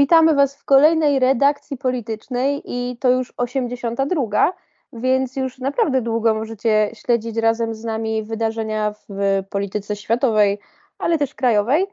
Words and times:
Witamy 0.00 0.34
Was 0.34 0.56
w 0.56 0.64
kolejnej 0.64 1.18
redakcji 1.18 1.76
politycznej 1.76 2.62
i 2.64 2.96
to 2.96 3.10
już 3.10 3.32
82, 3.36 4.52
więc 4.92 5.36
już 5.36 5.58
naprawdę 5.58 6.02
długo 6.02 6.34
możecie 6.34 6.90
śledzić 6.94 7.36
razem 7.36 7.74
z 7.74 7.84
nami 7.84 8.22
wydarzenia 8.22 8.94
w 9.08 9.42
polityce 9.50 9.96
światowej, 9.96 10.58
ale 10.98 11.18
też 11.18 11.34
krajowej. 11.34 11.86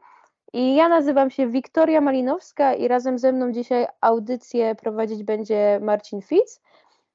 I 0.52 0.74
ja 0.74 0.88
nazywam 0.88 1.30
się 1.30 1.46
Wiktoria 1.46 2.00
Malinowska 2.00 2.74
i 2.74 2.88
razem 2.88 3.18
ze 3.18 3.32
mną 3.32 3.52
dzisiaj 3.52 3.86
audycję 4.00 4.74
prowadzić 4.74 5.22
będzie 5.22 5.80
Marcin 5.82 6.22
Fitz. 6.22 6.60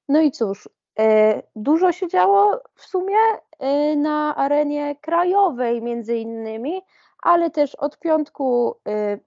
No 0.10 0.22
i 0.22 0.32
cóż, 0.32 0.70
e, 1.00 1.42
dużo 1.56 1.92
się 1.92 2.08
działo 2.08 2.62
w 2.76 2.86
sumie 2.86 3.18
e, 3.60 3.96
na 3.96 4.36
arenie 4.36 4.96
krajowej 5.02 5.82
między 5.82 6.18
innymi, 6.18 6.82
ale 7.24 7.50
też 7.50 7.76
od 7.76 8.00
piątku 8.00 8.76
e, 8.88 9.18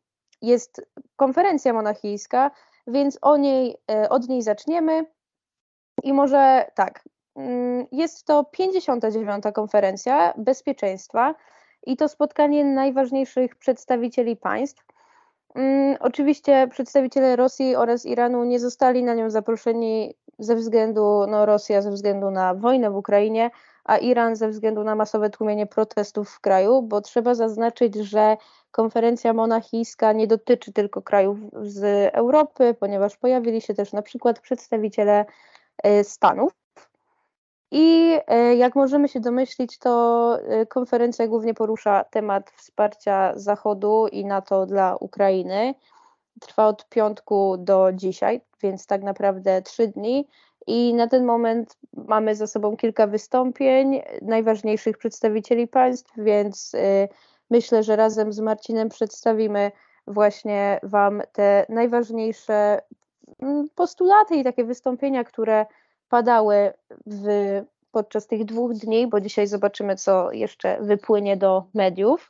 jest 0.46 0.86
konferencja 1.16 1.72
monachijska, 1.72 2.50
więc 2.86 3.18
o 3.22 3.36
niej, 3.36 3.76
od 4.10 4.28
niej 4.28 4.42
zaczniemy. 4.42 5.04
I 6.02 6.12
może 6.12 6.66
tak, 6.74 7.04
mm, 7.36 7.86
jest 7.92 8.26
to 8.26 8.44
59. 8.44 9.44
konferencja 9.52 10.34
bezpieczeństwa 10.36 11.34
i 11.86 11.96
to 11.96 12.08
spotkanie 12.08 12.64
najważniejszych 12.64 13.56
przedstawicieli 13.56 14.36
państw. 14.36 14.84
Mm, 15.54 15.96
oczywiście 16.00 16.68
przedstawiciele 16.70 17.36
Rosji 17.36 17.76
oraz 17.76 18.06
Iranu 18.06 18.44
nie 18.44 18.60
zostali 18.60 19.04
na 19.04 19.14
nią 19.14 19.30
zaproszeni 19.30 20.14
ze 20.38 20.56
względu, 20.56 21.26
no 21.28 21.46
Rosja 21.46 21.82
ze 21.82 21.90
względu 21.90 22.30
na 22.30 22.54
wojnę 22.54 22.90
w 22.90 22.96
Ukrainie, 22.96 23.50
a 23.86 23.98
Iran 23.98 24.36
ze 24.36 24.48
względu 24.48 24.84
na 24.84 24.94
masowe 24.94 25.30
tłumienie 25.30 25.66
protestów 25.66 26.30
w 26.30 26.40
kraju, 26.40 26.82
bo 26.82 27.00
trzeba 27.00 27.34
zaznaczyć, 27.34 27.94
że 27.94 28.36
konferencja 28.70 29.32
monachijska 29.32 30.12
nie 30.12 30.26
dotyczy 30.26 30.72
tylko 30.72 31.02
krajów 31.02 31.38
z 31.62 32.10
Europy, 32.14 32.74
ponieważ 32.80 33.16
pojawili 33.16 33.60
się 33.60 33.74
też 33.74 33.92
na 33.92 34.02
przykład 34.02 34.40
przedstawiciele 34.40 35.24
e, 35.82 36.04
Stanów. 36.04 36.52
I 37.70 38.18
e, 38.26 38.56
jak 38.56 38.74
możemy 38.74 39.08
się 39.08 39.20
domyślić, 39.20 39.78
to 39.78 40.38
e, 40.42 40.66
konferencja 40.66 41.26
głównie 41.26 41.54
porusza 41.54 42.04
temat 42.04 42.50
wsparcia 42.50 43.32
Zachodu 43.36 44.06
i 44.12 44.24
NATO 44.24 44.66
dla 44.66 44.96
Ukrainy. 44.96 45.74
Trwa 46.40 46.66
od 46.66 46.88
piątku 46.88 47.56
do 47.58 47.92
dzisiaj, 47.92 48.40
więc 48.62 48.86
tak 48.86 49.02
naprawdę 49.02 49.62
trzy 49.62 49.88
dni. 49.88 50.28
I 50.66 50.94
na 50.94 51.06
ten 51.06 51.24
moment 51.24 51.76
mamy 51.92 52.34
za 52.34 52.46
sobą 52.46 52.76
kilka 52.76 53.06
wystąpień 53.06 54.02
najważniejszych 54.22 54.98
przedstawicieli 54.98 55.68
państw, 55.68 56.12
więc 56.16 56.72
e, 56.74 57.08
myślę, 57.50 57.82
że 57.82 57.96
razem 57.96 58.32
z 58.32 58.40
Marcinem 58.40 58.88
przedstawimy 58.88 59.72
właśnie 60.06 60.80
Wam 60.82 61.22
te 61.32 61.66
najważniejsze 61.68 62.80
mm, 63.42 63.68
postulaty 63.74 64.36
i 64.36 64.44
takie 64.44 64.64
wystąpienia, 64.64 65.24
które 65.24 65.66
padały 66.08 66.72
w, 67.06 67.26
podczas 67.90 68.26
tych 68.26 68.44
dwóch 68.44 68.72
dni, 68.72 69.06
bo 69.06 69.20
dzisiaj 69.20 69.46
zobaczymy, 69.46 69.96
co 69.96 70.32
jeszcze 70.32 70.78
wypłynie 70.80 71.36
do 71.36 71.64
mediów. 71.74 72.28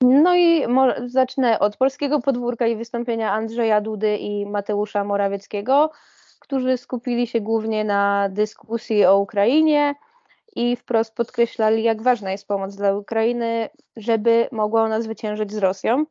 No 0.00 0.36
i 0.36 0.66
zacznę 1.06 1.58
od 1.58 1.76
polskiego 1.76 2.20
podwórka 2.20 2.66
i 2.66 2.76
wystąpienia 2.76 3.32
Andrzeja 3.32 3.80
Dudy 3.80 4.16
i 4.16 4.46
Mateusza 4.46 5.04
Morawieckiego, 5.04 5.90
którzy 6.38 6.76
skupili 6.76 7.26
się 7.26 7.40
głównie 7.40 7.84
na 7.84 8.28
dyskusji 8.28 9.04
o 9.04 9.18
Ukrainie 9.18 9.94
i 10.56 10.76
wprost 10.76 11.14
podkreślali, 11.14 11.82
jak 11.82 12.02
ważna 12.02 12.30
jest 12.30 12.46
pomoc 12.46 12.76
dla 12.76 12.94
Ukrainy, 12.94 13.68
żeby 13.96 14.48
mogła 14.52 14.82
ona 14.82 15.00
zwyciężyć 15.00 15.52
z 15.52 15.58
Rosją. 15.58 16.04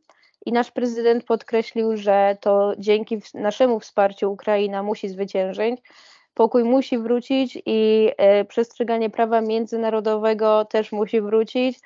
I 0.46 0.52
nasz 0.52 0.72
prezydent 0.72 1.24
podkreślił, 1.24 1.98
że 1.98 2.38
to 2.42 2.74
dzięki 2.78 3.18
naszemu 3.34 3.80
wsparciu 3.80 4.32
Ukraina 4.32 4.84
musi 4.84 5.10
zwyciężyć, 5.10 5.82
pokój 6.34 6.64
musi 6.64 6.98
wrócić 6.98 7.62
i 7.66 8.12
e, 8.18 8.46
przestrzeganie 8.46 9.10
prawa 9.10 9.42
międzynarodowego 9.42 10.66
też 10.66 10.92
musi 10.92 11.22
wrócić, 11.22 11.80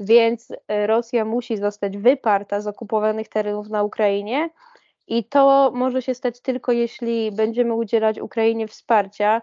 więc 0.00 0.52
e, 0.68 0.86
Rosja 0.86 1.24
musi 1.24 1.56
zostać 1.56 1.98
wyparta 1.98 2.60
z 2.60 2.66
okupowanych 2.66 3.28
terenów 3.28 3.68
na 3.68 3.82
Ukrainie. 3.82 4.50
I 5.06 5.24
to 5.24 5.72
może 5.74 6.02
się 6.02 6.14
stać 6.14 6.40
tylko 6.40 6.72
jeśli 6.72 7.32
będziemy 7.32 7.74
udzielać 7.74 8.18
Ukrainie 8.18 8.68
wsparcia. 8.68 9.42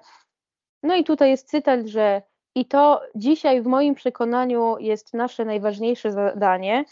No 0.84 0.96
i 0.96 1.04
tutaj 1.04 1.30
jest 1.30 1.50
cytat, 1.50 1.86
że 1.86 2.22
i 2.56 2.66
to 2.66 3.02
dzisiaj 3.16 3.62
w 3.62 3.66
moim 3.66 3.96
przekonaniu 3.96 4.76
jest 4.80 5.14
nasze 5.14 5.46
najważniejsze 5.46 6.12
zadanie, 6.12 6.86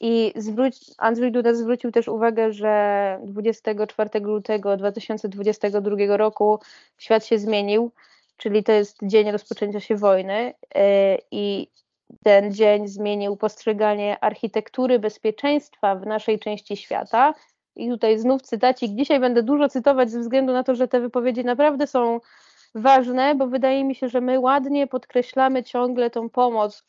i 0.00 0.32
zwróć, 0.36 0.76
Andrzej 0.98 1.32
Duda 1.32 1.54
zwrócił 1.54 1.92
też 1.92 2.08
uwagę, 2.08 2.52
że 2.52 3.18
24 3.24 4.20
lutego 4.20 4.76
2022 4.76 6.16
roku 6.16 6.58
świat 6.98 7.26
się 7.26 7.38
zmienił, 7.38 7.92
czyli 8.36 8.64
to 8.64 8.72
jest 8.72 8.98
dzień 9.02 9.30
rozpoczęcia 9.30 9.80
się 9.80 9.96
wojny 9.96 10.54
e, 10.74 11.18
i 11.30 11.68
ten 12.24 12.52
dzień 12.52 12.88
zmienił 12.88 13.36
postrzeganie 13.36 14.20
architektury 14.20 14.98
bezpieczeństwa 14.98 15.94
w 15.96 16.06
naszej 16.06 16.38
części 16.38 16.76
świata. 16.76 17.34
I 17.76 17.88
tutaj 17.88 18.18
znów 18.18 18.42
cytacik. 18.42 18.92
Dzisiaj 18.94 19.20
będę 19.20 19.42
dużo 19.42 19.68
cytować 19.68 20.10
ze 20.10 20.20
względu 20.20 20.52
na 20.52 20.64
to, 20.64 20.74
że 20.74 20.88
te 20.88 21.00
wypowiedzi 21.00 21.44
naprawdę 21.44 21.86
są 21.86 22.20
ważne, 22.74 23.34
bo 23.34 23.46
wydaje 23.46 23.84
mi 23.84 23.94
się, 23.94 24.08
że 24.08 24.20
my 24.20 24.40
ładnie 24.40 24.86
podkreślamy 24.86 25.62
ciągle 25.62 26.10
tą 26.10 26.30
pomoc, 26.30 26.84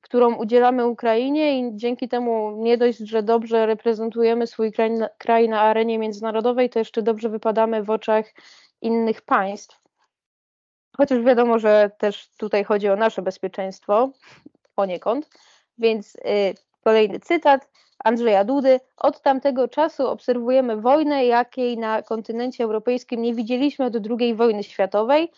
którą 0.00 0.34
udzielamy 0.34 0.86
Ukrainie 0.86 1.60
i 1.60 1.76
dzięki 1.76 2.08
temu 2.08 2.56
nie 2.56 2.78
dość, 2.78 2.98
że 2.98 3.22
dobrze 3.22 3.66
reprezentujemy 3.66 4.46
swój 4.46 4.72
kraj, 4.72 4.90
kraj 5.18 5.48
na 5.48 5.60
arenie 5.60 5.98
międzynarodowej, 5.98 6.70
to 6.70 6.78
jeszcze 6.78 7.02
dobrze 7.02 7.28
wypadamy 7.28 7.82
w 7.82 7.90
oczach 7.90 8.26
innych 8.80 9.22
państw. 9.22 9.82
Chociaż 10.96 11.22
wiadomo, 11.22 11.58
że 11.58 11.90
też 11.98 12.30
tutaj 12.36 12.64
chodzi 12.64 12.88
o 12.88 12.96
nasze 12.96 13.22
bezpieczeństwo 13.22 14.10
poniekąd. 14.74 15.28
Więc 15.78 16.16
y, 16.16 16.54
kolejny 16.84 17.20
cytat 17.20 17.68
Andrzeja 18.04 18.44
Dudy. 18.44 18.80
Od 18.96 19.20
tamtego 19.20 19.68
czasu 19.68 20.06
obserwujemy 20.08 20.76
wojnę, 20.76 21.26
jakiej 21.26 21.78
na 21.78 22.02
kontynencie 22.02 22.64
europejskim 22.64 23.22
nie 23.22 23.34
widzieliśmy 23.34 23.84
od 23.84 23.94
II 24.20 24.34
wojny 24.34 24.62
światowej 24.62 25.30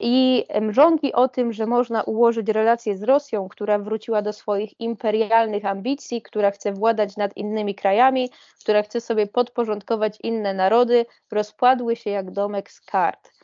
i 0.00 0.44
mrzonki 0.60 1.12
o 1.12 1.28
tym, 1.28 1.52
że 1.52 1.66
można 1.66 2.02
ułożyć 2.02 2.48
relacje 2.48 2.96
z 2.96 3.02
Rosją, 3.02 3.48
która 3.48 3.78
wróciła 3.78 4.22
do 4.22 4.32
swoich 4.32 4.80
imperialnych 4.80 5.64
ambicji, 5.64 6.22
która 6.22 6.50
chce 6.50 6.72
władać 6.72 7.16
nad 7.16 7.36
innymi 7.36 7.74
krajami, 7.74 8.30
która 8.60 8.82
chce 8.82 9.00
sobie 9.00 9.26
podporządkować 9.26 10.18
inne 10.22 10.54
narody, 10.54 11.06
rozpadły 11.32 11.96
się 11.96 12.10
jak 12.10 12.30
domek 12.30 12.70
z 12.70 12.80
kart. 12.80 13.35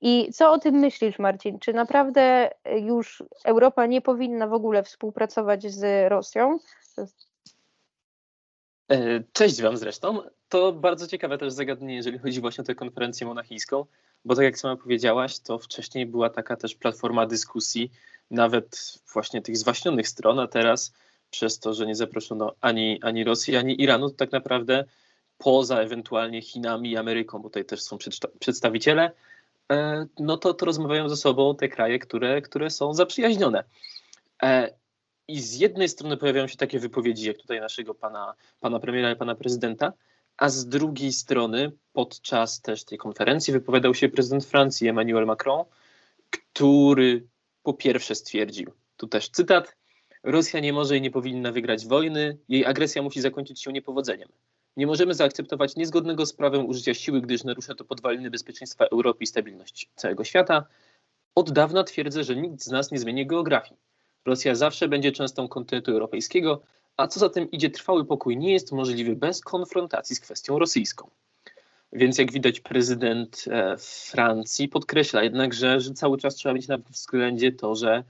I 0.00 0.32
co 0.32 0.52
o 0.52 0.58
tym 0.58 0.74
myślisz, 0.74 1.18
Marcin? 1.18 1.58
Czy 1.58 1.72
naprawdę 1.72 2.50
już 2.80 3.22
Europa 3.44 3.86
nie 3.86 4.00
powinna 4.00 4.46
w 4.46 4.52
ogóle 4.52 4.82
współpracować 4.82 5.72
z 5.72 6.10
Rosją? 6.10 6.58
E, 8.88 9.22
cześć 9.32 9.62
Wam 9.62 9.76
zresztą. 9.76 10.22
To 10.48 10.72
bardzo 10.72 11.06
ciekawe 11.06 11.38
też 11.38 11.52
zagadnienie, 11.52 11.94
jeżeli 11.94 12.18
chodzi 12.18 12.40
właśnie 12.40 12.62
o 12.62 12.64
tę 12.64 12.74
konferencję 12.74 13.26
monachijską 13.26 13.84
bo 14.24 14.34
tak 14.34 14.44
jak 14.44 14.58
sama 14.58 14.76
powiedziałaś, 14.76 15.38
to 15.38 15.58
wcześniej 15.58 16.06
była 16.06 16.30
taka 16.30 16.56
też 16.56 16.74
platforma 16.74 17.26
dyskusji, 17.26 17.90
nawet 18.30 18.98
właśnie 19.12 19.42
tych 19.42 19.56
zwaśnionych 19.56 20.08
stron, 20.08 20.38
a 20.38 20.46
teraz 20.46 20.92
przez 21.30 21.58
to, 21.58 21.74
że 21.74 21.86
nie 21.86 21.94
zaproszono 21.94 22.52
ani, 22.60 22.98
ani 23.02 23.24
Rosji, 23.24 23.56
ani 23.56 23.82
Iranu, 23.82 24.10
to 24.10 24.16
tak 24.16 24.32
naprawdę 24.32 24.84
poza 25.38 25.80
ewentualnie 25.80 26.42
Chinami 26.42 26.90
i 26.90 26.96
Ameryką, 26.96 27.38
bo 27.38 27.48
tutaj 27.48 27.64
też 27.64 27.82
są 27.82 27.98
przedstawiciele, 28.40 29.02
e, 29.02 29.12
no 30.18 30.36
to, 30.36 30.54
to 30.54 30.66
rozmawiają 30.66 31.08
ze 31.08 31.16
sobą 31.16 31.56
te 31.56 31.68
kraje, 31.68 31.98
które, 31.98 32.42
które 32.42 32.70
są 32.70 32.94
zaprzyjaźnione. 32.94 33.64
E, 34.42 34.74
I 35.28 35.40
z 35.40 35.56
jednej 35.56 35.88
strony 35.88 36.16
pojawiają 36.16 36.46
się 36.46 36.56
takie 36.56 36.78
wypowiedzi, 36.78 37.26
jak 37.26 37.36
tutaj 37.36 37.60
naszego 37.60 37.94
pana, 37.94 38.34
pana 38.60 38.80
premiera 38.80 39.10
i 39.10 39.16
pana 39.16 39.34
prezydenta, 39.34 39.92
a 40.36 40.48
z 40.48 40.68
drugiej 40.68 41.12
strony 41.12 41.72
podczas 41.92 42.60
też 42.60 42.84
tej 42.84 42.98
konferencji 42.98 43.52
wypowiadał 43.52 43.94
się 43.94 44.08
prezydent 44.08 44.44
Francji 44.44 44.88
Emmanuel 44.88 45.26
Macron, 45.26 45.64
który 46.30 47.26
po 47.62 47.74
pierwsze 47.74 48.14
stwierdził, 48.14 48.72
tu 48.96 49.06
też 49.06 49.28
cytat, 49.28 49.76
Rosja 50.22 50.60
nie 50.60 50.72
może 50.72 50.96
i 50.96 51.00
nie 51.00 51.10
powinna 51.10 51.52
wygrać 51.52 51.86
wojny, 51.86 52.38
jej 52.48 52.66
agresja 52.66 53.02
musi 53.02 53.20
zakończyć 53.20 53.62
się 53.62 53.72
niepowodzeniem. 53.72 54.28
Nie 54.76 54.86
możemy 54.86 55.14
zaakceptować 55.14 55.76
niezgodnego 55.76 56.26
z 56.26 56.32
prawem 56.32 56.66
użycia 56.66 56.94
siły, 56.94 57.20
gdyż 57.20 57.44
narusza 57.44 57.74
to 57.74 57.84
podwaliny 57.84 58.30
bezpieczeństwa 58.30 58.84
Europy 58.84 59.24
i 59.24 59.26
stabilność 59.26 59.90
całego 59.96 60.24
świata. 60.24 60.66
Od 61.34 61.52
dawna 61.52 61.84
twierdzę, 61.84 62.24
że 62.24 62.36
nikt 62.36 62.62
z 62.62 62.70
nas 62.70 62.90
nie 62.90 62.98
zmieni 62.98 63.26
geografii. 63.26 63.80
Rosja 64.26 64.54
zawsze 64.54 64.88
będzie 64.88 65.12
częstą 65.12 65.48
kontynentu 65.48 65.92
europejskiego, 65.92 66.62
a 66.96 67.06
co 67.06 67.20
za 67.20 67.28
tym 67.28 67.50
idzie, 67.50 67.70
trwały 67.70 68.04
pokój 68.04 68.36
nie 68.36 68.52
jest 68.52 68.72
możliwy 68.72 69.16
bez 69.16 69.40
konfrontacji 69.40 70.16
z 70.16 70.20
kwestią 70.20 70.58
rosyjską. 70.58 71.10
Więc 71.92 72.18
jak 72.18 72.32
widać, 72.32 72.60
prezydent 72.60 73.44
e, 73.50 73.76
Francji 74.10 74.68
podkreśla 74.68 75.22
jednak, 75.22 75.54
że, 75.54 75.80
że 75.80 75.94
cały 75.94 76.18
czas 76.18 76.34
trzeba 76.34 76.54
mieć 76.54 76.68
na 76.68 76.78
względzie 76.78 77.52
to, 77.52 77.74
że, 77.74 78.04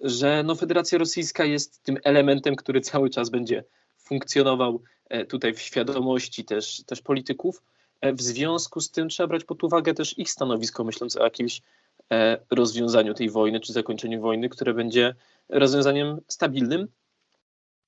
że 0.00 0.42
no 0.42 0.54
Federacja 0.54 0.98
Rosyjska 0.98 1.44
jest 1.44 1.82
tym 1.82 1.98
elementem, 2.04 2.56
który 2.56 2.80
cały 2.80 3.10
czas 3.10 3.30
będzie 3.30 3.64
funkcjonował 4.04 4.82
tutaj 5.28 5.54
w 5.54 5.60
świadomości 5.60 6.44
też, 6.44 6.82
też 6.86 7.02
polityków. 7.02 7.62
W 8.02 8.22
związku 8.22 8.80
z 8.80 8.90
tym 8.90 9.08
trzeba 9.08 9.26
brać 9.26 9.44
pod 9.44 9.64
uwagę 9.64 9.94
też 9.94 10.18
ich 10.18 10.30
stanowisko, 10.30 10.84
myśląc 10.84 11.16
o 11.16 11.24
jakimś 11.24 11.62
rozwiązaniu 12.50 13.14
tej 13.14 13.30
wojny 13.30 13.60
czy 13.60 13.72
zakończeniu 13.72 14.20
wojny, 14.20 14.48
które 14.48 14.74
będzie 14.74 15.14
rozwiązaniem 15.48 16.20
stabilnym. 16.28 16.88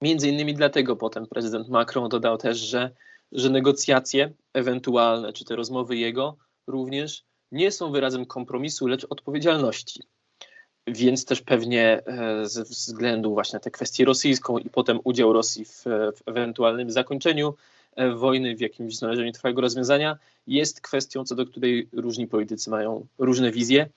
Między 0.03 0.29
innymi 0.29 0.55
dlatego 0.55 0.97
potem 0.97 1.27
prezydent 1.27 1.69
Macron 1.69 2.09
dodał 2.09 2.39
też, 2.39 2.59
że, 2.59 2.91
że 3.33 3.51
negocjacje 3.51 4.33
ewentualne, 4.53 5.33
czy 5.33 5.45
te 5.45 5.57
rozmowy 5.57 5.97
jego 5.97 6.37
również 6.67 7.25
nie 7.53 7.73
są 7.73 7.93
wyrazem 7.93 8.27
kompromisu, 8.27 8.87
lecz 8.87 9.07
odpowiedzialności. 9.11 10.03
Więc 10.87 11.25
też 11.25 11.43
pewnie 11.43 12.07
e, 12.07 12.47
ze 12.47 12.65
względu 12.65 13.35
właśnie 13.35 13.57
na 13.57 13.61
tę 13.61 13.71
kwestię 13.71 14.05
rosyjską 14.05 14.59
i 14.59 14.71
potem 14.71 15.01
udział 15.05 15.33
Rosji 15.33 15.65
w, 15.65 15.85
w 16.17 16.29
ewentualnym 16.29 16.91
zakończeniu 16.91 17.55
e, 17.97 18.11
wojny, 18.11 18.57
w 18.57 18.61
jakimś 18.61 18.97
znalezieniu 18.97 19.33
trwałego 19.33 19.61
rozwiązania, 19.61 20.19
jest 20.47 20.81
kwestią, 20.81 21.25
co 21.25 21.35
do 21.35 21.47
której 21.47 21.89
różni 21.93 22.27
politycy 22.27 22.71
mają 22.71 23.07
różne 23.19 23.51
wizje. 23.51 23.89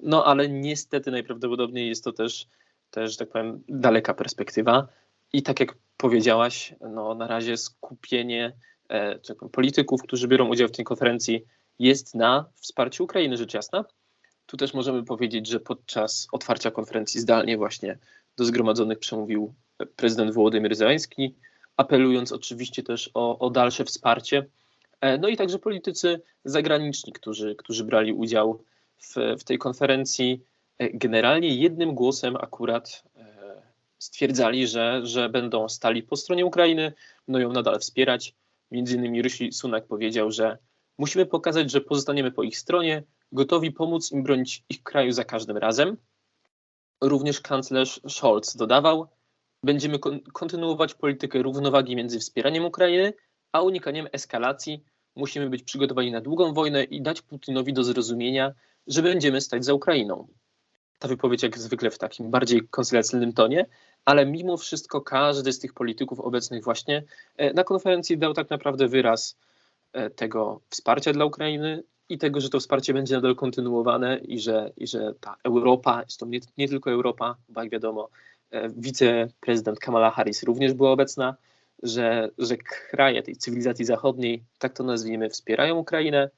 No 0.00 0.24
ale 0.24 0.48
niestety 0.48 1.10
najprawdopodobniej 1.10 1.88
jest 1.88 2.04
to 2.04 2.12
też, 2.12 2.46
też 2.90 3.16
tak 3.16 3.28
powiem, 3.28 3.62
daleka 3.68 4.14
perspektywa. 4.14 4.88
I 5.32 5.42
tak 5.42 5.60
jak 5.60 5.74
powiedziałaś, 5.96 6.74
no 6.80 7.14
na 7.14 7.26
razie 7.26 7.56
skupienie 7.56 8.52
e, 8.88 9.18
polityków, 9.52 10.02
którzy 10.02 10.28
biorą 10.28 10.48
udział 10.48 10.68
w 10.68 10.72
tej 10.72 10.84
konferencji, 10.84 11.44
jest 11.78 12.14
na 12.14 12.44
wsparciu 12.54 13.04
Ukrainy, 13.04 13.36
rzecz 13.36 13.54
jasna. 13.54 13.84
Tu 14.54 14.58
też 14.58 14.74
możemy 14.74 15.04
powiedzieć, 15.04 15.48
że 15.48 15.60
podczas 15.60 16.28
otwarcia 16.32 16.70
konferencji 16.70 17.20
zdalnie 17.20 17.56
właśnie 17.56 17.98
do 18.36 18.44
zgromadzonych 18.44 18.98
przemówił 18.98 19.54
prezydent 19.96 20.34
Włodymyr 20.34 20.74
Zełański, 20.74 21.34
apelując 21.76 22.32
oczywiście 22.32 22.82
też 22.82 23.10
o, 23.14 23.38
o 23.38 23.50
dalsze 23.50 23.84
wsparcie. 23.84 24.46
E, 25.00 25.18
no 25.18 25.28
i 25.28 25.36
także 25.36 25.58
politycy 25.58 26.20
zagraniczni, 26.44 27.12
którzy, 27.12 27.54
którzy 27.54 27.84
brali 27.84 28.12
udział 28.12 28.62
w, 28.98 29.14
w 29.40 29.44
tej 29.44 29.58
konferencji, 29.58 30.40
e, 30.78 30.90
generalnie 30.90 31.48
jednym 31.48 31.94
głosem 31.94 32.36
akurat 32.36 33.02
e, 33.16 33.62
stwierdzali, 33.98 34.66
że, 34.66 35.00
że 35.04 35.28
będą 35.28 35.68
stali 35.68 36.02
po 36.02 36.16
stronie 36.16 36.46
Ukrainy, 36.46 36.92
będą 37.28 37.40
ją 37.48 37.52
nadal 37.52 37.80
wspierać. 37.80 38.34
Między 38.70 38.96
innymi 38.96 39.22
Rysi 39.22 39.52
Sunak 39.52 39.86
powiedział, 39.86 40.30
że 40.30 40.58
musimy 40.98 41.26
pokazać, 41.26 41.70
że 41.70 41.80
pozostaniemy 41.80 42.30
po 42.30 42.42
ich 42.42 42.58
stronie, 42.58 43.02
gotowi 43.32 43.72
pomóc 43.72 44.12
im 44.12 44.22
bronić 44.22 44.64
ich 44.68 44.82
kraju 44.82 45.12
za 45.12 45.24
każdym 45.24 45.56
razem. 45.56 45.96
Również 47.00 47.40
kanclerz 47.40 48.00
Scholz 48.08 48.56
dodawał, 48.56 49.08
będziemy 49.62 49.98
kontynuować 50.32 50.94
politykę 50.94 51.42
równowagi 51.42 51.96
między 51.96 52.18
wspieraniem 52.18 52.64
Ukrainy, 52.64 53.12
a 53.52 53.62
unikaniem 53.62 54.08
eskalacji. 54.12 54.84
Musimy 55.16 55.50
być 55.50 55.62
przygotowani 55.62 56.12
na 56.12 56.20
długą 56.20 56.54
wojnę 56.54 56.84
i 56.84 57.02
dać 57.02 57.22
Putinowi 57.22 57.72
do 57.72 57.84
zrozumienia, 57.84 58.52
że 58.86 59.02
będziemy 59.02 59.40
stać 59.40 59.64
za 59.64 59.74
Ukrainą. 59.74 60.26
Ta 60.98 61.08
wypowiedź 61.08 61.42
jak 61.42 61.58
zwykle 61.58 61.90
w 61.90 61.98
takim 61.98 62.30
bardziej 62.30 62.68
koncyliacyjnym 62.68 63.32
tonie, 63.32 63.66
ale 64.04 64.26
mimo 64.26 64.56
wszystko 64.56 65.00
każdy 65.00 65.52
z 65.52 65.58
tych 65.58 65.74
polityków 65.74 66.20
obecnych 66.20 66.64
właśnie 66.64 67.02
e, 67.36 67.52
na 67.52 67.64
konferencji 67.64 68.18
dał 68.18 68.34
tak 68.34 68.50
naprawdę 68.50 68.88
wyraz 68.88 69.36
e, 69.92 70.10
tego 70.10 70.60
wsparcia 70.70 71.12
dla 71.12 71.24
Ukrainy 71.24 71.82
i 72.08 72.18
tego, 72.18 72.40
że 72.40 72.50
to 72.50 72.60
wsparcie 72.60 72.94
będzie 72.94 73.14
nadal 73.14 73.34
kontynuowane 73.34 74.18
i 74.18 74.40
że, 74.40 74.70
i 74.76 74.86
że 74.86 75.14
ta 75.20 75.36
Europa, 75.44 76.02
jest 76.02 76.20
to 76.20 76.26
nie, 76.26 76.40
nie 76.58 76.68
tylko 76.68 76.90
Europa, 76.90 77.36
bo 77.48 77.62
jak 77.62 77.70
wiadomo, 77.70 78.08
e, 78.50 78.68
wiceprezydent 78.68 79.78
Kamala 79.78 80.10
Harris 80.10 80.42
również 80.42 80.72
była 80.72 80.90
obecna, 80.90 81.36
że, 81.82 82.30
że 82.38 82.56
kraje 82.56 83.22
tej 83.22 83.36
cywilizacji 83.36 83.84
zachodniej, 83.84 84.42
tak 84.58 84.72
to 84.72 84.84
nazwijmy, 84.84 85.30
wspierają 85.30 85.76
Ukrainę 85.76 86.30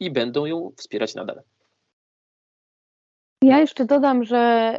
i 0.00 0.10
będą 0.10 0.46
ją 0.46 0.72
wspierać 0.76 1.14
nadal. 1.14 1.42
Ja 3.42 3.60
jeszcze 3.60 3.84
dodam, 3.84 4.24
że 4.24 4.74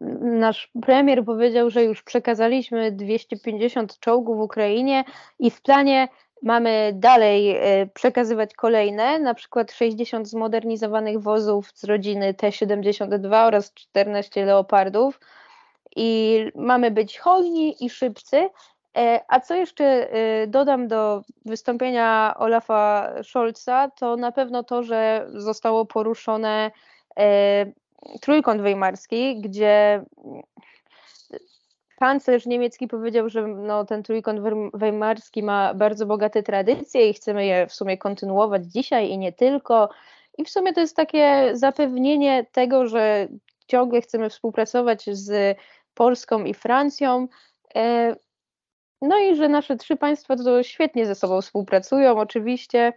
y, 0.00 0.20
nasz 0.20 0.70
premier 0.82 1.24
powiedział, 1.24 1.70
że 1.70 1.84
już 1.84 2.02
przekazaliśmy 2.02 2.92
250 2.92 3.98
czołgów 3.98 4.38
Ukrainie 4.38 5.04
i 5.38 5.50
w 5.50 5.62
planie 5.62 6.08
mamy 6.44 6.92
dalej 6.94 7.56
y, 7.82 7.90
przekazywać 7.94 8.54
kolejne, 8.54 9.18
na 9.18 9.34
przykład 9.34 9.72
60 9.72 10.28
zmodernizowanych 10.28 11.20
wozów 11.20 11.70
z 11.74 11.84
rodziny 11.84 12.34
T-72 12.34 13.46
oraz 13.46 13.74
14 13.74 14.44
leopardów. 14.44 15.20
I 15.96 16.40
mamy 16.54 16.90
być 16.90 17.18
hojni 17.18 17.84
i 17.84 17.90
szybcy. 17.90 18.48
E, 18.96 19.20
a 19.28 19.40
co 19.40 19.54
jeszcze 19.54 20.16
y, 20.42 20.46
dodam 20.46 20.88
do 20.88 21.22
wystąpienia 21.44 22.34
Olafa 22.38 23.12
Scholza, 23.22 23.90
to 23.90 24.16
na 24.16 24.32
pewno 24.32 24.64
to, 24.64 24.82
że 24.82 25.26
zostało 25.34 25.86
poruszone 25.86 26.70
E, 27.18 27.66
trójkąt 28.20 28.62
weimarski, 28.62 29.40
gdzie 29.40 30.04
kanclerz 31.96 32.46
niemiecki 32.46 32.88
powiedział, 32.88 33.28
że 33.28 33.46
no, 33.46 33.84
ten 33.84 34.02
trójkąt 34.02 34.40
weimarski 34.74 35.42
ma 35.42 35.74
bardzo 35.74 36.06
bogate 36.06 36.42
tradycje 36.42 37.08
i 37.08 37.14
chcemy 37.14 37.46
je 37.46 37.66
w 37.66 37.74
sumie 37.74 37.98
kontynuować 37.98 38.66
dzisiaj 38.66 39.10
i 39.10 39.18
nie 39.18 39.32
tylko. 39.32 39.88
I 40.38 40.44
w 40.44 40.50
sumie 40.50 40.72
to 40.72 40.80
jest 40.80 40.96
takie 40.96 41.50
zapewnienie 41.52 42.46
tego, 42.52 42.86
że 42.86 43.28
ciągle 43.66 44.00
chcemy 44.00 44.30
współpracować 44.30 45.04
z 45.10 45.58
Polską 45.94 46.44
i 46.44 46.54
Francją. 46.54 47.28
E, 47.74 48.16
no 49.02 49.18
i 49.18 49.36
że 49.36 49.48
nasze 49.48 49.76
trzy 49.76 49.96
państwa 49.96 50.36
to 50.36 50.62
świetnie 50.62 51.06
ze 51.06 51.14
sobą 51.14 51.40
współpracują, 51.40 52.18
oczywiście. 52.18 52.92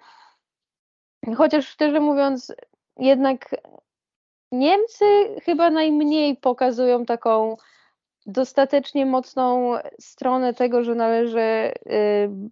Chociaż 1.38 1.68
szczerze 1.68 2.00
mówiąc, 2.00 2.54
jednak 3.00 3.50
Niemcy 4.52 5.06
chyba 5.44 5.70
najmniej 5.70 6.36
pokazują 6.36 7.06
taką 7.06 7.58
dostatecznie 8.28 9.06
mocną 9.06 9.74
stronę 10.00 10.54
tego, 10.54 10.84
że 10.84 10.96
należy 10.96 11.40
y, 11.40 11.74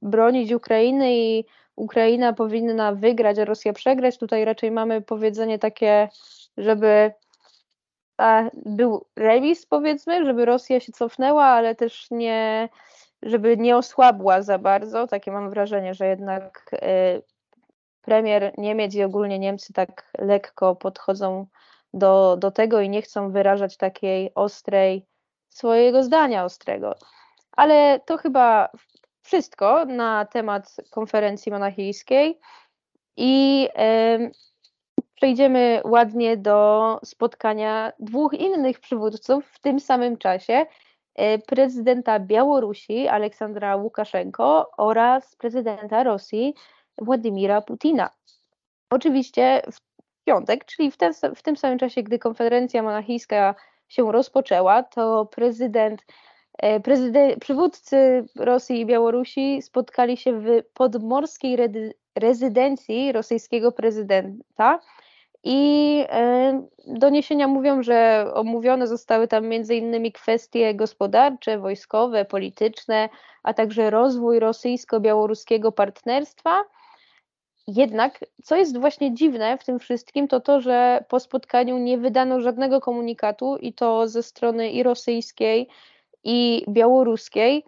bronić 0.01 0.51
Ukrainy 0.51 1.15
i 1.15 1.45
Ukraina 1.75 2.33
powinna 2.33 2.93
wygrać, 2.93 3.39
a 3.39 3.45
Rosja 3.45 3.73
przegrać. 3.73 4.17
Tutaj 4.17 4.45
raczej 4.45 4.71
mamy 4.71 5.01
powiedzenie 5.01 5.59
takie, 5.59 6.09
żeby 6.57 7.11
był 8.65 9.05
remis, 9.15 9.65
powiedzmy, 9.65 10.25
żeby 10.25 10.45
Rosja 10.45 10.79
się 10.79 10.91
cofnęła, 10.91 11.45
ale 11.45 11.75
też 11.75 12.11
nie, 12.11 12.69
żeby 13.21 13.57
nie 13.57 13.77
osłabła 13.77 14.41
za 14.41 14.57
bardzo. 14.59 15.07
Takie 15.07 15.31
mam 15.31 15.49
wrażenie, 15.49 15.93
że 15.93 16.07
jednak 16.07 16.71
y, 16.73 17.21
premier 18.01 18.53
Niemiec 18.57 18.95
i 18.95 19.03
ogólnie 19.03 19.39
Niemcy 19.39 19.73
tak 19.73 20.11
lekko 20.17 20.75
podchodzą 20.75 21.45
do, 21.93 22.37
do 22.37 22.51
tego 22.51 22.81
i 22.81 22.89
nie 22.89 23.01
chcą 23.01 23.31
wyrażać 23.31 23.77
takiej 23.77 24.31
ostrej, 24.35 25.05
swojego 25.55 26.03
zdania 26.03 26.45
ostrego. 26.45 26.95
Ale 27.51 27.99
to 28.05 28.17
chyba 28.17 28.69
wszystko 29.21 29.85
na 29.85 30.25
temat 30.25 30.75
konferencji 30.91 31.51
monachijskiej 31.51 32.39
i 33.17 33.67
przejdziemy 35.15 35.81
ładnie 35.85 36.37
do 36.37 36.99
spotkania 37.03 37.91
dwóch 37.99 38.33
innych 38.33 38.79
przywódców 38.79 39.47
w 39.47 39.59
tym 39.59 39.79
samym 39.79 40.17
czasie. 40.17 40.65
E, 41.15 41.39
prezydenta 41.39 42.19
Białorusi 42.19 43.07
Aleksandra 43.07 43.75
Łukaszenko 43.75 44.71
oraz 44.77 45.35
prezydenta 45.35 46.03
Rosji 46.03 46.53
Władimira 46.97 47.61
Putina. 47.61 48.09
Oczywiście 48.89 49.61
w 49.71 49.77
piątek, 50.25 50.65
czyli 50.65 50.91
w, 50.91 50.97
ten, 50.97 51.13
w 51.35 51.41
tym 51.41 51.57
samym 51.57 51.79
czasie, 51.79 52.03
gdy 52.03 52.19
konferencja 52.19 52.83
monachijska 52.83 53.55
się 53.87 54.11
rozpoczęła, 54.11 54.83
to 54.83 55.25
prezydent, 55.25 56.05
e, 56.57 56.79
prezydent, 56.79 57.39
przywódcy 57.39 58.25
Rosji 58.35 58.79
i 58.79 58.85
Białorusi 58.85 59.61
spotkali 59.61 60.17
się 60.17 60.39
w 60.39 60.47
podmorskiej 60.73 61.57
rezydencji 62.15 63.11
rosyjskiego 63.11 63.71
prezydenta. 63.71 64.79
I 65.47 66.03
e, 66.09 66.67
doniesienia 66.87 67.47
mówią, 67.47 67.83
że 67.83 68.27
omówione 68.33 68.87
zostały 68.87 69.27
tam 69.27 69.53
innymi 69.53 70.11
kwestie 70.11 70.75
gospodarcze, 70.75 71.59
wojskowe, 71.59 72.25
polityczne, 72.25 73.09
a 73.43 73.53
także 73.53 73.89
rozwój 73.89 74.39
rosyjsko-białoruskiego 74.39 75.71
partnerstwa 75.71 76.63
jednak, 77.67 78.19
co 78.43 78.55
jest 78.55 78.77
właśnie 78.77 79.13
dziwne 79.13 79.57
w 79.57 79.63
tym 79.63 79.79
wszystkim, 79.79 80.27
to 80.27 80.39
to, 80.39 80.61
że 80.61 81.03
po 81.09 81.19
spotkaniu 81.19 81.77
nie 81.77 81.97
wydano 81.97 82.41
żadnego 82.41 82.81
komunikatu 82.81 83.57
i 83.57 83.73
to 83.73 84.07
ze 84.07 84.23
strony 84.23 84.69
i 84.69 84.83
rosyjskiej, 84.83 85.67
i 86.23 86.65
białoruskiej, 86.69 87.65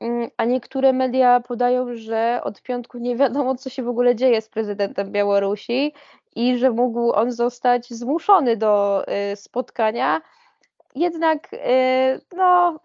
mm, 0.00 0.30
a 0.36 0.44
niektóre 0.44 0.92
media 0.92 1.40
podają, 1.40 1.86
że 1.94 2.40
od 2.44 2.62
piątku 2.62 2.98
nie 2.98 3.16
wiadomo, 3.16 3.54
co 3.54 3.70
się 3.70 3.82
w 3.82 3.88
ogóle 3.88 4.16
dzieje 4.16 4.40
z 4.40 4.48
prezydentem 4.48 5.12
Białorusi 5.12 5.92
i 6.36 6.58
że 6.58 6.70
mógł 6.70 7.12
on 7.12 7.32
zostać 7.32 7.90
zmuszony 7.90 8.56
do 8.56 9.04
y, 9.32 9.36
spotkania. 9.36 10.20
Jednak 10.94 11.52
y, 11.52 11.58
no, 12.36 12.80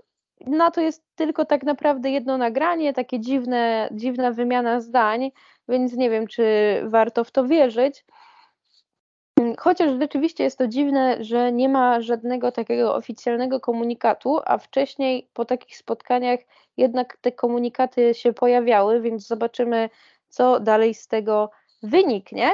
na 0.48 0.72
to 0.72 0.82
jest 0.82 1.03
tylko 1.15 1.46
tak 1.46 1.63
naprawdę 1.63 2.10
jedno 2.10 2.38
nagranie, 2.38 2.93
takie 2.93 3.20
dziwne, 3.20 3.89
dziwna 3.91 4.32
wymiana 4.32 4.82
zdań, 4.82 5.32
więc 5.70 5.93
nie 5.93 6.10
wiem, 6.10 6.27
czy 6.27 6.43
warto 6.86 7.24
w 7.24 7.32
to 7.32 7.46
wierzyć. 7.46 8.05
Chociaż 9.58 10.00
rzeczywiście 10.00 10.43
jest 10.43 10.58
to 10.58 10.67
dziwne, 10.67 11.24
że 11.24 11.51
nie 11.51 11.70
ma 11.70 12.01
żadnego 12.01 12.51
takiego 12.51 12.96
oficjalnego 12.96 13.60
komunikatu, 13.60 14.39
a 14.46 14.58
wcześniej 14.58 15.29
po 15.34 15.46
takich 15.46 15.77
spotkaniach 15.77 16.39
jednak 16.77 17.17
te 17.17 17.32
komunikaty 17.32 18.13
się 18.13 18.34
pojawiały, 18.34 19.01
więc 19.01 19.27
zobaczymy, 19.27 19.89
co 20.29 20.60
dalej 20.60 20.93
z 20.93 21.08
tego 21.08 21.51
wyniknie. 21.84 22.51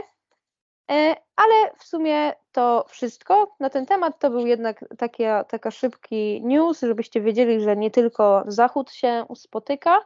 E, 0.91 1.15
ale 1.35 1.71
w 1.77 1.83
sumie 1.83 2.33
to 2.51 2.85
wszystko 2.89 3.55
na 3.59 3.69
ten 3.69 3.85
temat. 3.85 4.19
To 4.19 4.29
był 4.29 4.47
jednak 4.47 4.85
taka, 4.97 5.43
taka 5.43 5.71
szybki 5.71 6.41
news, 6.43 6.81
żebyście 6.81 7.21
wiedzieli, 7.21 7.61
że 7.61 7.77
nie 7.77 7.91
tylko 7.91 8.43
Zachód 8.47 8.91
się 8.91 9.25
spotyka. 9.35 10.05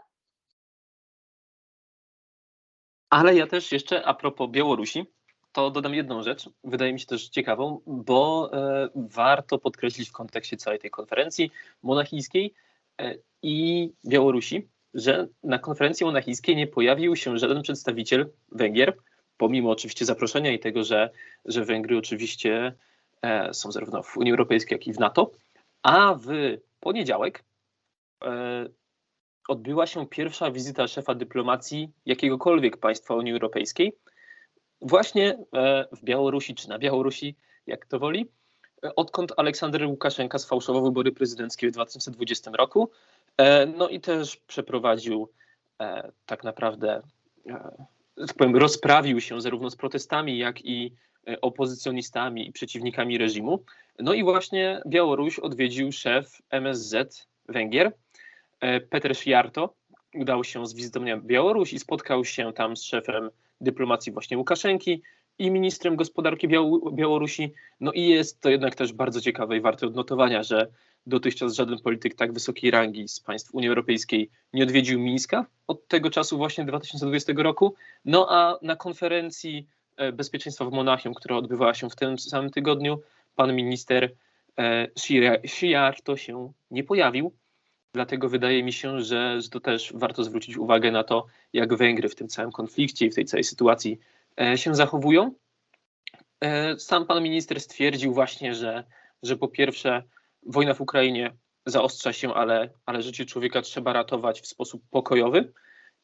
Ale 3.13 3.35
ja 3.35 3.47
też 3.47 3.71
jeszcze 3.71 4.05
a 4.05 4.13
propos 4.13 4.49
Białorusi, 4.51 5.05
to 5.51 5.71
dodam 5.71 5.93
jedną 5.93 6.23
rzecz, 6.23 6.49
wydaje 6.63 6.93
mi 6.93 6.99
się 6.99 7.05
też 7.05 7.29
ciekawą, 7.29 7.81
bo 7.87 8.49
e, 8.53 8.89
warto 8.95 9.57
podkreślić 9.57 10.09
w 10.09 10.11
kontekście 10.11 10.57
całej 10.57 10.79
tej 10.79 10.91
konferencji 10.91 11.51
monachijskiej 11.83 12.53
e, 13.01 13.15
i 13.41 13.89
Białorusi, 14.05 14.67
że 14.93 15.27
na 15.43 15.59
konferencji 15.59 16.05
monachijskiej 16.05 16.55
nie 16.55 16.67
pojawił 16.67 17.15
się 17.15 17.37
żaden 17.37 17.61
przedstawiciel 17.61 18.29
Węgier, 18.51 18.97
pomimo 19.37 19.69
oczywiście 19.71 20.05
zaproszenia 20.05 20.51
i 20.51 20.59
tego, 20.59 20.83
że, 20.83 21.09
że 21.45 21.65
Węgry 21.65 21.97
oczywiście 21.97 22.73
e, 23.21 23.53
są 23.53 23.71
zarówno 23.71 24.03
w 24.03 24.17
Unii 24.17 24.31
Europejskiej, 24.31 24.75
jak 24.75 24.87
i 24.87 24.93
w 24.93 24.99
NATO, 24.99 25.31
a 25.83 26.15
w 26.15 26.29
poniedziałek 26.79 27.43
e, 28.23 28.65
odbyła 29.47 29.87
się 29.87 30.07
pierwsza 30.07 30.51
wizyta 30.51 30.87
szefa 30.87 31.15
dyplomacji 31.15 31.91
jakiegokolwiek 32.05 32.77
państwa 32.77 33.15
Unii 33.15 33.33
Europejskiej 33.33 33.93
właśnie 34.81 35.37
e, 35.53 35.87
w 35.91 36.03
Białorusi 36.03 36.55
czy 36.55 36.69
na 36.69 36.79
Białorusi, 36.79 37.35
jak 37.67 37.85
to 37.85 37.99
woli, 37.99 38.27
odkąd 38.95 39.33
Aleksander 39.37 39.87
Łukaszenka 39.87 40.39
sfałszował 40.39 40.83
wybory 40.83 41.11
prezydenckie 41.11 41.67
w 41.67 41.71
2020 41.71 42.51
roku. 42.51 42.89
No 43.77 43.89
i 43.89 43.99
też 43.99 44.37
przeprowadził 44.37 45.29
tak 46.25 46.43
naprawdę 46.43 47.01
tak 48.15 48.37
powiem, 48.37 48.55
rozprawił 48.55 49.21
się 49.21 49.41
zarówno 49.41 49.69
z 49.69 49.75
protestami, 49.75 50.37
jak 50.37 50.65
i 50.65 50.93
e, 51.27 51.41
opozycjonistami 51.41 52.47
i 52.47 52.51
przeciwnikami 52.51 53.17
reżimu. 53.17 53.63
No 53.99 54.13
i 54.13 54.23
właśnie 54.23 54.81
Białoruś 54.87 55.39
odwiedził 55.39 55.91
szef 55.91 56.41
MSZ 56.49 57.27
Węgier, 57.49 57.87
e, 57.87 57.91
Peter 58.89 59.15
Sziarto. 59.15 59.73
Udał 60.15 60.43
się 60.43 60.67
z 60.67 60.73
wizytą 60.73 60.99
na 60.99 61.17
Białoruś 61.17 61.73
i 61.73 61.79
spotkał 61.79 62.25
się 62.25 62.53
tam 62.53 62.77
z 62.77 62.83
szefem 62.83 63.29
dyplomacji 63.61 64.11
właśnie 64.11 64.37
Łukaszenki 64.37 65.01
i 65.39 65.51
ministrem 65.51 65.95
gospodarki 65.95 66.47
Białorusi. 66.93 67.53
No 67.79 67.91
i 67.91 68.07
jest 68.07 68.41
to 68.41 68.49
jednak 68.49 68.75
też 68.75 68.93
bardzo 68.93 69.21
ciekawe 69.21 69.57
i 69.57 69.61
warte 69.61 69.87
odnotowania, 69.87 70.43
że 70.43 70.67
dotychczas 71.07 71.53
żaden 71.53 71.79
polityk 71.79 72.15
tak 72.15 72.33
wysokiej 72.33 72.71
rangi 72.71 73.07
z 73.07 73.19
państw 73.19 73.53
Unii 73.53 73.69
Europejskiej 73.69 74.29
nie 74.53 74.63
odwiedził 74.63 74.99
Mińska 74.99 75.45
od 75.67 75.87
tego 75.87 76.09
czasu 76.09 76.37
właśnie 76.37 76.65
2020 76.65 77.33
roku. 77.35 77.75
No 78.05 78.27
a 78.29 78.57
na 78.61 78.75
konferencji 78.75 79.67
e, 79.97 80.11
bezpieczeństwa 80.11 80.65
w 80.65 80.71
Monachium, 80.71 81.13
która 81.13 81.37
odbywała 81.37 81.73
się 81.73 81.89
w 81.89 81.95
tym 81.95 82.19
samym 82.19 82.49
tygodniu, 82.49 82.99
pan 83.35 83.55
minister 83.55 84.11
Shiar 85.47 86.01
to 86.03 86.17
się 86.17 86.51
nie 86.71 86.83
pojawił. 86.83 87.33
Dlatego 87.93 88.29
wydaje 88.29 88.63
mi 88.63 88.73
się, 88.73 89.01
że, 89.01 89.39
to 89.51 89.59
też 89.59 89.93
warto 89.95 90.23
zwrócić 90.23 90.57
uwagę 90.57 90.91
na 90.91 91.03
to, 91.03 91.25
jak 91.53 91.73
Węgry 91.75 92.09
w 92.09 92.15
tym 92.15 92.27
całym 92.27 92.51
konflikcie 92.51 93.05
i 93.05 93.11
w 93.11 93.15
tej 93.15 93.25
całej 93.25 93.43
sytuacji 93.43 93.99
e, 94.41 94.57
się 94.57 94.75
zachowują. 94.75 95.33
E, 96.41 96.79
sam 96.79 97.05
pan 97.05 97.23
minister 97.23 97.61
stwierdził 97.61 98.13
właśnie, 98.13 98.55
że, 98.55 98.83
że 99.23 99.37
po 99.37 99.47
pierwsze 99.47 100.03
wojna 100.45 100.73
w 100.73 100.81
Ukrainie 100.81 101.35
zaostrza 101.65 102.13
się, 102.13 102.33
ale, 102.33 102.69
ale 102.85 103.01
życie 103.01 103.25
człowieka 103.25 103.61
trzeba 103.61 103.93
ratować 103.93 104.41
w 104.41 104.47
sposób 104.47 104.83
pokojowy 104.89 105.53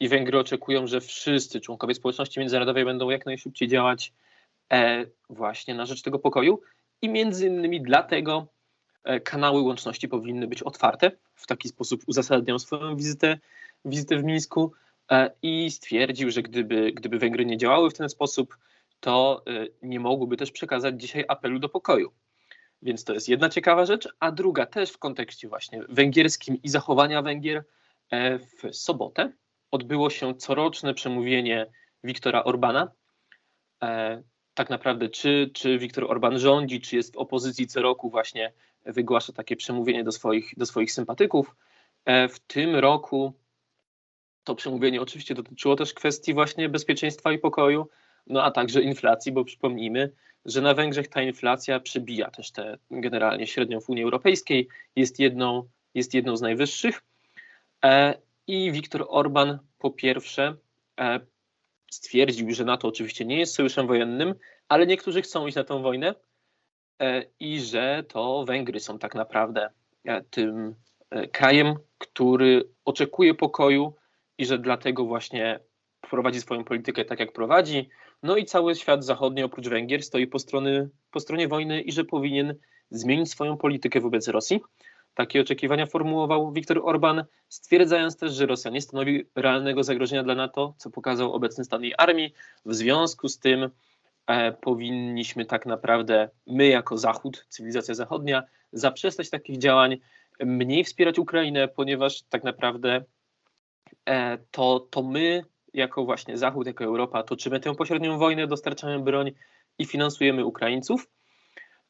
i 0.00 0.08
Węgry 0.08 0.38
oczekują, 0.38 0.86
że 0.86 1.00
wszyscy 1.00 1.60
członkowie 1.60 1.94
społeczności 1.94 2.40
międzynarodowej 2.40 2.84
będą 2.84 3.10
jak 3.10 3.26
najszybciej 3.26 3.68
działać 3.68 4.12
e, 4.72 5.06
właśnie 5.30 5.74
na 5.74 5.86
rzecz 5.86 6.02
tego 6.02 6.18
pokoju 6.18 6.60
i 7.02 7.08
między 7.08 7.46
innymi 7.46 7.82
dlatego 7.82 8.46
kanały 9.24 9.60
łączności 9.60 10.08
powinny 10.08 10.46
być 10.46 10.62
otwarte. 10.62 11.10
W 11.34 11.46
taki 11.46 11.68
sposób 11.68 12.02
uzasadniał 12.06 12.58
swoją 12.58 12.96
wizytę, 12.96 13.38
wizytę 13.84 14.16
w 14.16 14.24
Mińsku 14.24 14.72
e, 15.10 15.30
i 15.42 15.70
stwierdził, 15.70 16.30
że 16.30 16.42
gdyby, 16.42 16.92
gdyby 16.92 17.18
Węgry 17.18 17.46
nie 17.46 17.56
działały 17.56 17.90
w 17.90 17.94
ten 17.94 18.08
sposób, 18.08 18.56
to 19.00 19.42
e, 19.46 19.66
nie 19.82 20.00
mogłyby 20.00 20.36
też 20.36 20.50
przekazać 20.52 21.00
dzisiaj 21.00 21.24
apelu 21.28 21.58
do 21.58 21.68
pokoju. 21.68 22.12
Więc 22.82 23.04
to 23.04 23.14
jest 23.14 23.28
jedna 23.28 23.48
ciekawa 23.48 23.86
rzecz, 23.86 24.08
a 24.20 24.32
druga 24.32 24.66
też 24.66 24.90
w 24.90 24.98
kontekście 24.98 25.48
właśnie 25.48 25.82
węgierskim 25.88 26.62
i 26.62 26.68
zachowania 26.68 27.22
Węgier 27.22 27.64
e, 28.10 28.38
w 28.38 28.62
sobotę 28.72 29.32
odbyło 29.70 30.10
się 30.10 30.34
coroczne 30.34 30.94
przemówienie 30.94 31.66
Wiktora 32.04 32.44
Orbana. 32.44 32.90
E, 33.82 34.22
tak 34.54 34.70
naprawdę, 34.70 35.08
czy, 35.08 35.50
czy 35.54 35.78
Wiktor 35.78 36.10
Orban 36.10 36.38
rządzi, 36.38 36.80
czy 36.80 36.96
jest 36.96 37.14
w 37.14 37.18
opozycji 37.18 37.66
co 37.66 37.82
roku, 37.82 38.10
właśnie 38.10 38.52
wygłasza 38.86 39.32
takie 39.32 39.56
przemówienie 39.56 40.04
do 40.04 40.12
swoich, 40.12 40.54
do 40.56 40.66
swoich 40.66 40.92
sympatyków. 40.92 41.56
E, 42.04 42.28
w 42.28 42.38
tym 42.38 42.76
roku 42.76 43.32
to 44.44 44.54
przemówienie 44.54 45.02
oczywiście 45.02 45.34
dotyczyło 45.34 45.76
też 45.76 45.94
kwestii 45.94 46.34
właśnie 46.34 46.68
bezpieczeństwa 46.68 47.32
i 47.32 47.38
pokoju, 47.38 47.88
no 48.26 48.44
a 48.44 48.50
także 48.50 48.82
inflacji, 48.82 49.32
bo 49.32 49.44
przypomnijmy, 49.44 50.12
że 50.44 50.60
na 50.60 50.74
Węgrzech 50.74 51.08
ta 51.08 51.22
inflacja 51.22 51.80
przebija 51.80 52.30
też 52.30 52.50
tę 52.50 52.78
generalnie 52.90 53.46
średnią 53.46 53.80
w 53.80 53.90
Unii 53.90 54.04
Europejskiej, 54.04 54.68
jest 54.96 55.18
jedną, 55.18 55.68
jest 55.94 56.14
jedną 56.14 56.36
z 56.36 56.40
najwyższych. 56.40 57.02
E, 57.84 58.14
I 58.46 58.72
Viktor 58.72 59.06
Orban 59.08 59.58
po 59.78 59.90
pierwsze 59.90 60.56
e, 61.00 61.20
stwierdził, 61.90 62.54
że 62.54 62.64
NATO 62.64 62.88
oczywiście 62.88 63.24
nie 63.24 63.38
jest 63.38 63.54
sojuszem 63.54 63.86
wojennym, 63.86 64.34
ale 64.68 64.86
niektórzy 64.86 65.22
chcą 65.22 65.46
iść 65.46 65.56
na 65.56 65.64
tę 65.64 65.82
wojnę 65.82 66.14
i 67.40 67.60
że 67.60 68.04
to 68.08 68.44
Węgry 68.44 68.80
są 68.80 68.98
tak 68.98 69.14
naprawdę 69.14 69.70
tym 70.30 70.74
krajem, 71.32 71.74
który 71.98 72.68
oczekuje 72.84 73.34
pokoju 73.34 73.94
i 74.38 74.46
że 74.46 74.58
dlatego 74.58 75.04
właśnie 75.04 75.60
prowadzi 76.10 76.40
swoją 76.40 76.64
politykę 76.64 77.04
tak, 77.04 77.20
jak 77.20 77.32
prowadzi. 77.32 77.88
No 78.22 78.36
i 78.36 78.44
cały 78.44 78.74
świat 78.74 79.04
zachodni 79.04 79.42
oprócz 79.42 79.68
Węgier 79.68 80.02
stoi 80.02 80.26
po, 80.26 80.38
strony, 80.38 80.88
po 81.10 81.20
stronie 81.20 81.48
wojny 81.48 81.80
i 81.80 81.92
że 81.92 82.04
powinien 82.04 82.54
zmienić 82.90 83.30
swoją 83.30 83.56
politykę 83.56 84.00
wobec 84.00 84.28
Rosji. 84.28 84.60
Takie 85.14 85.40
oczekiwania 85.40 85.86
formułował 85.86 86.52
Viktor 86.52 86.80
Orban, 86.84 87.24
stwierdzając 87.48 88.16
też, 88.16 88.32
że 88.32 88.46
Rosja 88.46 88.70
nie 88.70 88.80
stanowi 88.80 89.24
realnego 89.34 89.84
zagrożenia 89.84 90.22
dla 90.22 90.34
NATO, 90.34 90.74
co 90.78 90.90
pokazał 90.90 91.32
obecny 91.32 91.64
stan 91.64 91.82
jej 91.82 91.94
armii. 91.98 92.34
W 92.64 92.74
związku 92.74 93.28
z 93.28 93.38
tym 93.38 93.62
e, 93.62 93.70
powinniśmy 94.60 95.44
tak 95.44 95.66
naprawdę, 95.66 96.28
my 96.46 96.66
jako 96.66 96.98
Zachód, 96.98 97.46
cywilizacja 97.48 97.94
zachodnia, 97.94 98.42
zaprzestać 98.72 99.30
takich 99.30 99.58
działań, 99.58 99.96
mniej 100.40 100.84
wspierać 100.84 101.18
Ukrainę, 101.18 101.68
ponieważ 101.68 102.22
tak 102.22 102.44
naprawdę 102.44 103.04
e, 104.04 104.38
to, 104.50 104.80
to 104.80 105.02
my 105.02 105.44
jako 105.74 106.04
właśnie 106.04 106.38
Zachód, 106.38 106.66
jako 106.66 106.84
Europa 106.84 107.22
toczymy 107.22 107.60
tę 107.60 107.74
pośrednią 107.74 108.18
wojnę, 108.18 108.46
dostarczamy 108.46 109.00
broń 109.00 109.32
i 109.78 109.86
finansujemy 109.86 110.44
Ukraińców. 110.44 111.08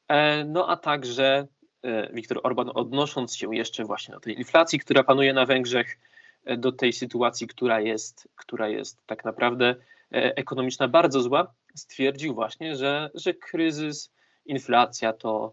E, 0.09 0.45
no 0.45 0.69
a 0.69 0.77
także 0.77 1.47
e, 1.83 2.13
Viktor 2.13 2.41
Orban 2.43 2.71
odnosząc 2.75 3.37
się 3.37 3.55
jeszcze 3.55 3.85
właśnie 3.85 4.15
do 4.15 4.21
tej 4.21 4.39
inflacji, 4.39 4.79
która 4.79 5.05
panuje 5.05 5.33
na 5.33 5.47
Węgrzech, 5.47 5.99
e, 6.45 6.57
do 6.57 6.73
tej 6.73 6.93
sytuacji, 6.93 7.47
która 7.47 7.81
jest, 7.81 8.29
która 8.37 8.69
jest 8.69 9.07
tak 9.07 9.25
naprawdę 9.25 9.75
ekonomiczna 10.11 10.89
bardzo 10.89 11.23
zła, 11.23 11.55
stwierdził 11.75 12.35
właśnie, 12.35 12.77
że, 12.77 13.11
że 13.15 13.35
kryzys, 13.35 14.11
inflacja 14.47 15.13
to 15.13 15.53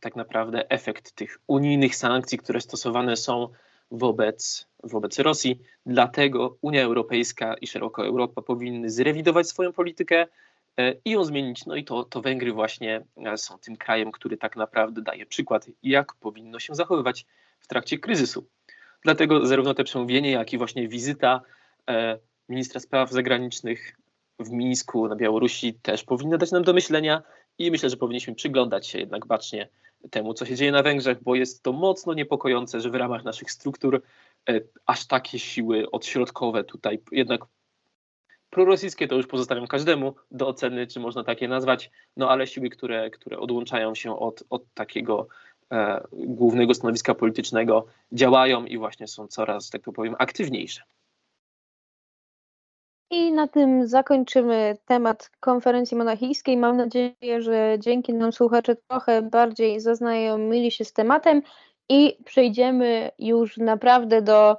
tak 0.00 0.16
naprawdę 0.16 0.70
efekt 0.70 1.12
tych 1.12 1.38
unijnych 1.46 1.96
sankcji, 1.96 2.38
które 2.38 2.60
stosowane 2.60 3.16
są 3.16 3.48
wobec, 3.90 4.68
wobec 4.84 5.18
Rosji. 5.18 5.60
Dlatego 5.86 6.56
Unia 6.60 6.82
Europejska 6.82 7.54
i 7.54 7.66
szeroko 7.66 8.06
Europa 8.06 8.42
powinny 8.42 8.90
zrewidować 8.90 9.48
swoją 9.48 9.72
politykę 9.72 10.26
e, 10.76 10.94
i 11.04 11.10
ją 11.10 11.24
zmienić. 11.24 11.66
No 11.66 11.76
i 11.76 11.84
to, 11.84 12.04
to 12.04 12.20
Węgry 12.20 12.52
właśnie 12.52 13.04
e, 13.16 13.38
są 13.38 13.58
tym 13.58 13.76
krajem, 13.76 14.12
który 14.12 14.36
tak 14.36 14.56
naprawdę 14.56 15.02
daje 15.02 15.26
przykład, 15.26 15.66
jak 15.82 16.14
powinno 16.14 16.58
się 16.58 16.74
zachowywać 16.74 17.26
w 17.58 17.66
trakcie 17.66 17.98
kryzysu. 17.98 18.46
Dlatego 19.02 19.46
zarówno 19.46 19.74
te 19.74 19.84
przemówienie, 19.84 20.30
jak 20.30 20.52
i 20.52 20.58
właśnie 20.58 20.88
wizyta 20.88 21.40
e, 21.90 22.18
ministra 22.48 22.80
spraw 22.80 23.10
zagranicznych 23.10 23.99
w 24.40 24.50
Mińsku 24.50 25.08
na 25.08 25.16
Białorusi 25.16 25.74
też 25.74 26.04
powinny 26.04 26.38
dać 26.38 26.52
nam 26.52 26.62
do 26.62 26.72
myślenia 26.72 27.22
i 27.58 27.70
myślę, 27.70 27.90
że 27.90 27.96
powinniśmy 27.96 28.34
przyglądać 28.34 28.86
się 28.86 28.98
jednak 28.98 29.26
bacznie 29.26 29.68
temu, 30.10 30.34
co 30.34 30.46
się 30.46 30.56
dzieje 30.56 30.72
na 30.72 30.82
Węgrzech, 30.82 31.22
bo 31.22 31.34
jest 31.34 31.62
to 31.62 31.72
mocno 31.72 32.14
niepokojące, 32.14 32.80
że 32.80 32.90
w 32.90 32.94
ramach 32.94 33.24
naszych 33.24 33.50
struktur 33.50 34.02
e, 34.48 34.60
aż 34.86 35.06
takie 35.06 35.38
siły 35.38 35.90
odśrodkowe 35.90 36.64
tutaj 36.64 37.02
jednak 37.12 37.40
prorosyjskie 38.50 39.08
to 39.08 39.16
już 39.16 39.26
pozostawiam 39.26 39.66
każdemu 39.66 40.14
do 40.30 40.48
oceny, 40.48 40.86
czy 40.86 41.00
można 41.00 41.24
takie 41.24 41.48
nazwać, 41.48 41.90
no 42.16 42.30
ale 42.30 42.46
siły, 42.46 42.70
które, 42.70 43.10
które 43.10 43.38
odłączają 43.38 43.94
się 43.94 44.18
od, 44.18 44.42
od 44.50 44.74
takiego 44.74 45.28
e, 45.72 46.04
głównego 46.12 46.74
stanowiska 46.74 47.14
politycznego, 47.14 47.86
działają 48.12 48.64
i 48.64 48.78
właśnie 48.78 49.06
są 49.06 49.26
coraz, 49.26 49.70
tak 49.70 49.82
to 49.82 49.92
powiem, 49.92 50.14
aktywniejsze. 50.18 50.82
I 53.10 53.32
na 53.32 53.48
tym 53.48 53.86
zakończymy 53.86 54.76
temat 54.84 55.30
konferencji 55.40 55.96
monachijskiej. 55.96 56.56
Mam 56.56 56.76
nadzieję, 56.76 57.42
że 57.42 57.76
dzięki 57.78 58.14
nam 58.14 58.32
słuchacze 58.32 58.76
trochę 58.76 59.22
bardziej 59.22 59.80
zaznajomili 59.80 60.70
się 60.70 60.84
z 60.84 60.92
tematem 60.92 61.42
i 61.88 62.16
przejdziemy 62.24 63.10
już 63.18 63.56
naprawdę 63.56 64.22
do 64.22 64.56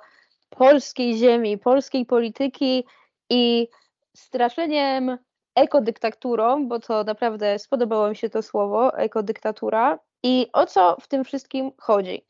polskiej 0.50 1.18
ziemi, 1.18 1.58
polskiej 1.58 2.06
polityki 2.06 2.84
i 3.30 3.68
straszeniem 4.16 5.18
ekodyktaturą, 5.56 6.68
bo 6.68 6.80
to 6.80 7.04
naprawdę 7.04 7.60
spodobało 7.60 8.10
mi 8.10 8.16
się 8.16 8.30
to 8.30 8.42
słowo, 8.42 8.98
ekodyktatura. 8.98 10.00
I 10.24 10.48
o 10.54 10.66
co 10.66 10.98
w 11.02 11.08
tym 11.08 11.24
wszystkim 11.24 11.72
chodzi? 11.78 12.26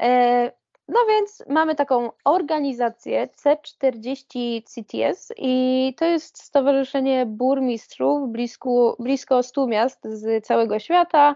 E, 0.00 0.52
no 0.92 0.98
więc 1.08 1.44
mamy 1.48 1.74
taką 1.74 2.10
organizację 2.24 3.28
C40 3.44 4.62
CTS 4.62 5.32
i 5.36 5.94
to 5.98 6.04
jest 6.04 6.42
Stowarzyszenie 6.42 7.26
Burmistrzów 7.26 8.28
blisko, 8.28 8.96
blisko 8.98 9.42
100 9.42 9.66
miast 9.66 10.00
z 10.04 10.46
całego 10.46 10.78
świata. 10.78 11.34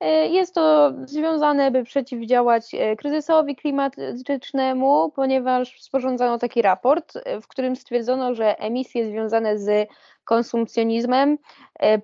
E, 0.00 0.28
jest 0.28 0.54
to 0.54 0.92
związane, 1.04 1.70
by 1.70 1.84
przeciwdziałać 1.84 2.74
e, 2.74 2.96
kryzysowi 2.96 3.56
klimatycznemu, 3.56 5.12
ponieważ 5.16 5.80
sporządzono 5.80 6.38
taki 6.38 6.62
raport, 6.62 7.12
e, 7.16 7.40
w 7.40 7.48
którym 7.48 7.76
stwierdzono, 7.76 8.34
że 8.34 8.58
emisje 8.58 9.06
związane 9.06 9.58
z 9.58 9.88
konsumpcjonizmem 10.24 11.38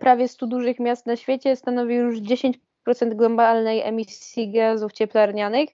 prawie 0.00 0.28
100 0.28 0.46
dużych 0.46 0.80
miast 0.80 1.06
na 1.06 1.16
świecie 1.16 1.56
stanowi 1.56 1.94
już 1.94 2.20
10% 2.20 2.54
globalnej 3.14 3.80
emisji 3.80 4.52
gazów 4.52 4.92
cieplarnianych 4.92 5.68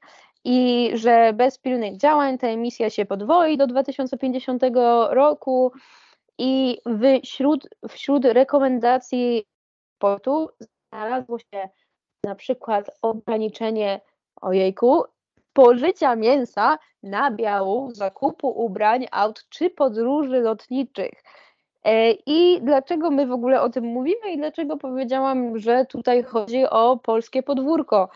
i 0.45 0.91
że 0.95 1.33
bez 1.33 1.59
pilnych 1.59 1.97
działań 1.97 2.39
ta 2.39 2.47
emisja 2.47 2.91
się 2.91 3.07
podwoi 3.07 3.57
do 3.57 3.67
2050 3.67 4.63
roku 5.11 5.73
i 6.39 6.79
wśród, 7.25 7.69
wśród 7.89 8.25
rekomendacji 8.25 9.45
portu 9.99 10.49
znalazło 10.91 11.39
się 11.39 11.69
na 12.25 12.35
przykład 12.35 12.91
ograniczenie 13.03 14.01
ojejku, 14.41 15.05
spożycia 15.51 16.17
mięsa, 16.17 16.79
nabiału, 17.03 17.91
zakupu 17.95 18.49
ubrań, 18.49 19.07
aut 19.11 19.45
czy 19.49 19.71
podróży 19.71 20.41
lotniczych. 20.41 21.23
E, 21.85 22.11
I 22.27 22.61
dlaczego 22.63 23.11
my 23.11 23.27
w 23.27 23.33
ogóle 23.33 23.63
o 23.63 23.69
tym 23.69 23.85
mówimy 23.85 24.33
i 24.33 24.39
dlaczego 24.39 24.77
powiedziałam, 24.77 25.59
że 25.59 25.87
tutaj 25.87 26.23
chodzi 26.23 26.65
o 26.67 26.97
polskie 26.97 27.43
podwórko? 27.43 28.09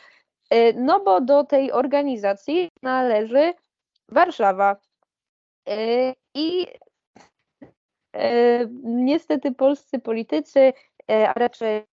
E, 0.52 0.72
no 0.72 1.00
bo 1.00 1.20
do 1.20 1.44
tej 1.44 1.72
organizacji 1.72 2.68
należy 2.82 3.54
Warszawa. 4.08 4.76
E, 5.68 6.14
I 6.34 6.66
niestety 8.82 9.52
polscy 9.52 9.98
politycy, 9.98 10.72
a 11.08 11.32
raczej 11.32 11.84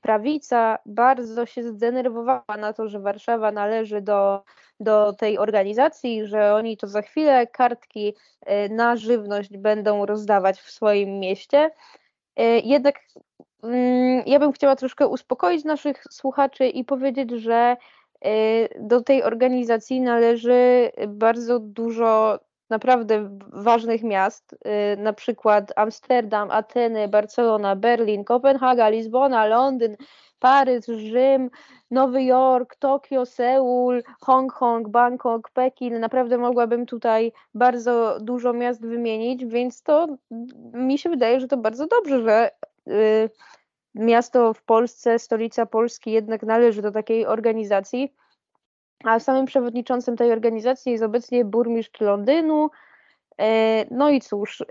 prawica 0.00 0.78
bardzo 0.86 1.46
się 1.46 1.62
zdenerwowała 1.62 2.56
na 2.58 2.72
to, 2.72 2.88
że 2.88 3.00
Warszawa 3.00 3.52
należy 3.52 4.00
do, 4.00 4.42
do 4.80 5.12
tej 5.12 5.38
organizacji, 5.38 6.26
że 6.26 6.54
oni 6.54 6.76
to 6.76 6.86
za 6.86 7.02
chwilę 7.02 7.46
kartki 7.46 8.14
e, 8.40 8.68
na 8.68 8.96
żywność 8.96 9.56
będą 9.56 10.06
rozdawać 10.06 10.60
w 10.60 10.70
swoim 10.70 11.20
mieście. 11.20 11.70
E, 12.36 12.58
jednak 12.58 13.00
mm, 13.62 14.22
ja 14.26 14.38
bym 14.38 14.52
chciała 14.52 14.76
troszkę 14.76 15.08
uspokoić 15.08 15.64
naszych 15.64 16.04
słuchaczy 16.10 16.66
i 16.66 16.84
powiedzieć, 16.84 17.30
że 17.30 17.54
e, 17.54 17.76
do 18.80 19.00
tej 19.00 19.22
organizacji 19.22 20.00
należy 20.00 20.90
bardzo 21.08 21.58
dużo 21.58 22.38
naprawdę 22.70 23.38
ważnych 23.52 24.02
miast, 24.02 24.52
y, 24.52 24.96
na 24.96 25.12
przykład 25.12 25.72
Amsterdam, 25.76 26.50
Ateny, 26.50 27.08
Barcelona, 27.08 27.76
Berlin, 27.76 28.24
Kopenhaga, 28.24 28.88
Lizbona, 28.88 29.46
Londyn, 29.46 29.96
Paryż, 30.38 30.86
Rzym, 30.86 31.50
Nowy 31.90 32.24
Jork, 32.24 32.76
Tokio, 32.76 33.26
Seul, 33.26 34.02
Hongkong, 34.20 34.88
Bangkok, 34.88 35.50
Pekin. 35.50 36.00
Naprawdę 36.00 36.38
mogłabym 36.38 36.86
tutaj 36.86 37.32
bardzo 37.54 38.18
dużo 38.20 38.52
miast 38.52 38.86
wymienić, 38.86 39.44
więc 39.44 39.82
to 39.82 40.06
mi 40.72 40.98
się 40.98 41.10
wydaje, 41.10 41.40
że 41.40 41.48
to 41.48 41.56
bardzo 41.56 41.86
dobrze, 41.86 42.22
że 42.22 42.50
y, 42.88 43.30
miasto 43.94 44.54
w 44.54 44.62
Polsce, 44.62 45.18
stolica 45.18 45.66
Polski 45.66 46.12
jednak 46.12 46.42
należy 46.42 46.82
do 46.82 46.92
takiej 46.92 47.26
organizacji 47.26 48.14
a 49.04 49.18
samym 49.20 49.46
przewodniczącym 49.46 50.16
tej 50.16 50.32
organizacji 50.32 50.92
jest 50.92 51.04
obecnie 51.04 51.44
burmistrz 51.44 52.00
Londynu. 52.00 52.70
E, 53.38 53.84
no 53.90 54.10
i 54.10 54.20
cóż, 54.20 54.60
e, 54.60 54.64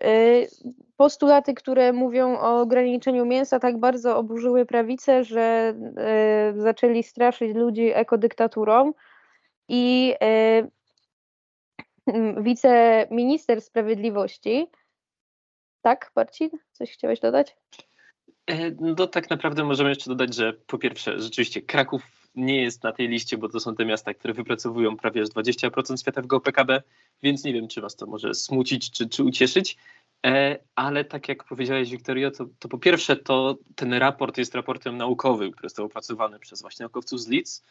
postulaty, 0.97 1.53
które 1.53 1.93
mówią 1.93 2.37
o 2.39 2.61
ograniczeniu 2.61 3.25
mięsa, 3.25 3.59
tak 3.59 3.79
bardzo 3.79 4.17
oburzyły 4.17 4.65
prawicę, 4.65 5.23
że 5.23 5.73
e, 5.97 6.53
zaczęli 6.57 7.03
straszyć 7.03 7.55
ludzi 7.55 7.91
ekodyktaturą. 7.93 8.93
I 9.67 10.15
wiceminister 12.37 13.61
sprawiedliwości, 13.61 14.71
tak, 15.81 16.11
Marcin? 16.15 16.49
Coś 16.71 16.91
chciałeś 16.91 17.19
dodać? 17.19 17.57
No 18.79 19.07
tak 19.07 19.29
naprawdę 19.29 19.63
możemy 19.63 19.89
jeszcze 19.89 20.09
dodać, 20.09 20.35
że 20.35 20.53
po 20.53 20.77
pierwsze, 20.77 21.19
rzeczywiście 21.21 21.61
Kraków 21.61 22.29
nie 22.35 22.61
jest 22.61 22.83
na 22.83 22.91
tej 22.91 23.07
liście, 23.07 23.37
bo 23.37 23.49
to 23.49 23.59
są 23.59 23.75
te 23.75 23.85
miasta, 23.85 24.13
które 24.13 24.33
wypracowują 24.33 24.97
prawie 24.97 25.23
20% 25.23 26.01
światowego 26.01 26.39
PKB, 26.39 26.81
więc 27.23 27.43
nie 27.43 27.53
wiem, 27.53 27.67
czy 27.67 27.81
was 27.81 27.95
to 27.95 28.05
może 28.05 28.33
smucić, 28.33 28.91
czy, 28.91 29.09
czy 29.09 29.23
ucieszyć. 29.23 29.77
E, 30.25 30.59
ale 30.75 31.05
tak 31.05 31.29
jak 31.29 31.43
powiedziałeś, 31.43 31.89
Wiktorio, 31.91 32.31
to, 32.31 32.45
to 32.59 32.67
po 32.67 32.77
pierwsze 32.77 33.15
to 33.15 33.57
ten 33.75 33.93
raport 33.93 34.37
jest 34.37 34.55
raportem 34.55 34.97
naukowym, 34.97 35.51
który 35.51 35.69
został 35.69 35.85
opracowany 35.85 36.39
przez 36.39 36.61
właśnie 36.61 36.83
naukowców 36.83 37.21
z 37.21 37.27
Leeds 37.27 37.63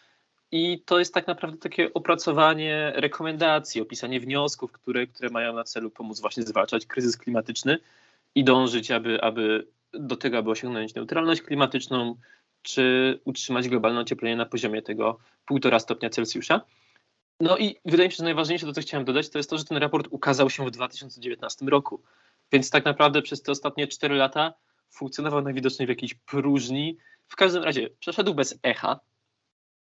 i 0.53 0.83
to 0.85 0.99
jest 0.99 1.15
tak 1.15 1.27
naprawdę 1.27 1.59
takie 1.59 1.95
opracowanie 1.95 2.93
rekomendacji, 2.97 3.81
opisanie 3.81 4.21
wniosków, 4.21 4.73
które, 4.73 5.07
które 5.07 5.31
mają 5.31 5.55
na 5.55 5.65
celu 5.65 5.91
pomóc 5.91 6.21
właśnie 6.21 6.43
zwalczać 6.43 6.87
kryzys 6.87 7.17
klimatyczny 7.17 7.79
i 8.35 8.45
dążyć, 8.45 8.91
aby, 8.91 9.23
aby 9.23 9.67
do 9.93 10.17
tego, 10.17 10.39
aby 10.39 10.51
osiągnąć 10.51 10.95
neutralność 10.95 11.43
klimatyczną, 11.43 12.17
czy 12.63 13.21
utrzymać 13.25 13.69
globalne 13.69 14.01
ocieplenie 14.01 14.37
na 14.37 14.47
poziomie 14.47 14.83
tego 14.83 15.19
1,5 15.51 15.81
stopnia 15.81 16.11
Celsjusza. 16.11 16.61
No 17.41 17.59
i 17.59 17.77
wydaje 17.85 18.09
mi 18.09 18.13
się, 18.13 18.17
że 18.17 18.25
najważniejsze 18.25 18.67
to, 18.67 18.73
co 18.73 18.81
chciałem 18.81 19.05
dodać, 19.05 19.31
to 19.31 19.39
jest 19.39 19.51
to, 19.51 19.59
że 19.59 19.65
ten 19.65 19.79
raport 19.79 20.09
ukazał 20.11 20.51
się 20.51 20.67
w 20.67 20.71
2019 20.71 21.67
roku. 21.67 22.03
Więc 22.53 22.71
tak 22.71 22.85
naprawdę 22.85 23.23
przez 23.23 23.43
te 23.43 23.53
ostatnie 23.53 23.87
4 23.87 24.15
lata 24.15 24.55
funkcjonował 24.91 25.43
najwidoczniej 25.43 25.87
w 25.87 25.89
jakiejś 25.89 26.15
próżni. 26.15 26.97
W 27.29 27.37
każdym 27.37 27.63
razie 27.63 27.91
przeszedł 28.01 28.35
bez 28.35 28.59
echa 28.63 29.01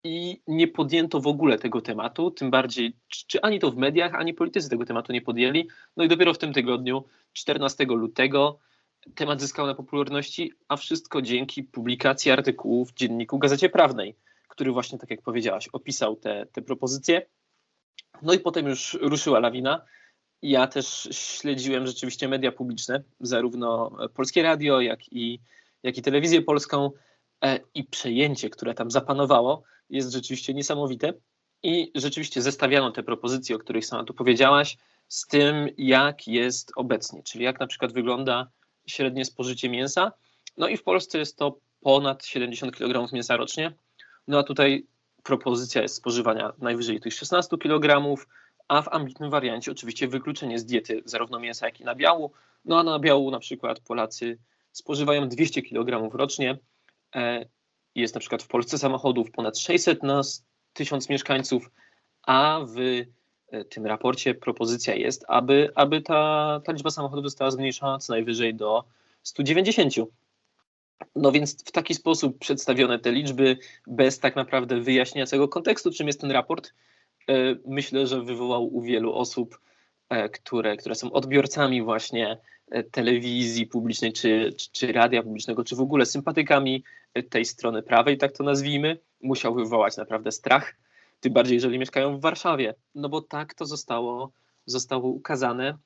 i 0.03 0.41
nie 0.47 0.67
podjęto 0.67 1.19
w 1.19 1.27
ogóle 1.27 1.57
tego 1.57 1.81
tematu, 1.81 2.31
tym 2.31 2.51
bardziej, 2.51 2.93
czy 3.07 3.41
ani 3.41 3.59
to 3.59 3.71
w 3.71 3.77
mediach, 3.77 4.15
ani 4.15 4.33
politycy 4.33 4.69
tego 4.69 4.85
tematu 4.85 5.13
nie 5.13 5.21
podjęli. 5.21 5.67
No 5.97 6.03
i 6.03 6.07
dopiero 6.07 6.33
w 6.33 6.37
tym 6.37 6.53
tygodniu, 6.53 7.03
14 7.33 7.85
lutego, 7.85 8.59
temat 9.15 9.41
zyskał 9.41 9.67
na 9.67 9.75
popularności, 9.75 10.53
a 10.67 10.77
wszystko 10.77 11.21
dzięki 11.21 11.63
publikacji 11.63 12.31
artykułów 12.31 12.91
w 12.91 12.93
dzienniku 12.93 13.39
Gazecie 13.39 13.69
Prawnej, 13.69 14.15
który 14.47 14.71
właśnie, 14.71 14.99
tak 14.99 15.09
jak 15.09 15.21
powiedziałaś, 15.21 15.67
opisał 15.67 16.15
te, 16.15 16.45
te 16.45 16.61
propozycje. 16.61 17.25
No 18.21 18.33
i 18.33 18.39
potem 18.39 18.67
już 18.67 18.97
ruszyła 19.01 19.39
lawina. 19.39 19.81
Ja 20.41 20.67
też 20.67 21.09
śledziłem 21.11 21.87
rzeczywiście 21.87 22.27
media 22.27 22.51
publiczne, 22.51 23.03
zarówno 23.19 23.97
polskie 24.13 24.43
radio, 24.43 24.81
jak 24.81 25.13
i, 25.13 25.39
jak 25.83 25.97
i 25.97 26.01
telewizję 26.01 26.41
polską. 26.41 26.91
E, 27.43 27.59
I 27.73 27.83
przejęcie, 27.83 28.49
które 28.49 28.73
tam 28.73 28.91
zapanowało, 28.91 29.63
jest 29.89 30.11
rzeczywiście 30.11 30.53
niesamowite. 30.53 31.13
I 31.63 31.91
rzeczywiście 31.95 32.41
zestawiano 32.41 32.91
te 32.91 33.03
propozycje, 33.03 33.55
o 33.55 33.59
których 33.59 33.85
sama 33.85 34.03
tu 34.03 34.13
powiedziałaś, 34.13 34.77
z 35.07 35.27
tym, 35.27 35.69
jak 35.77 36.27
jest 36.27 36.71
obecnie, 36.75 37.23
czyli 37.23 37.43
jak 37.43 37.59
na 37.59 37.67
przykład 37.67 37.93
wygląda 37.93 38.51
średnie 38.91 39.25
spożycie 39.25 39.69
mięsa. 39.69 40.11
No 40.57 40.67
i 40.67 40.77
w 40.77 40.83
Polsce 40.83 41.17
jest 41.17 41.37
to 41.37 41.57
ponad 41.81 42.25
70 42.25 42.75
kg 42.75 43.13
mięsa 43.13 43.37
rocznie. 43.37 43.73
No 44.27 44.39
a 44.39 44.43
tutaj 44.43 44.85
propozycja 45.23 45.81
jest 45.81 45.95
spożywania 45.95 46.53
najwyżej 46.57 46.99
tych 46.99 47.13
16 47.13 47.57
kg, 47.57 48.15
a 48.67 48.81
w 48.81 48.93
ambitnym 48.93 49.29
wariancie 49.29 49.71
oczywiście 49.71 50.07
wykluczenie 50.07 50.59
z 50.59 50.65
diety 50.65 51.01
zarówno 51.05 51.39
mięsa, 51.39 51.65
jak 51.65 51.79
i 51.79 51.83
nabiału. 51.83 52.31
No 52.65 52.79
a 52.79 52.83
na 52.83 52.91
nabiału 52.91 53.31
na 53.31 53.39
przykład 53.39 53.79
Polacy 53.79 54.37
spożywają 54.71 55.29
200 55.29 55.61
kg 55.61 56.17
rocznie. 56.17 56.57
E, 57.15 57.45
jest 57.95 58.13
na 58.13 58.19
przykład 58.19 58.43
w 58.43 58.47
Polsce 58.47 58.77
samochodów 58.77 59.31
ponad 59.31 59.57
600 59.57 60.03
na 60.03 60.21
1000 60.73 61.09
mieszkańców, 61.09 61.71
a 62.23 62.59
w 62.67 63.05
tym 63.69 63.85
raporcie 63.85 64.35
propozycja 64.35 64.95
jest, 64.95 65.25
aby, 65.27 65.71
aby 65.75 66.01
ta, 66.01 66.61
ta 66.65 66.71
liczba 66.71 66.89
samochodów 66.89 67.25
została 67.25 67.51
zmniejszona 67.51 67.99
co 67.99 68.13
najwyżej 68.13 68.55
do 68.55 68.83
190. 69.23 69.93
No 71.15 71.31
więc 71.31 71.63
w 71.65 71.71
taki 71.71 71.93
sposób 71.93 72.39
przedstawione 72.39 72.99
te 72.99 73.11
liczby, 73.11 73.57
bez 73.87 74.19
tak 74.19 74.35
naprawdę 74.35 74.81
wyjaśnienia 74.81 75.25
całego 75.25 75.47
kontekstu, 75.47 75.91
czym 75.91 76.07
jest 76.07 76.21
ten 76.21 76.31
raport, 76.31 76.73
e, 77.29 77.33
myślę, 77.65 78.07
że 78.07 78.21
wywołał 78.21 78.75
u 78.75 78.81
wielu 78.81 79.13
osób, 79.13 79.59
e, 80.09 80.29
które, 80.29 80.77
które 80.77 80.95
są 80.95 81.11
odbiorcami 81.11 81.81
właśnie 81.81 82.37
e, 82.71 82.83
telewizji 82.83 83.67
publicznej, 83.67 84.13
czy, 84.13 84.53
czy, 84.57 84.71
czy 84.71 84.91
radia 84.91 85.23
publicznego, 85.23 85.63
czy 85.63 85.75
w 85.75 85.81
ogóle 85.81 86.05
sympatykami 86.05 86.83
tej 87.29 87.45
strony 87.45 87.83
prawej, 87.83 88.17
tak 88.17 88.31
to 88.31 88.43
nazwijmy, 88.43 88.97
musiał 89.21 89.55
wywołać 89.55 89.97
naprawdę 89.97 90.31
strach, 90.31 90.75
tym 91.21 91.33
bardziej 91.33 91.55
jeżeli 91.55 91.79
mieszkają 91.79 92.17
w 92.17 92.21
Warszawie, 92.21 92.73
no 92.95 93.09
bo 93.09 93.21
tak 93.21 93.53
to 93.53 93.65
zostało, 93.65 94.31
zostało 94.65 95.09
ukazane, 95.09 95.77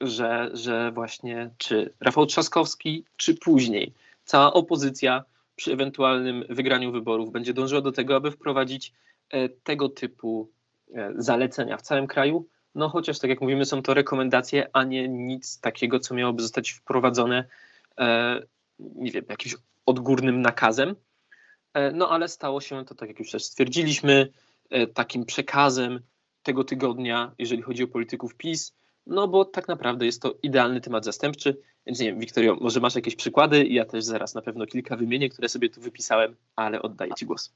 że, 0.00 0.50
że 0.52 0.92
właśnie 0.92 1.50
czy 1.58 1.92
Rafał 2.00 2.26
Trzaskowski, 2.26 3.04
czy 3.16 3.34
później 3.34 3.92
cała 4.24 4.52
opozycja 4.52 5.24
przy 5.56 5.72
ewentualnym 5.72 6.44
wygraniu 6.48 6.92
wyborów 6.92 7.32
będzie 7.32 7.54
dążyła 7.54 7.80
do 7.80 7.92
tego, 7.92 8.16
aby 8.16 8.30
wprowadzić 8.30 8.92
e, 9.30 9.48
tego 9.48 9.88
typu 9.88 10.50
e, 10.94 11.12
zalecenia 11.16 11.76
w 11.76 11.82
całym 11.82 12.06
kraju. 12.06 12.46
No 12.74 12.88
chociaż, 12.88 13.18
tak 13.18 13.30
jak 13.30 13.40
mówimy, 13.40 13.64
są 13.64 13.82
to 13.82 13.94
rekomendacje, 13.94 14.68
a 14.72 14.84
nie 14.84 15.08
nic 15.08 15.60
takiego, 15.60 16.00
co 16.00 16.14
miałoby 16.14 16.42
zostać 16.42 16.70
wprowadzone, 16.70 17.44
e, 17.98 18.40
nie 18.78 19.10
wiem, 19.10 19.24
jakimś 19.28 19.56
odgórnym 19.86 20.42
nakazem. 20.42 20.94
No 21.92 22.10
ale 22.10 22.28
stało 22.28 22.60
się 22.60 22.84
to, 22.84 22.94
tak 22.94 23.08
jak 23.08 23.18
już 23.18 23.30
też 23.30 23.44
stwierdziliśmy, 23.44 24.28
takim 24.94 25.24
przekazem 25.24 26.00
tego 26.42 26.64
tygodnia, 26.64 27.32
jeżeli 27.38 27.62
chodzi 27.62 27.84
o 27.84 27.88
polityków 27.88 28.34
PiS, 28.34 28.74
no 29.06 29.28
bo 29.28 29.44
tak 29.44 29.68
naprawdę 29.68 30.06
jest 30.06 30.22
to 30.22 30.34
idealny 30.42 30.80
temat 30.80 31.04
zastępczy. 31.04 31.60
Więc 31.86 32.00
nie 32.00 32.06
wiem, 32.06 32.18
Wiktorio, 32.18 32.56
może 32.60 32.80
masz 32.80 32.94
jakieś 32.94 33.16
przykłady? 33.16 33.66
Ja 33.66 33.84
też 33.84 34.04
zaraz 34.04 34.34
na 34.34 34.42
pewno 34.42 34.66
kilka 34.66 34.96
wymienię, 34.96 35.28
które 35.28 35.48
sobie 35.48 35.70
tu 35.70 35.80
wypisałem, 35.80 36.36
ale 36.56 36.82
oddaję 36.82 37.12
Ci 37.14 37.26
głos. 37.26 37.52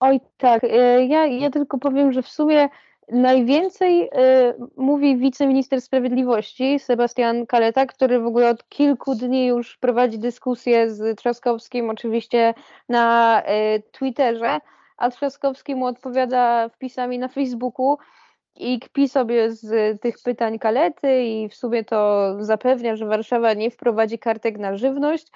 Oj 0.00 0.20
tak, 0.36 0.64
e, 0.64 1.06
ja, 1.06 1.26
ja 1.26 1.50
tylko 1.50 1.78
powiem, 1.78 2.12
że 2.12 2.22
w 2.22 2.28
sumie 2.28 2.68
najwięcej 3.08 4.08
e, 4.12 4.54
mówi 4.76 5.16
wiceminister 5.16 5.80
sprawiedliwości 5.80 6.78
Sebastian 6.78 7.46
Kaleta, 7.46 7.86
który 7.86 8.20
w 8.20 8.26
ogóle 8.26 8.50
od 8.50 8.68
kilku 8.68 9.14
dni 9.14 9.46
już 9.46 9.76
prowadzi 9.76 10.18
dyskusję 10.18 10.90
z 10.90 11.18
Trzaskowskim, 11.18 11.90
oczywiście 11.90 12.54
na 12.88 13.42
e, 13.42 13.82
Twitterze, 13.82 14.58
a 14.96 15.10
Trzaskowski 15.10 15.74
mu 15.74 15.86
odpowiada 15.86 16.68
wpisami 16.68 17.18
na 17.18 17.28
Facebooku, 17.28 17.98
i 18.56 18.80
kpi 18.80 19.08
sobie 19.08 19.52
z 19.52 20.00
tych 20.00 20.16
pytań 20.24 20.58
kalety 20.58 21.24
i 21.24 21.48
w 21.48 21.54
sumie 21.54 21.84
to 21.84 22.30
zapewnia, 22.38 22.96
że 22.96 23.06
Warszawa 23.06 23.54
nie 23.54 23.70
wprowadzi 23.70 24.18
kartek 24.18 24.58
na 24.58 24.76
żywność. 24.76 25.26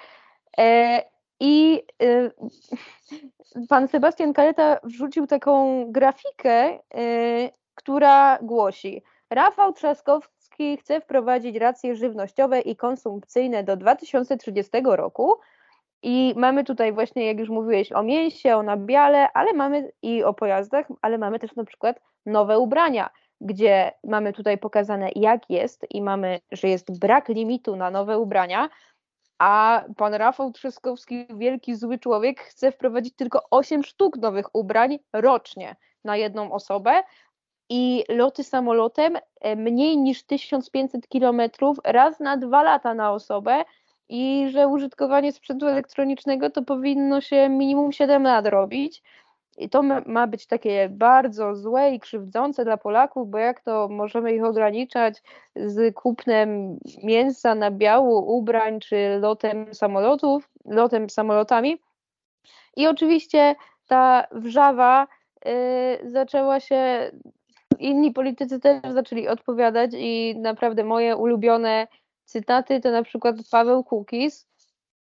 E, 0.59 1.03
I 1.41 1.83
e, 2.03 2.31
pan 3.69 3.89
Sebastian 3.89 4.33
Kaleta 4.33 4.79
wrzucił 4.85 5.27
taką 5.27 5.85
grafikę, 5.93 6.79
e, 6.95 7.51
która 7.75 8.39
głosi: 8.43 9.03
Rafał 9.31 9.73
Trzaskowski 9.73 10.77
chce 10.77 11.01
wprowadzić 11.01 11.57
racje 11.57 11.97
żywnościowe 11.97 12.61
i 12.61 12.77
konsumpcyjne 12.77 13.65
do 13.65 13.77
2030 13.77 14.71
roku. 14.85 15.35
I 16.03 16.35
mamy 16.37 16.65
tutaj 16.65 16.93
właśnie, 16.93 17.27
jak 17.27 17.39
już 17.39 17.49
mówiłeś, 17.49 17.93
o 17.93 18.03
mięsie, 18.03 18.57
o 18.57 18.63
nabiale, 18.63 19.33
ale 19.33 19.53
mamy 19.53 19.93
i 20.03 20.25
o 20.25 20.35
pojazdach, 20.35 20.87
ale 21.03 21.19
mamy 21.19 21.39
też 21.39 21.57
na 21.57 21.65
przykład 21.65 22.01
nowe 22.27 22.59
ubrania, 22.59 23.11
gdzie 23.41 23.93
mamy 24.05 24.33
tutaj 24.33 24.59
pokazane, 24.59 25.11
jak 25.15 25.51
jest, 25.51 25.87
i 25.91 26.03
mamy, 26.03 26.41
że 26.53 26.69
jest 26.69 26.99
brak 26.99 27.29
limitu 27.29 27.77
na 27.77 27.91
nowe 27.91 28.19
ubrania, 28.19 28.69
a 29.39 29.85
pan 29.97 30.15
Rafał 30.15 30.53
Trzaskowski, 30.53 31.27
wielki 31.37 31.77
zły 31.77 31.99
człowiek, 31.99 32.41
chce 32.41 32.73
wprowadzić 32.73 33.15
tylko 33.17 33.43
8 33.51 33.85
sztuk 33.85 34.17
nowych 34.17 34.55
ubrań 34.55 34.99
rocznie 35.13 35.77
na 36.05 36.17
jedną 36.17 36.53
osobę. 36.53 37.03
I 37.71 38.05
loty 38.09 38.45
samolotem 38.45 39.19
e, 39.41 39.57
mniej 39.57 39.99
niż 39.99 40.23
1500 40.23 41.09
kilometrów 41.09 41.79
raz 41.85 42.21
na 42.21 42.37
dwa 42.37 42.63
lata 42.63 42.95
na 42.95 43.13
osobę, 43.13 43.65
i 44.09 44.49
że 44.51 44.69
użytkowanie 44.69 45.33
sprzętu 45.33 45.67
elektronicznego 45.67 46.51
to 46.51 46.63
powinno 46.63 47.21
się 47.21 47.49
minimum 47.49 47.93
7 47.93 48.23
lat 48.23 48.47
robić. 48.47 49.03
I 49.59 49.69
to 49.69 49.83
ma 50.07 50.27
być 50.27 50.47
takie 50.47 50.89
bardzo 50.89 51.57
złe 51.57 51.95
i 51.95 52.01
krzywdzące 52.01 52.65
dla 52.65 52.77
Polaków, 52.77 53.31
bo 53.31 53.39
jak 53.39 53.61
to 53.61 53.89
możemy 53.89 54.35
ich 54.35 54.45
ograniczać 54.45 55.23
z 55.57 55.95
kupnem 55.95 56.79
mięsa 57.03 57.55
na 57.55 57.71
biału, 57.71 58.37
ubrań 58.39 58.81
czy 58.81 59.19
lotem 59.21 59.75
samolotów, 59.75 60.51
lotem 60.65 61.11
samolotami. 61.11 61.81
I 62.77 62.87
oczywiście 62.87 63.55
ta 63.89 64.27
wrzawa 64.33 65.07
y, 65.47 66.11
zaczęła 66.11 66.61
się, 66.61 67.11
inni 67.79 68.13
politycy 68.13 68.61
też 68.61 68.93
zaczęli 68.93 69.29
odpowiadać 69.29 69.91
i 69.95 70.35
naprawdę 70.39 70.85
moje 70.85 71.17
ulubione 71.17 71.87
cytaty 72.29 72.81
to 72.81 72.91
na 72.91 73.03
przykład 73.03 73.37
Paweł 73.51 73.85
Kukis, 73.85 74.49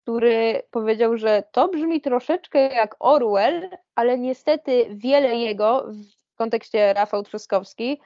który 0.04 0.62
powiedział, 0.72 1.18
że 1.18 1.44
to 1.52 1.68
brzmi 1.68 2.02
troszeczkę 2.02 2.60
jak 2.60 2.96
Orwell, 3.00 3.70
ale 3.96 4.18
niestety 4.18 4.88
wiele 4.92 5.36
jego, 5.36 5.86
w 6.34 6.38
kontekście 6.38 6.94
Rafał 6.94 7.24
Trzaskowski, 7.24 8.00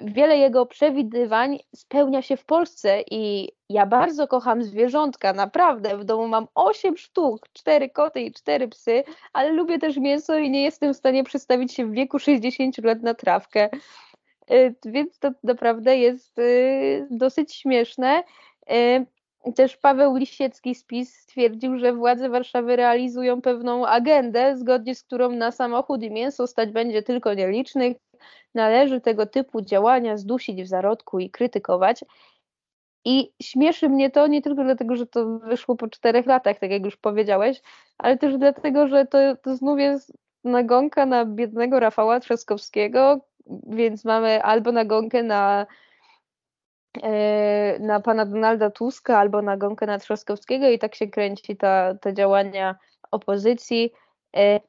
wiele 0.00 0.38
jego 0.38 0.66
przewidywań 0.66 1.58
spełnia 1.74 2.22
się 2.22 2.36
w 2.36 2.44
Polsce 2.44 3.02
i 3.10 3.52
ja 3.68 3.86
bardzo 3.86 4.28
kocham 4.28 4.62
zwierzątka, 4.62 5.32
naprawdę. 5.32 5.98
W 5.98 6.04
domu 6.04 6.28
mam 6.28 6.46
8 6.54 6.96
sztuk, 6.96 7.48
4 7.52 7.90
koty 7.90 8.20
i 8.20 8.32
4 8.32 8.68
psy, 8.68 9.04
ale 9.32 9.52
lubię 9.52 9.78
też 9.78 9.96
mięso 9.96 10.38
i 10.38 10.50
nie 10.50 10.62
jestem 10.62 10.94
w 10.94 10.96
stanie 10.96 11.24
przestawić 11.24 11.74
się 11.74 11.86
w 11.86 11.92
wieku 11.92 12.18
60 12.18 12.78
lat 12.78 13.02
na 13.02 13.14
trawkę. 13.14 13.68
Y, 14.50 14.74
więc 14.84 15.18
to 15.18 15.30
naprawdę 15.42 15.96
jest 15.96 16.38
y, 16.38 17.06
dosyć 17.10 17.54
śmieszne. 17.54 18.22
Y, 18.70 19.06
też 19.52 19.76
Paweł 19.76 20.16
Lisiecki 20.16 20.74
z 20.74 20.84
PiS 20.84 21.14
stwierdził, 21.14 21.78
że 21.78 21.92
władze 21.92 22.28
Warszawy 22.28 22.76
realizują 22.76 23.42
pewną 23.42 23.86
agendę, 23.86 24.56
zgodnie 24.56 24.94
z 24.94 25.02
którą 25.02 25.30
na 25.30 25.50
samochód 25.50 26.02
i 26.02 26.10
mięso 26.10 26.46
stać 26.46 26.70
będzie 26.70 27.02
tylko 27.02 27.34
nielicznych. 27.34 27.96
Należy 28.54 29.00
tego 29.00 29.26
typu 29.26 29.62
działania 29.62 30.16
zdusić 30.16 30.62
w 30.62 30.66
zarodku 30.66 31.18
i 31.18 31.30
krytykować. 31.30 32.04
I 33.04 33.32
śmieszy 33.42 33.88
mnie 33.88 34.10
to 34.10 34.26
nie 34.26 34.42
tylko 34.42 34.64
dlatego, 34.64 34.96
że 34.96 35.06
to 35.06 35.38
wyszło 35.38 35.76
po 35.76 35.88
czterech 35.88 36.26
latach, 36.26 36.58
tak 36.58 36.70
jak 36.70 36.84
już 36.84 36.96
powiedziałeś, 36.96 37.62
ale 37.98 38.18
też 38.18 38.38
dlatego, 38.38 38.88
że 38.88 39.06
to, 39.06 39.18
to 39.42 39.56
znów 39.56 39.78
jest 39.78 40.12
nagonka 40.44 41.06
na 41.06 41.24
biednego 41.24 41.80
Rafała 41.80 42.20
Trzaskowskiego, 42.20 43.20
więc 43.66 44.04
mamy 44.04 44.42
albo 44.42 44.72
nagonkę 44.72 45.22
na 45.22 45.66
E, 47.02 47.78
na 47.80 48.00
pana 48.00 48.26
Donalda 48.26 48.70
Tuska 48.70 49.18
albo 49.18 49.42
na 49.42 49.56
Gonkę 49.56 49.98
Trzaskowskiego 49.98 50.68
i 50.68 50.78
tak 50.78 50.94
się 50.94 51.06
kręci 51.06 51.56
ta, 51.56 51.94
te 51.94 52.14
działania 52.14 52.76
opozycji. 53.10 53.92
E, 54.36 54.60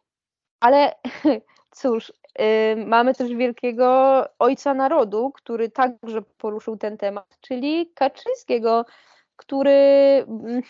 ale 0.59 0.95
cóż, 1.77 2.13
e, 2.35 2.75
mamy 2.75 3.15
też 3.15 3.33
wielkiego 3.33 4.23
ojca 4.39 4.73
narodu, 4.73 5.31
który 5.31 5.69
także 5.69 6.21
poruszył 6.21 6.77
ten 6.77 6.97
temat, 6.97 7.37
czyli 7.41 7.91
Kaczyńskiego, 7.95 8.85
który 9.35 9.71
mm, 10.27 10.61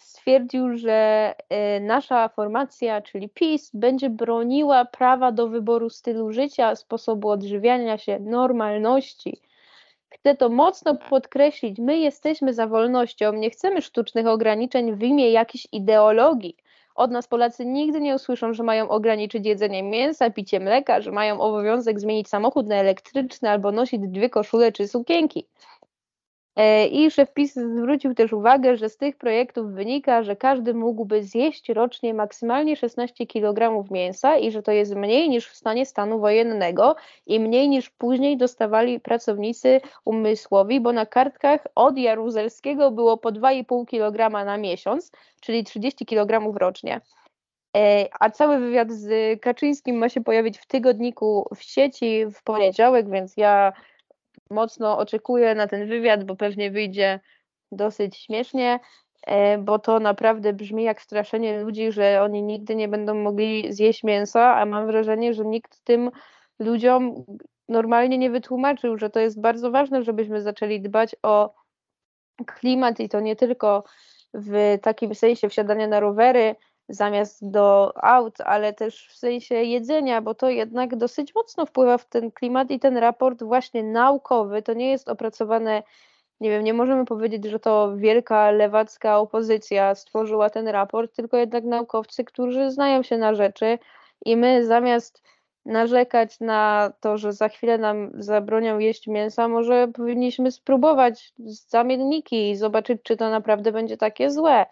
stwierdził, 0.00 0.76
że 0.76 1.34
nasza 1.80 2.28
formacja, 2.28 3.02
czyli 3.02 3.28
PiS, 3.28 3.70
będzie 3.74 4.10
broniła 4.10 4.84
prawa 4.84 5.32
do 5.32 5.48
wyboru 5.48 5.90
stylu 5.90 6.32
życia, 6.32 6.76
sposobu 6.76 7.28
odżywiania 7.28 7.98
się, 7.98 8.18
normalności 8.20 9.40
Chcę 10.14 10.36
to 10.36 10.48
mocno 10.48 10.94
podkreślić. 10.94 11.78
My 11.78 11.98
jesteśmy 11.98 12.54
za 12.54 12.66
wolnością, 12.66 13.32
nie 13.32 13.50
chcemy 13.50 13.82
sztucznych 13.82 14.26
ograniczeń 14.26 14.96
w 14.96 15.02
imię 15.02 15.30
jakiejś 15.30 15.66
ideologii. 15.72 16.56
Od 16.94 17.10
nas 17.10 17.28
Polacy 17.28 17.66
nigdy 17.66 18.00
nie 18.00 18.14
usłyszą, 18.14 18.52
że 18.52 18.62
mają 18.62 18.88
ograniczyć 18.88 19.46
jedzenie 19.46 19.82
mięsa, 19.82 20.30
picie 20.30 20.60
mleka, 20.60 21.00
że 21.00 21.12
mają 21.12 21.40
obowiązek 21.40 22.00
zmienić 22.00 22.28
samochód 22.28 22.66
na 22.66 22.76
elektryczny 22.76 23.50
albo 23.50 23.72
nosić 23.72 24.00
dwie 24.00 24.30
koszule 24.30 24.72
czy 24.72 24.88
sukienki. 24.88 25.46
E, 26.56 26.86
I 26.86 27.10
szef 27.10 27.32
PiS 27.32 27.54
zwrócił 27.54 28.14
też 28.14 28.32
uwagę, 28.32 28.76
że 28.76 28.88
z 28.88 28.96
tych 28.96 29.16
projektów 29.16 29.72
wynika, 29.72 30.22
że 30.22 30.36
każdy 30.36 30.74
mógłby 30.74 31.22
zjeść 31.22 31.68
rocznie 31.68 32.14
maksymalnie 32.14 32.76
16 32.76 33.26
kg 33.26 33.90
mięsa 33.90 34.38
i 34.38 34.50
że 34.50 34.62
to 34.62 34.72
jest 34.72 34.94
mniej 34.94 35.28
niż 35.28 35.48
w 35.48 35.56
stanie 35.56 35.86
stanu 35.86 36.20
wojennego 36.20 36.96
i 37.26 37.40
mniej 37.40 37.68
niż 37.68 37.90
później 37.90 38.36
dostawali 38.36 39.00
pracownicy 39.00 39.80
umysłowi, 40.04 40.80
bo 40.80 40.92
na 40.92 41.06
kartkach 41.06 41.66
od 41.74 41.98
Jaruzelskiego 41.98 42.90
było 42.90 43.18
po 43.18 43.32
2,5 43.32 43.86
kg 43.86 44.44
na 44.44 44.56
miesiąc, 44.56 45.12
czyli 45.40 45.64
30 45.64 46.06
kg 46.06 46.58
rocznie. 46.58 47.00
E, 47.76 48.08
a 48.20 48.30
cały 48.30 48.58
wywiad 48.58 48.92
z 48.92 49.40
Kaczyńskim 49.40 49.96
ma 49.96 50.08
się 50.08 50.20
pojawić 50.20 50.58
w 50.58 50.66
tygodniku 50.66 51.48
w 51.56 51.62
sieci 51.62 52.26
w 52.34 52.42
poniedziałek, 52.42 53.10
więc 53.10 53.36
ja 53.36 53.72
mocno 54.50 54.98
oczekuję 54.98 55.54
na 55.54 55.66
ten 55.66 55.88
wywiad, 55.88 56.24
bo 56.24 56.36
pewnie 56.36 56.70
wyjdzie 56.70 57.20
dosyć 57.72 58.16
śmiesznie, 58.16 58.80
e, 59.26 59.58
bo 59.58 59.78
to 59.78 60.00
naprawdę 60.00 60.52
brzmi 60.52 60.84
jak 60.84 61.02
straszenie 61.02 61.62
ludzi, 61.62 61.92
że 61.92 62.22
oni 62.22 62.42
nigdy 62.42 62.74
nie 62.76 62.88
będą 62.88 63.14
mogli 63.14 63.72
zjeść 63.72 64.04
mięsa, 64.04 64.56
a 64.56 64.66
mam 64.66 64.86
wrażenie, 64.86 65.34
że 65.34 65.44
nikt 65.44 65.84
tym 65.84 66.10
ludziom 66.58 67.24
normalnie 67.68 68.18
nie 68.18 68.30
wytłumaczył, 68.30 68.98
że 68.98 69.10
to 69.10 69.20
jest 69.20 69.40
bardzo 69.40 69.70
ważne, 69.70 70.02
żebyśmy 70.02 70.42
zaczęli 70.42 70.80
dbać 70.80 71.16
o 71.22 71.54
klimat 72.46 73.00
i 73.00 73.08
to 73.08 73.20
nie 73.20 73.36
tylko 73.36 73.84
w 74.34 74.78
takim 74.82 75.14
sensie 75.14 75.48
wsiadania 75.48 75.88
na 75.88 76.00
rowery 76.00 76.56
zamiast 76.90 77.50
do 77.50 77.92
aut, 78.04 78.40
ale 78.40 78.72
też 78.72 79.08
w 79.08 79.16
sensie 79.16 79.54
jedzenia, 79.54 80.22
bo 80.22 80.34
to 80.34 80.50
jednak 80.50 80.96
dosyć 80.96 81.34
mocno 81.34 81.66
wpływa 81.66 81.98
w 81.98 82.04
ten 82.04 82.30
klimat 82.30 82.70
i 82.70 82.80
ten 82.80 82.96
raport 82.96 83.42
właśnie 83.42 83.82
naukowy, 83.82 84.62
to 84.62 84.74
nie 84.74 84.90
jest 84.90 85.08
opracowane, 85.08 85.82
nie 86.40 86.50
wiem, 86.50 86.64
nie 86.64 86.74
możemy 86.74 87.04
powiedzieć, 87.04 87.44
że 87.44 87.60
to 87.60 87.96
wielka 87.96 88.50
lewacka 88.50 89.18
opozycja 89.18 89.94
stworzyła 89.94 90.50
ten 90.50 90.68
raport, 90.68 91.16
tylko 91.16 91.36
jednak 91.36 91.64
naukowcy, 91.64 92.24
którzy 92.24 92.70
znają 92.70 93.02
się 93.02 93.18
na 93.18 93.34
rzeczy 93.34 93.78
i 94.24 94.36
my 94.36 94.66
zamiast 94.66 95.22
narzekać 95.64 96.40
na 96.40 96.92
to, 97.00 97.18
że 97.18 97.32
za 97.32 97.48
chwilę 97.48 97.78
nam 97.78 98.10
zabronią 98.14 98.78
jeść 98.78 99.06
mięsa, 99.06 99.48
może 99.48 99.88
powinniśmy 99.88 100.50
spróbować 100.50 101.32
zamienniki 101.68 102.50
i 102.50 102.56
zobaczyć, 102.56 103.02
czy 103.02 103.16
to 103.16 103.30
naprawdę 103.30 103.72
będzie 103.72 103.96
takie 103.96 104.30
złe. 104.30 104.66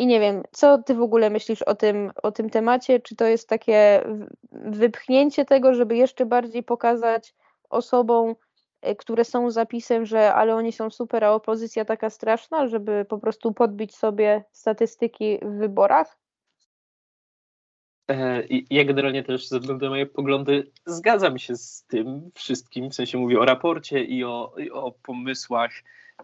I 0.00 0.06
nie 0.06 0.20
wiem, 0.20 0.42
co 0.52 0.78
ty 0.78 0.94
w 0.94 1.02
ogóle 1.02 1.30
myślisz 1.30 1.62
o 1.62 1.74
tym, 1.74 2.12
o 2.22 2.32
tym 2.32 2.50
temacie? 2.50 3.00
Czy 3.00 3.16
to 3.16 3.26
jest 3.26 3.48
takie 3.48 4.04
wypchnięcie 4.52 5.44
tego, 5.44 5.74
żeby 5.74 5.96
jeszcze 5.96 6.26
bardziej 6.26 6.62
pokazać 6.62 7.34
osobom, 7.70 8.34
e, 8.82 8.94
które 8.94 9.24
są 9.24 9.50
zapisem, 9.50 10.06
że 10.06 10.34
ale 10.34 10.54
oni 10.54 10.72
są 10.72 10.90
super, 10.90 11.24
a 11.24 11.32
opozycja 11.32 11.84
taka 11.84 12.10
straszna, 12.10 12.68
żeby 12.68 13.04
po 13.08 13.18
prostu 13.18 13.54
podbić 13.54 13.96
sobie 13.96 14.44
statystyki 14.52 15.38
w 15.42 15.58
wyborach? 15.58 16.18
E, 18.10 18.42
ja 18.70 18.84
generalnie 18.84 19.22
też 19.22 19.48
ze 19.48 19.60
względu 19.60 19.84
na 19.84 19.90
moje 19.90 20.06
poglądy 20.06 20.70
zgadzam 20.86 21.38
się 21.38 21.56
z 21.56 21.84
tym 21.84 22.30
wszystkim, 22.34 22.90
w 22.90 22.94
sensie 22.94 23.18
mówię 23.18 23.40
o 23.40 23.44
raporcie 23.44 24.04
i 24.04 24.24
o, 24.24 24.54
i 24.58 24.70
o 24.70 24.92
pomysłach, 25.02 25.70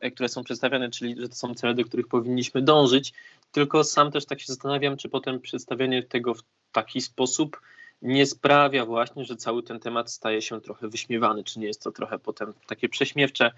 e, 0.00 0.10
które 0.10 0.28
są 0.28 0.44
przedstawiane, 0.44 0.90
czyli 0.90 1.20
że 1.20 1.28
to 1.28 1.34
są 1.34 1.54
cele, 1.54 1.74
do 1.74 1.84
których 1.84 2.08
powinniśmy 2.08 2.62
dążyć, 2.62 3.12
tylko 3.52 3.84
sam 3.84 4.10
też 4.12 4.26
tak 4.26 4.40
się 4.40 4.46
zastanawiam, 4.46 4.96
czy 4.96 5.08
potem 5.08 5.40
przedstawianie 5.40 6.02
tego 6.02 6.34
w 6.34 6.42
taki 6.72 7.00
sposób 7.00 7.60
nie 8.02 8.26
sprawia 8.26 8.84
właśnie, 8.84 9.24
że 9.24 9.36
cały 9.36 9.62
ten 9.62 9.80
temat 9.80 10.12
staje 10.12 10.42
się 10.42 10.60
trochę 10.60 10.88
wyśmiewany, 10.88 11.44
czy 11.44 11.60
nie 11.60 11.66
jest 11.66 11.82
to 11.82 11.92
trochę 11.92 12.18
potem 12.18 12.54
takie 12.66 12.88
prześmiewcze, 12.88 13.52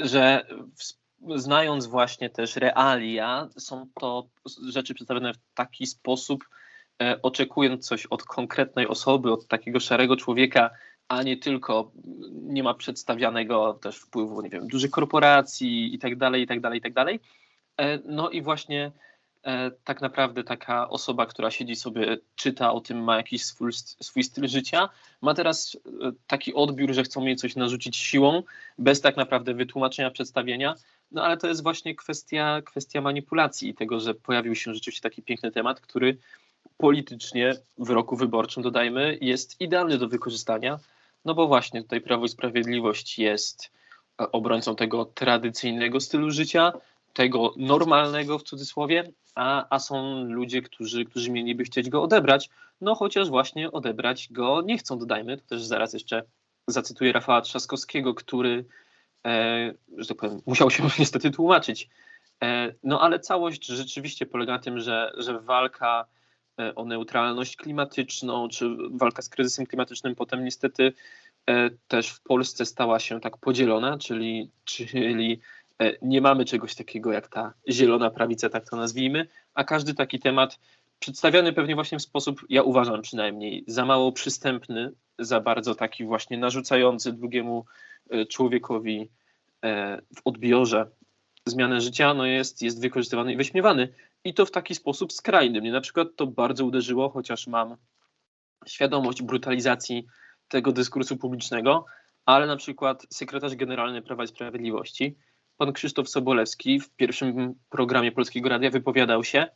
że 0.00 0.46
znając 1.36 1.86
właśnie 1.86 2.30
też 2.30 2.56
realia, 2.56 3.48
są 3.58 3.86
to 4.00 4.28
rzeczy 4.68 4.94
przedstawione 4.94 5.34
w 5.34 5.38
taki 5.54 5.86
sposób, 5.86 6.44
E, 7.02 7.22
oczekując 7.22 7.86
coś 7.86 8.06
od 8.06 8.22
konkretnej 8.22 8.88
osoby, 8.88 9.32
od 9.32 9.46
takiego 9.46 9.80
szarego 9.80 10.16
człowieka, 10.16 10.70
a 11.08 11.22
nie 11.22 11.36
tylko 11.36 11.92
nie 12.32 12.62
ma 12.62 12.74
przedstawianego 12.74 13.78
też 13.82 13.98
wpływu, 13.98 14.42
nie 14.42 14.48
wiem, 14.48 14.68
dużych 14.68 14.90
korporacji 14.90 15.94
i 15.94 15.98
tak 15.98 16.16
dalej, 16.16 16.42
i 16.42 16.46
tak 16.46 16.60
dalej, 16.60 16.78
i 16.78 16.82
tak 16.82 16.92
dalej. 16.92 17.20
E, 17.80 17.98
no 18.04 18.30
i 18.30 18.42
właśnie 18.42 18.92
tak 19.84 20.00
naprawdę 20.00 20.44
taka 20.44 20.88
osoba, 20.88 21.26
która 21.26 21.50
siedzi 21.50 21.76
sobie, 21.76 22.16
czyta 22.34 22.72
o 22.72 22.80
tym, 22.80 23.04
ma 23.04 23.16
jakiś 23.16 23.44
swój, 23.44 23.72
swój 24.00 24.24
styl 24.24 24.48
życia, 24.48 24.88
ma 25.22 25.34
teraz 25.34 25.76
taki 26.26 26.54
odbiór, 26.54 26.92
że 26.92 27.02
chcą 27.02 27.24
jej 27.24 27.36
coś 27.36 27.56
narzucić 27.56 27.96
siłą, 27.96 28.42
bez 28.78 29.00
tak 29.00 29.16
naprawdę 29.16 29.54
wytłumaczenia, 29.54 30.10
przedstawienia. 30.10 30.74
No 31.12 31.24
ale 31.24 31.36
to 31.36 31.48
jest 31.48 31.62
właśnie 31.62 31.94
kwestia, 31.94 32.62
kwestia 32.64 33.00
manipulacji 33.00 33.68
i 33.68 33.74
tego, 33.74 34.00
że 34.00 34.14
pojawił 34.14 34.54
się 34.54 34.74
rzeczywiście 34.74 35.02
taki 35.02 35.22
piękny 35.22 35.52
temat, 35.52 35.80
który 35.80 36.16
politycznie 36.76 37.54
w 37.78 37.90
roku 37.90 38.16
wyborczym, 38.16 38.62
dodajmy, 38.62 39.18
jest 39.20 39.60
idealny 39.60 39.98
do 39.98 40.08
wykorzystania, 40.08 40.78
no 41.24 41.34
bo 41.34 41.46
właśnie 41.46 41.82
tutaj 41.82 42.00
Prawo 42.00 42.24
i 42.24 42.28
Sprawiedliwość 42.28 43.18
jest 43.18 43.70
e, 44.20 44.32
obrońcą 44.32 44.76
tego 44.76 45.04
tradycyjnego 45.04 46.00
stylu 46.00 46.30
życia, 46.30 46.72
tego 47.12 47.54
normalnego 47.56 48.38
w 48.38 48.42
cudzysłowie, 48.42 49.12
a, 49.34 49.66
a 49.70 49.78
są 49.78 50.24
ludzie, 50.24 50.62
którzy, 50.62 51.04
którzy 51.04 51.30
mieliby 51.30 51.64
chcieć 51.64 51.90
go 51.90 52.02
odebrać, 52.02 52.50
no 52.80 52.94
chociaż 52.94 53.28
właśnie 53.28 53.72
odebrać 53.72 54.28
go 54.32 54.62
nie 54.62 54.78
chcą, 54.78 54.98
dodajmy, 54.98 55.36
to 55.36 55.42
też 55.46 55.62
zaraz 55.62 55.92
jeszcze 55.92 56.22
zacytuję 56.66 57.12
Rafała 57.12 57.40
Trzaskowskiego, 57.40 58.14
który, 58.14 58.64
e, 59.26 59.74
że 59.96 60.08
tak 60.08 60.18
powiem, 60.18 60.40
musiał 60.46 60.70
się 60.70 60.82
niestety 60.98 61.30
tłumaczyć. 61.30 61.88
E, 62.42 62.74
no 62.82 63.00
ale 63.00 63.20
całość 63.20 63.66
rzeczywiście 63.66 64.26
polega 64.26 64.52
na 64.52 64.58
tym, 64.58 64.80
że, 64.80 65.12
że 65.16 65.40
walka 65.40 66.06
E, 66.60 66.74
o 66.74 66.84
neutralność 66.84 67.56
klimatyczną, 67.56 68.48
czy 68.48 68.76
walka 68.90 69.22
z 69.22 69.28
kryzysem 69.28 69.66
klimatycznym 69.66 70.14
potem 70.14 70.44
niestety 70.44 70.92
e, 71.46 71.70
też 71.88 72.10
w 72.10 72.20
Polsce 72.20 72.66
stała 72.66 72.98
się 72.98 73.20
tak 73.20 73.36
podzielona, 73.36 73.98
czyli, 73.98 74.50
czyli 74.64 75.40
nie 76.02 76.20
mamy 76.20 76.44
czegoś 76.44 76.74
takiego 76.74 77.12
jak 77.12 77.28
ta 77.28 77.54
zielona 77.70 78.10
prawica, 78.10 78.48
tak 78.48 78.70
to 78.70 78.76
nazwijmy, 78.76 79.26
a 79.54 79.64
każdy 79.64 79.94
taki 79.94 80.18
temat 80.18 80.58
przedstawiany 80.98 81.52
pewnie 81.52 81.74
właśnie 81.74 81.98
w 81.98 82.02
sposób, 82.02 82.40
ja 82.48 82.62
uważam 82.62 83.02
przynajmniej, 83.02 83.64
za 83.66 83.84
mało 83.84 84.12
przystępny, 84.12 84.92
za 85.18 85.40
bardzo 85.40 85.74
taki 85.74 86.04
właśnie 86.04 86.38
narzucający 86.38 87.12
drugiemu 87.12 87.64
człowiekowi 88.28 89.10
w 90.16 90.20
odbiorze 90.24 90.86
zmianę 91.46 91.80
życia, 91.80 92.14
no 92.14 92.26
jest, 92.26 92.62
jest 92.62 92.80
wykorzystywany 92.80 93.32
i 93.32 93.36
wyśmiewany 93.36 93.88
i 94.24 94.34
to 94.34 94.46
w 94.46 94.50
taki 94.50 94.74
sposób 94.74 95.12
skrajny. 95.12 95.60
Mnie 95.60 95.72
na 95.72 95.80
przykład 95.80 96.08
to 96.16 96.26
bardzo 96.26 96.64
uderzyło, 96.64 97.10
chociaż 97.10 97.46
mam 97.46 97.76
świadomość 98.66 99.22
brutalizacji 99.22 100.06
tego 100.48 100.72
dyskursu 100.72 101.16
publicznego, 101.16 101.86
ale 102.26 102.46
na 102.46 102.56
przykład 102.56 103.06
sekretarz 103.10 103.54
generalny 103.56 104.02
Prawa 104.02 104.24
i 104.24 104.26
Sprawiedliwości, 104.26 105.16
pan 105.56 105.72
Krzysztof 105.72 106.08
Sobolewski 106.08 106.80
w 106.80 106.90
pierwszym 106.90 107.54
programie 107.70 108.12
Polskiego 108.12 108.48
Radia 108.48 108.70
wypowiadał 108.70 109.24
się, 109.24 109.46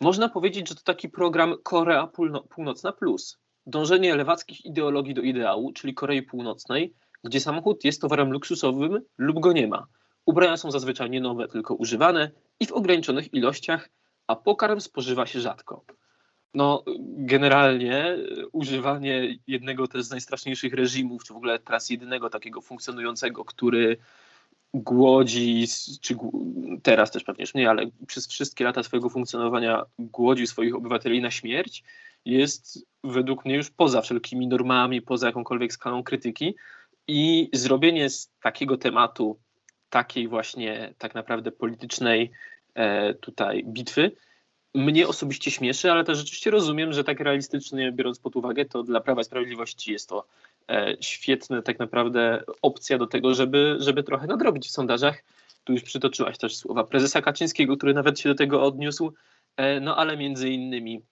można 0.00 0.28
powiedzieć, 0.28 0.68
że 0.68 0.74
to 0.74 0.80
taki 0.84 1.08
program 1.08 1.54
Korea 1.62 2.08
Północna 2.48 2.92
Plus. 2.92 3.38
Dążenie 3.66 4.14
lewackich 4.14 4.64
ideologii 4.64 5.14
do 5.14 5.22
ideału, 5.22 5.72
czyli 5.72 5.94
Korei 5.94 6.22
Północnej, 6.22 6.94
gdzie 7.24 7.40
samochód 7.40 7.84
jest 7.84 8.00
towarem 8.00 8.32
luksusowym 8.32 9.00
lub 9.18 9.40
go 9.40 9.52
nie 9.52 9.68
ma. 9.68 9.86
Ubrania 10.26 10.56
są 10.56 10.70
zazwyczaj 10.70 11.10
nie 11.10 11.20
nowe, 11.20 11.48
tylko 11.48 11.74
używane 11.74 12.30
i 12.60 12.66
w 12.66 12.72
ograniczonych 12.72 13.34
ilościach, 13.34 13.88
a 14.26 14.36
pokarm 14.36 14.80
spożywa 14.80 15.26
się 15.26 15.40
rzadko. 15.40 15.84
No, 16.54 16.84
generalnie 17.00 18.16
używanie 18.52 19.38
jednego 19.46 19.88
też 19.88 20.02
z 20.02 20.10
najstraszniejszych 20.10 20.74
reżimów, 20.74 21.24
czy 21.24 21.32
w 21.32 21.36
ogóle 21.36 21.58
teraz 21.58 21.90
jedynego 21.90 22.30
takiego 22.30 22.60
funkcjonującego, 22.60 23.44
który 23.44 23.96
głodzi, 24.74 25.66
czy 26.00 26.16
teraz 26.82 27.10
też 27.10 27.24
pewnie 27.24 27.42
już 27.42 27.54
nie, 27.54 27.70
ale 27.70 27.90
przez 28.06 28.28
wszystkie 28.28 28.64
lata 28.64 28.82
swojego 28.82 29.08
funkcjonowania 29.10 29.84
głodził 29.98 30.46
swoich 30.46 30.74
obywateli 30.74 31.22
na 31.22 31.30
śmierć, 31.30 31.84
jest 32.24 32.86
według 33.04 33.44
mnie 33.44 33.54
już 33.54 33.70
poza 33.70 34.02
wszelkimi 34.02 34.46
normami, 34.46 35.02
poza 35.02 35.26
jakąkolwiek 35.26 35.72
skalą 35.72 36.02
krytyki. 36.02 36.54
I 37.08 37.50
zrobienie 37.52 38.10
z 38.10 38.30
takiego 38.42 38.76
tematu 38.76 39.38
takiej 39.90 40.28
właśnie 40.28 40.94
tak 40.98 41.14
naprawdę 41.14 41.52
politycznej 41.52 42.30
e, 42.74 43.14
tutaj 43.14 43.64
bitwy 43.64 44.12
mnie 44.74 45.08
osobiście 45.08 45.50
śmieszy, 45.50 45.92
ale 45.92 46.04
też 46.04 46.18
rzeczywiście 46.18 46.50
rozumiem, 46.50 46.92
że 46.92 47.04
tak 47.04 47.20
realistycznie 47.20 47.92
biorąc 47.92 48.18
pod 48.18 48.36
uwagę, 48.36 48.64
to 48.64 48.82
dla 48.82 49.00
Prawa 49.00 49.20
i 49.20 49.24
Sprawiedliwości 49.24 49.92
jest 49.92 50.08
to 50.08 50.26
świetna 51.00 51.62
tak 51.62 51.78
naprawdę 51.78 52.44
opcja 52.62 52.98
do 52.98 53.06
tego, 53.06 53.34
żeby, 53.34 53.76
żeby 53.78 54.02
trochę 54.02 54.26
nadrobić 54.26 54.66
w 54.66 54.70
sondażach. 54.70 55.24
Tu 55.64 55.72
już 55.72 55.82
przytoczyłaś 55.82 56.38
też 56.38 56.56
słowa 56.56 56.84
prezesa 56.84 57.22
Kaczyńskiego, 57.22 57.76
który 57.76 57.94
nawet 57.94 58.20
się 58.20 58.28
do 58.28 58.34
tego 58.34 58.62
odniósł, 58.62 59.12
e, 59.56 59.80
no 59.80 59.96
ale 59.96 60.16
między 60.16 60.50
innymi 60.50 61.02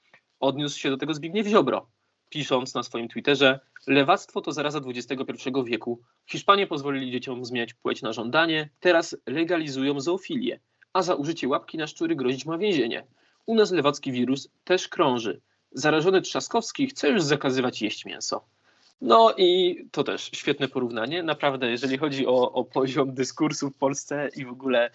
odniósł 0.41 0.79
się 0.79 0.91
do 0.91 0.97
tego 0.97 1.15
Zbigniew 1.15 1.47
Ziobro, 1.47 1.87
pisząc 2.29 2.75
na 2.75 2.83
swoim 2.83 3.09
Twitterze, 3.09 3.61
lewactwo 3.87 4.41
to 4.41 4.53
zaraza 4.53 4.81
XXI 4.87 5.51
wieku. 5.65 6.01
Hiszpanie 6.27 6.67
pozwolili 6.67 7.13
dzieciom 7.13 7.45
zmieniać 7.45 7.75
płeć 7.75 8.03
na 8.03 8.13
żądanie, 8.13 8.69
teraz 8.81 9.17
legalizują 9.27 10.01
zoofilię, 10.01 10.61
a 10.93 11.03
za 11.03 11.15
użycie 11.15 11.49
łapki 11.49 11.79
na 11.79 11.87
szczury 11.87 12.17
grozić 12.17 12.47
ma 12.47 12.59
więzienie. 12.59 13.07
U 13.47 13.55
nas 13.55 13.71
lewacki 13.71 14.13
wirus 14.13 14.49
też 14.65 14.89
krąży. 14.89 15.41
Zarażony 15.73 16.23
Trzaskowski 16.23 16.87
chce 16.87 17.09
już 17.09 17.23
zakazywać 17.23 17.83
jeść 17.83 18.05
mięso. 18.05 18.45
No 19.01 19.35
i 19.37 19.77
to 19.93 20.05
też 20.05 20.31
świetne 20.35 20.69
porównanie. 20.69 21.23
Naprawdę, 21.23 21.71
jeżeli 21.71 21.99
chodzi 21.99 22.27
o, 22.27 22.53
o 22.53 22.65
poziom 22.65 23.15
dyskursu 23.15 23.71
w 23.71 23.77
Polsce 23.77 24.29
i 24.37 24.45
w 24.45 24.49
ogóle 24.49 24.91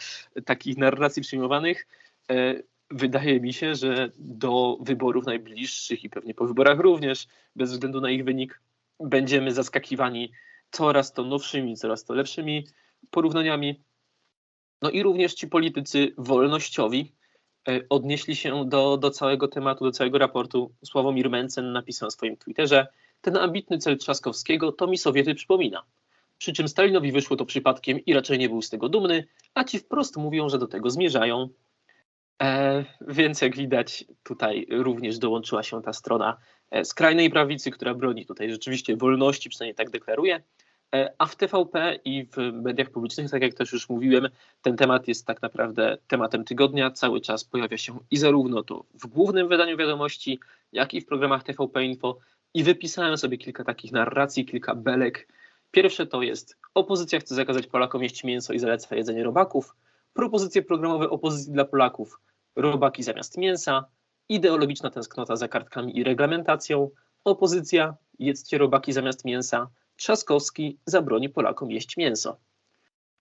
takich 0.46 0.78
narracji 0.78 1.22
przyjmowanych, 1.22 1.88
e, 2.32 2.56
wydaje 2.90 3.40
mi 3.40 3.54
się, 3.54 3.76
że 3.76 4.12
do 4.18 4.78
wyborów 4.82 5.26
najbliższych 5.26 6.04
i 6.04 6.10
pewnie 6.10 6.34
po 6.34 6.48
wyborach 6.48 6.80
również, 6.80 7.28
bez 7.56 7.72
względu 7.72 8.02
na 8.02 8.12
ich 8.12 8.24
wynik, 8.24 8.62
będziemy 9.00 9.54
zaskakiwani 9.54 10.32
coraz 10.72 11.14
to 11.14 11.24
nowszymi, 11.24 11.78
coraz 11.78 12.04
to 12.04 12.14
lepszymi 12.14 12.68
porównaniami. 13.12 13.82
No 14.82 14.90
i 14.90 15.04
również 15.04 15.34
ci 15.34 15.48
politycy 15.48 16.14
wolnościowi 16.18 17.12
e, 17.68 17.82
odnieśli 17.90 18.36
się 18.36 18.70
do, 18.70 18.98
do 18.98 19.12
całego 19.12 19.48
tematu, 19.48 19.86
do 19.86 19.92
całego 19.92 20.18
raportu. 20.18 20.72
Sławomir 20.86 21.30
Mencen 21.30 21.72
napisał 21.72 22.08
na 22.08 22.12
swoim 22.12 22.38
Twitterze, 22.38 22.88
ten 23.22 23.38
ambitny 23.38 23.78
cel 23.78 23.98
Trzaskowskiego 23.98 24.72
to 24.72 24.88
mi 24.88 24.98
Sowiety 24.98 25.36
przypomina. 25.36 25.84
Przy 26.38 26.54
czym 26.54 26.68
Stalinowi 26.68 27.12
wyszło 27.12 27.38
to 27.38 27.46
przypadkiem 27.46 28.00
i 28.00 28.14
raczej 28.14 28.40
nie 28.40 28.50
był 28.50 28.62
z 28.62 28.70
tego 28.70 28.90
dumny, 28.90 29.28
a 29.54 29.64
ci 29.64 29.80
wprost 29.80 30.18
mówią, 30.18 30.50
że 30.50 30.58
do 30.58 30.68
tego 30.68 30.90
zmierzają. 30.90 31.50
E, 32.42 32.86
więc 33.02 33.42
jak 33.42 33.56
widać, 33.56 34.06
tutaj 34.24 34.68
również 34.70 35.18
dołączyła 35.18 35.64
się 35.64 35.82
ta 35.82 35.94
strona 35.94 36.38
e, 36.72 36.86
skrajnej 36.86 37.30
prawicy, 37.30 37.72
która 37.72 37.94
broni 37.94 38.26
tutaj 38.26 38.52
rzeczywiście 38.52 38.98
wolności, 38.98 39.50
przynajmniej 39.50 39.76
tak 39.76 39.90
deklaruje. 39.90 40.42
E, 40.96 41.14
a 41.18 41.26
w 41.26 41.36
TVP 41.36 42.00
i 42.06 42.26
w 42.26 42.38
mediach 42.54 42.90
publicznych, 42.90 43.32
tak 43.32 43.42
jak 43.42 43.54
też 43.54 43.74
już 43.74 43.90
mówiłem, 43.90 44.30
ten 44.62 44.78
temat 44.78 45.08
jest 45.08 45.26
tak 45.26 45.42
naprawdę 45.42 45.98
tematem 46.08 46.44
tygodnia. 46.44 46.92
Cały 46.92 47.22
czas 47.22 47.44
pojawia 47.44 47.78
się 47.78 48.00
i 48.12 48.18
zarówno 48.18 48.64
to 48.64 48.86
w 48.94 49.08
głównym 49.08 49.48
wydaniu 49.48 49.78
wiadomości, 49.78 50.40
jak 50.72 50.94
i 50.94 51.02
w 51.02 51.06
programach 51.06 51.44
TVP 51.44 51.84
Info. 51.84 52.18
I 52.54 52.64
wypisałem 52.64 53.18
sobie 53.18 53.38
kilka 53.38 53.64
takich 53.64 53.92
narracji, 53.92 54.46
kilka 54.46 54.76
belek. 54.76 55.28
Pierwsze 55.72 56.08
to 56.08 56.22
jest 56.22 56.58
opozycja 56.74 57.20
chce 57.20 57.36
zakazać 57.36 57.68
Polakom 57.68 58.04
jeść 58.04 58.24
mięso 58.24 58.54
i 58.54 58.60
zaleca 58.60 58.96
jedzenie 58.96 59.24
robaków. 59.24 59.76
Propozycje 60.14 60.62
programowe 60.62 61.10
opozycji 61.10 61.54
dla 61.54 61.66
Polaków 61.66 62.20
robaki 62.56 63.04
zamiast 63.04 63.38
mięsa, 63.38 63.86
ideologiczna 64.30 64.90
tęsknota 64.90 65.36
za 65.36 65.48
kartkami 65.48 65.98
i 65.98 66.04
reglamentacją, 66.04 66.90
opozycja, 67.24 67.96
jedzcie 68.20 68.58
robaki 68.58 68.94
zamiast 68.94 69.26
mięsa, 69.26 69.68
Trzaskowski 69.96 70.78
zabroni 70.86 71.30
Polakom 71.30 71.72
jeść 71.72 71.98
mięso. 71.98 72.38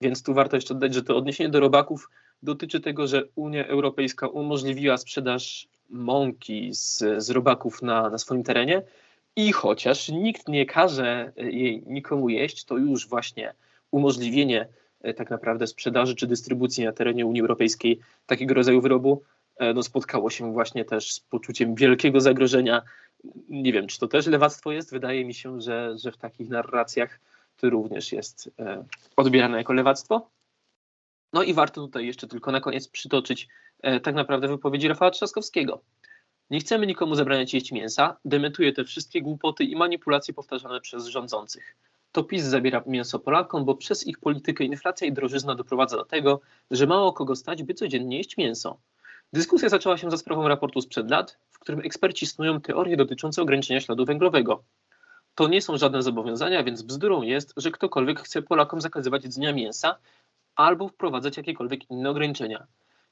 Więc 0.00 0.22
tu 0.22 0.34
warto 0.34 0.56
jeszcze 0.56 0.74
dodać, 0.74 0.94
że 0.94 1.02
to 1.02 1.16
odniesienie 1.16 1.50
do 1.50 1.60
robaków 1.60 2.10
dotyczy 2.42 2.80
tego, 2.80 3.06
że 3.06 3.24
Unia 3.34 3.66
Europejska 3.66 4.28
umożliwiła 4.28 4.96
sprzedaż 4.96 5.68
mąki 5.88 6.74
z, 6.74 7.04
z 7.18 7.30
robaków 7.30 7.82
na, 7.82 8.10
na 8.10 8.18
swoim 8.18 8.42
terenie 8.42 8.82
i 9.36 9.52
chociaż 9.52 10.08
nikt 10.08 10.48
nie 10.48 10.66
każe 10.66 11.32
jej 11.36 11.82
nikomu 11.86 12.28
jeść, 12.28 12.64
to 12.64 12.76
już 12.76 13.08
właśnie 13.08 13.54
umożliwienie 13.90 14.68
E, 15.02 15.14
tak 15.14 15.30
naprawdę 15.30 15.66
sprzedaży 15.66 16.14
czy 16.14 16.26
dystrybucji 16.26 16.84
na 16.84 16.92
terenie 16.92 17.26
Unii 17.26 17.40
Europejskiej 17.40 18.00
takiego 18.26 18.54
rodzaju 18.54 18.80
wyrobu 18.80 19.22
e, 19.56 19.74
no, 19.74 19.82
spotkało 19.82 20.30
się 20.30 20.52
właśnie 20.52 20.84
też 20.84 21.12
z 21.12 21.20
poczuciem 21.20 21.74
wielkiego 21.74 22.20
zagrożenia. 22.20 22.82
Nie 23.48 23.72
wiem, 23.72 23.86
czy 23.86 23.98
to 23.98 24.08
też 24.08 24.26
lewactwo 24.26 24.72
jest. 24.72 24.90
Wydaje 24.90 25.24
mi 25.24 25.34
się, 25.34 25.60
że, 25.60 25.98
że 25.98 26.12
w 26.12 26.16
takich 26.16 26.48
narracjach 26.48 27.20
to 27.56 27.70
również 27.70 28.12
jest 28.12 28.50
e, 28.58 28.84
odbierane 29.16 29.58
jako 29.58 29.72
lewactwo. 29.72 30.30
No 31.32 31.42
i 31.42 31.54
warto 31.54 31.80
tutaj 31.80 32.06
jeszcze 32.06 32.26
tylko 32.26 32.52
na 32.52 32.60
koniec 32.60 32.88
przytoczyć 32.88 33.48
tak 34.02 34.14
naprawdę 34.14 34.48
wypowiedzi 34.48 34.88
Rafała 34.88 35.10
Trzaskowskiego. 35.10 35.80
Nie 36.50 36.60
chcemy 36.60 36.86
nikomu 36.86 37.14
zabraniać 37.14 37.54
jeść 37.54 37.72
mięsa, 37.72 38.16
dementuje 38.24 38.72
te 38.72 38.84
wszystkie 38.84 39.22
głupoty 39.22 39.64
i 39.64 39.76
manipulacje 39.76 40.34
powtarzane 40.34 40.80
przez 40.80 41.06
rządzących 41.06 41.76
to 42.12 42.24
PiS 42.24 42.44
zabiera 42.44 42.82
mięso 42.86 43.18
Polakom, 43.18 43.64
bo 43.64 43.74
przez 43.74 44.06
ich 44.06 44.18
politykę 44.18 44.64
inflacja 44.64 45.06
i 45.06 45.12
drożyzna 45.12 45.54
doprowadza 45.54 45.96
do 45.96 46.04
tego, 46.04 46.40
że 46.70 46.86
mało 46.86 47.12
kogo 47.12 47.36
stać, 47.36 47.62
by 47.62 47.74
codziennie 47.74 48.16
jeść 48.16 48.36
mięso. 48.36 48.78
Dyskusja 49.32 49.68
zaczęła 49.68 49.96
się 49.96 50.10
za 50.10 50.16
sprawą 50.16 50.48
raportu 50.48 50.80
sprzed 50.80 51.10
lat, 51.10 51.38
w 51.50 51.58
którym 51.58 51.80
eksperci 51.80 52.26
snują 52.26 52.60
teorie 52.60 52.96
dotyczące 52.96 53.42
ograniczenia 53.42 53.80
śladu 53.80 54.04
węglowego. 54.04 54.62
To 55.34 55.48
nie 55.48 55.62
są 55.62 55.76
żadne 55.76 56.02
zobowiązania, 56.02 56.64
więc 56.64 56.82
bzdurą 56.82 57.22
jest, 57.22 57.52
że 57.56 57.70
ktokolwiek 57.70 58.20
chce 58.20 58.42
Polakom 58.42 58.80
zakazywać 58.80 59.24
jedzenia 59.24 59.52
mięsa 59.52 59.96
albo 60.56 60.88
wprowadzać 60.88 61.36
jakiekolwiek 61.36 61.90
inne 61.90 62.10
ograniczenia. 62.10 62.66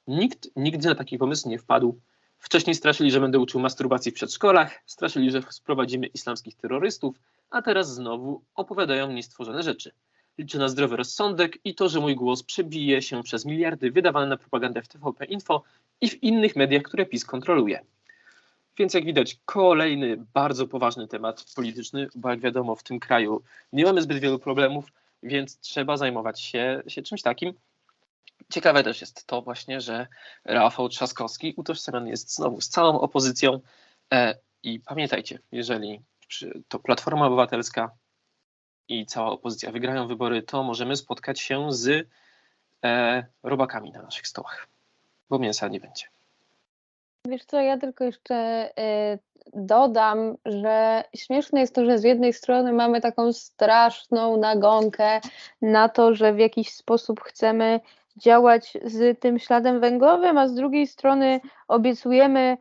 Nikt 0.06 0.48
nigdy 0.56 0.88
na 0.88 0.94
taki 0.94 1.18
pomysł 1.18 1.48
nie 1.48 1.58
wpadł. 1.58 2.00
Wcześniej 2.38 2.74
straszyli, 2.74 3.10
że 3.10 3.20
będę 3.20 3.38
uczył 3.38 3.60
masturbacji 3.60 4.12
w 4.12 4.14
przedszkolach, 4.14 4.82
straszyli, 4.86 5.30
że 5.30 5.42
sprowadzimy 5.50 6.06
islamskich 6.06 6.56
terrorystów, 6.56 7.16
a 7.50 7.62
teraz 7.62 7.94
znowu 7.94 8.42
opowiadają 8.54 9.12
mi 9.12 9.22
stworzone 9.22 9.62
rzeczy. 9.62 9.92
Liczę 10.38 10.58
na 10.58 10.68
zdrowy 10.68 10.96
rozsądek 10.96 11.58
i 11.64 11.74
to, 11.74 11.88
że 11.88 12.00
mój 12.00 12.16
głos 12.16 12.42
przebije 12.42 13.02
się 13.02 13.22
przez 13.22 13.44
miliardy 13.44 13.90
wydawane 13.90 14.26
na 14.26 14.36
propagandę 14.36 14.82
w 14.82 14.88
TVP 14.88 15.24
Info 15.24 15.62
i 16.00 16.08
w 16.08 16.22
innych 16.22 16.56
mediach, 16.56 16.82
które 16.82 17.06
PiS 17.06 17.24
kontroluje. 17.24 17.80
Więc 18.78 18.94
jak 18.94 19.04
widać, 19.04 19.36
kolejny 19.44 20.24
bardzo 20.34 20.66
poważny 20.66 21.08
temat 21.08 21.44
polityczny, 21.56 22.08
bo 22.14 22.30
jak 22.30 22.40
wiadomo, 22.40 22.76
w 22.76 22.82
tym 22.82 23.00
kraju 23.00 23.42
nie 23.72 23.84
mamy 23.84 24.02
zbyt 24.02 24.18
wielu 24.18 24.38
problemów, 24.38 24.92
więc 25.22 25.58
trzeba 25.58 25.96
zajmować 25.96 26.40
się, 26.40 26.82
się 26.86 27.02
czymś 27.02 27.22
takim. 27.22 27.54
Ciekawe 28.52 28.82
też 28.82 29.00
jest 29.00 29.26
to 29.26 29.42
właśnie, 29.42 29.80
że 29.80 30.06
Rafał 30.44 30.88
Trzaskowski 30.88 31.54
utożsamiany 31.56 32.10
jest 32.10 32.34
znowu 32.34 32.60
z 32.60 32.68
całą 32.68 33.00
opozycją. 33.00 33.60
E, 34.12 34.38
I 34.62 34.80
pamiętajcie, 34.80 35.38
jeżeli 35.52 36.02
to 36.68 36.78
Platforma 36.78 37.26
Obywatelska 37.26 37.90
i 38.88 39.06
cała 39.06 39.30
opozycja 39.30 39.72
wygrają 39.72 40.06
wybory, 40.06 40.42
to 40.42 40.62
możemy 40.62 40.96
spotkać 40.96 41.40
się 41.40 41.72
z 41.72 42.08
e, 42.84 43.26
robakami 43.42 43.92
na 43.92 44.02
naszych 44.02 44.26
stołach, 44.26 44.68
bo 45.30 45.38
mięsa 45.38 45.68
nie 45.68 45.80
będzie. 45.80 46.06
Wiesz 47.28 47.44
co, 47.44 47.60
ja 47.60 47.78
tylko 47.78 48.04
jeszcze 48.04 48.70
y, 49.14 49.18
dodam, 49.54 50.36
że 50.44 51.04
śmieszne 51.16 51.60
jest 51.60 51.74
to, 51.74 51.84
że 51.84 51.98
z 51.98 52.04
jednej 52.04 52.32
strony 52.32 52.72
mamy 52.72 53.00
taką 53.00 53.32
straszną 53.32 54.36
nagonkę 54.36 55.20
na 55.62 55.88
to, 55.88 56.14
że 56.14 56.32
w 56.32 56.38
jakiś 56.38 56.72
sposób 56.72 57.20
chcemy 57.20 57.80
działać 58.18 58.78
z 58.84 59.20
tym 59.20 59.38
śladem 59.38 59.80
węglowym, 59.80 60.38
a 60.38 60.48
z 60.48 60.54
drugiej 60.54 60.86
strony 60.86 61.40
obiecujemy 61.68 62.56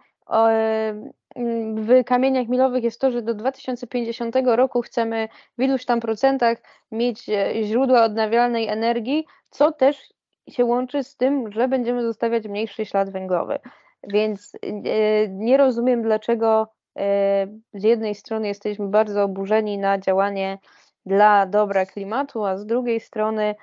w 1.75 2.03
kamieniach 2.05 2.47
milowych 2.47 2.83
jest 2.83 3.01
to, 3.01 3.11
że 3.11 3.21
do 3.21 3.33
2050 3.33 4.35
roku 4.45 4.81
chcemy 4.81 5.29
w 5.57 5.61
iluś 5.61 5.85
tam 5.85 5.99
procentach 5.99 6.57
mieć 6.91 7.29
e, 7.29 7.63
źródła 7.63 8.03
odnawialnej 8.03 8.67
energii, 8.67 9.25
co 9.49 9.71
też 9.71 10.13
się 10.49 10.65
łączy 10.65 11.03
z 11.03 11.17
tym, 11.17 11.51
że 11.51 11.67
będziemy 11.67 12.01
zostawiać 12.01 12.47
mniejszy 12.47 12.85
ślad 12.85 13.09
węglowy. 13.09 13.59
Więc 14.03 14.53
e, 14.61 15.27
nie 15.27 15.57
rozumiem, 15.57 16.01
dlaczego 16.01 16.67
e, 16.97 17.47
z 17.73 17.83
jednej 17.83 18.15
strony 18.15 18.47
jesteśmy 18.47 18.87
bardzo 18.87 19.23
oburzeni 19.23 19.77
na 19.77 19.97
działanie 19.97 20.57
dla 21.05 21.45
dobra 21.45 21.85
klimatu, 21.85 22.45
a 22.45 22.57
z 22.57 22.65
drugiej 22.65 22.99
strony 22.99 23.55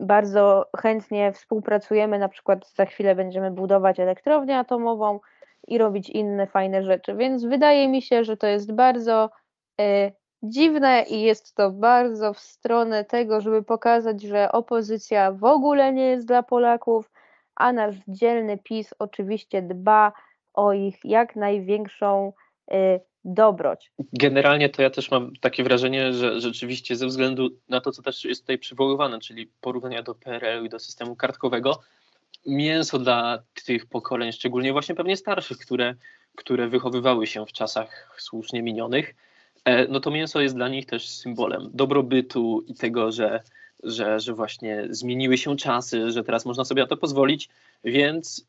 bardzo 0.00 0.66
chętnie 0.76 1.32
współpracujemy, 1.32 2.18
na 2.18 2.28
przykład 2.28 2.70
za 2.74 2.84
chwilę 2.84 3.14
będziemy 3.14 3.50
budować 3.50 4.00
elektrownię 4.00 4.58
atomową, 4.58 5.20
i 5.66 5.78
robić 5.78 6.10
inne 6.10 6.46
fajne 6.46 6.82
rzeczy. 6.82 7.14
Więc 7.14 7.44
wydaje 7.44 7.88
mi 7.88 8.02
się, 8.02 8.24
że 8.24 8.36
to 8.36 8.46
jest 8.46 8.72
bardzo 8.72 9.30
e, 9.80 10.12
dziwne 10.42 11.02
i 11.02 11.22
jest 11.22 11.54
to 11.54 11.70
bardzo 11.70 12.34
w 12.34 12.38
stronę 12.38 13.04
tego, 13.04 13.40
żeby 13.40 13.62
pokazać, 13.62 14.22
że 14.22 14.52
opozycja 14.52 15.32
w 15.32 15.44
ogóle 15.44 15.92
nie 15.92 16.06
jest 16.06 16.26
dla 16.26 16.42
Polaków, 16.42 17.10
a 17.54 17.72
nasz 17.72 17.94
dzielny 18.08 18.58
PiS 18.58 18.94
oczywiście 18.98 19.62
dba 19.62 20.12
o 20.54 20.72
ich 20.72 21.04
jak 21.04 21.36
największą 21.36 22.32
dobroć. 23.26 23.92
Generalnie 24.12 24.68
to 24.68 24.82
ja 24.82 24.90
też 24.90 25.10
mam 25.10 25.32
takie 25.40 25.64
wrażenie, 25.64 26.12
że 26.12 26.40
rzeczywiście 26.40 26.96
ze 26.96 27.06
względu 27.06 27.50
na 27.68 27.80
to, 27.80 27.92
co 27.92 28.02
też 28.02 28.24
jest 28.24 28.40
tutaj 28.40 28.58
przywoływane, 28.58 29.18
czyli 29.18 29.50
porównania 29.60 30.02
do 30.02 30.14
PRL-u 30.14 30.64
i 30.64 30.68
do 30.68 30.78
systemu 30.78 31.16
kartkowego, 31.16 31.80
mięso 32.46 32.98
dla 32.98 33.42
tych 33.66 33.86
pokoleń, 33.86 34.32
szczególnie 34.32 34.72
właśnie 34.72 34.94
pewnie 34.94 35.16
starszych, 35.16 35.58
które, 35.58 35.94
które 36.34 36.68
wychowywały 36.68 37.26
się 37.26 37.46
w 37.46 37.52
czasach 37.52 38.16
słusznie 38.18 38.62
minionych, 38.62 39.14
e, 39.64 39.88
no 39.88 40.00
to 40.00 40.10
mięso 40.10 40.40
jest 40.40 40.54
dla 40.54 40.68
nich 40.68 40.86
też 40.86 41.08
symbolem 41.08 41.70
dobrobytu 41.74 42.64
i 42.66 42.74
tego, 42.74 43.12
że, 43.12 43.42
że, 43.82 44.20
że 44.20 44.34
właśnie 44.34 44.86
zmieniły 44.90 45.38
się 45.38 45.56
czasy, 45.56 46.10
że 46.10 46.24
teraz 46.24 46.46
można 46.46 46.64
sobie 46.64 46.82
na 46.82 46.88
to 46.88 46.96
pozwolić, 46.96 47.48
więc 47.84 48.46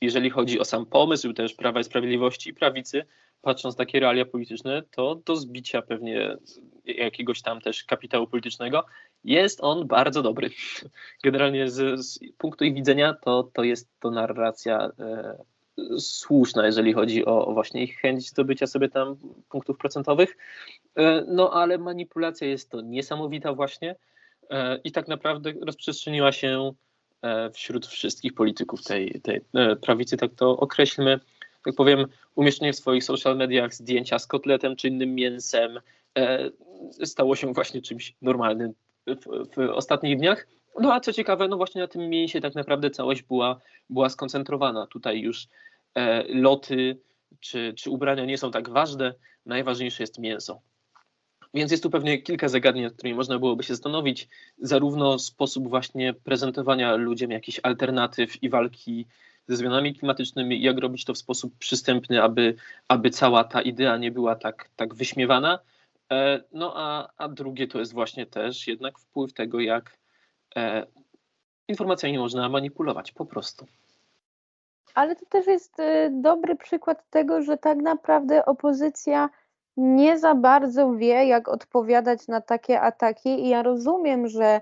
jeżeli 0.00 0.30
chodzi 0.30 0.60
o 0.60 0.64
sam 0.64 0.86
pomysł 0.86 1.32
też 1.32 1.54
Prawa 1.54 1.80
i 1.80 1.84
Sprawiedliwości 1.84 2.50
i 2.50 2.54
prawicy, 2.54 3.04
patrząc 3.42 3.76
takie 3.76 4.00
realia 4.00 4.24
polityczne, 4.24 4.82
to 4.90 5.14
do 5.14 5.36
zbicia 5.36 5.82
pewnie 5.82 6.36
jakiegoś 6.84 7.42
tam 7.42 7.60
też 7.60 7.84
kapitału 7.84 8.26
politycznego 8.26 8.84
jest 9.24 9.58
on 9.62 9.86
bardzo 9.86 10.22
dobry. 10.22 10.50
Generalnie 11.24 11.70
z, 11.70 12.06
z 12.06 12.18
punktu 12.38 12.64
ich 12.64 12.74
widzenia 12.74 13.14
to, 13.14 13.50
to 13.52 13.64
jest 13.64 13.88
to 14.00 14.10
narracja 14.10 14.90
e, 14.98 15.36
słuszna, 15.98 16.66
jeżeli 16.66 16.92
chodzi 16.92 17.26
o, 17.26 17.46
o, 17.46 17.52
właśnie 17.52 17.82
ich 17.82 17.98
chęć 17.98 18.28
zdobycia 18.28 18.66
sobie 18.66 18.88
tam 18.88 19.16
punktów 19.48 19.78
procentowych. 19.78 20.36
E, 20.96 21.24
no 21.28 21.52
ale 21.52 21.78
manipulacja 21.78 22.46
jest 22.46 22.70
to 22.70 22.80
niesamowita 22.80 23.52
właśnie 23.52 23.96
e, 24.50 24.76
i 24.84 24.92
tak 24.92 25.08
naprawdę 25.08 25.52
rozprzestrzeniła 25.60 26.32
się 26.32 26.72
e, 27.22 27.50
wśród 27.50 27.86
wszystkich 27.86 28.34
polityków 28.34 28.82
tej, 28.84 29.20
tej 29.20 29.40
e, 29.54 29.76
prawicy, 29.76 30.16
tak 30.16 30.34
to 30.34 30.56
określmy, 30.56 31.20
tak 31.64 31.74
powiem, 31.74 32.06
umieszczenie 32.34 32.72
w 32.72 32.76
swoich 32.76 33.04
social 33.04 33.36
mediach 33.36 33.74
zdjęcia 33.74 34.18
z 34.18 34.26
kotletem 34.26 34.76
czy 34.76 34.88
innym 34.88 35.14
mięsem 35.14 35.80
stało 37.04 37.36
się 37.36 37.52
właśnie 37.52 37.82
czymś 37.82 38.14
normalnym 38.22 38.72
w, 39.06 39.54
w 39.56 39.70
ostatnich 39.70 40.18
dniach. 40.18 40.46
No 40.80 40.94
a 40.94 41.00
co 41.00 41.12
ciekawe, 41.12 41.48
no 41.48 41.56
właśnie 41.56 41.80
na 41.80 41.88
tym 41.88 42.10
mięsie 42.10 42.40
tak 42.40 42.54
naprawdę 42.54 42.90
całość 42.90 43.22
była, 43.22 43.60
była 43.90 44.08
skoncentrowana. 44.08 44.86
Tutaj 44.86 45.20
już 45.20 45.48
e, 45.94 46.24
loty 46.28 46.98
czy, 47.40 47.74
czy 47.76 47.90
ubrania 47.90 48.24
nie 48.24 48.38
są 48.38 48.50
tak 48.50 48.70
ważne, 48.70 49.14
najważniejsze 49.46 50.02
jest 50.02 50.18
mięso. 50.18 50.60
Więc 51.54 51.70
jest 51.70 51.82
tu 51.82 51.90
pewnie 51.90 52.22
kilka 52.22 52.48
zagadnień, 52.48 52.84
nad 52.84 52.92
którymi 52.92 53.16
można 53.16 53.38
byłoby 53.38 53.62
się 53.62 53.74
zastanowić, 53.74 54.28
zarówno 54.58 55.18
sposób 55.18 55.68
właśnie 55.68 56.14
prezentowania 56.14 56.96
ludziom 56.96 57.30
jakichś 57.30 57.60
alternatyw 57.62 58.42
i 58.42 58.48
walki 58.48 59.06
ze 59.48 59.56
zmianami 59.56 59.94
klimatycznymi, 59.94 60.62
jak 60.62 60.78
robić 60.78 61.04
to 61.04 61.14
w 61.14 61.18
sposób 61.18 61.58
przystępny, 61.58 62.22
aby, 62.22 62.54
aby 62.88 63.10
cała 63.10 63.44
ta 63.44 63.62
idea 63.62 63.96
nie 63.96 64.10
była 64.10 64.36
tak, 64.36 64.68
tak 64.76 64.94
wyśmiewana. 64.94 65.58
E, 66.12 66.40
no 66.52 66.72
a, 66.76 67.08
a 67.16 67.28
drugie 67.28 67.66
to 67.68 67.78
jest 67.78 67.92
właśnie 67.92 68.26
też 68.26 68.66
jednak 68.66 68.98
wpływ 68.98 69.32
tego, 69.32 69.60
jak 69.60 69.98
e, 70.56 70.86
informacjami 71.68 72.18
można 72.18 72.48
manipulować 72.48 73.12
po 73.12 73.26
prostu. 73.26 73.66
Ale 74.94 75.16
to 75.16 75.26
też 75.26 75.46
jest 75.46 75.80
y, 75.80 76.10
dobry 76.10 76.56
przykład 76.56 77.10
tego, 77.10 77.42
że 77.42 77.58
tak 77.58 77.78
naprawdę 77.78 78.44
opozycja 78.44 79.30
nie 79.76 80.18
za 80.18 80.34
bardzo 80.34 80.94
wie, 80.94 81.26
jak 81.26 81.48
odpowiadać 81.48 82.28
na 82.28 82.40
takie 82.40 82.80
ataki. 82.80 83.28
I 83.28 83.48
ja 83.48 83.62
rozumiem, 83.62 84.28
że 84.28 84.60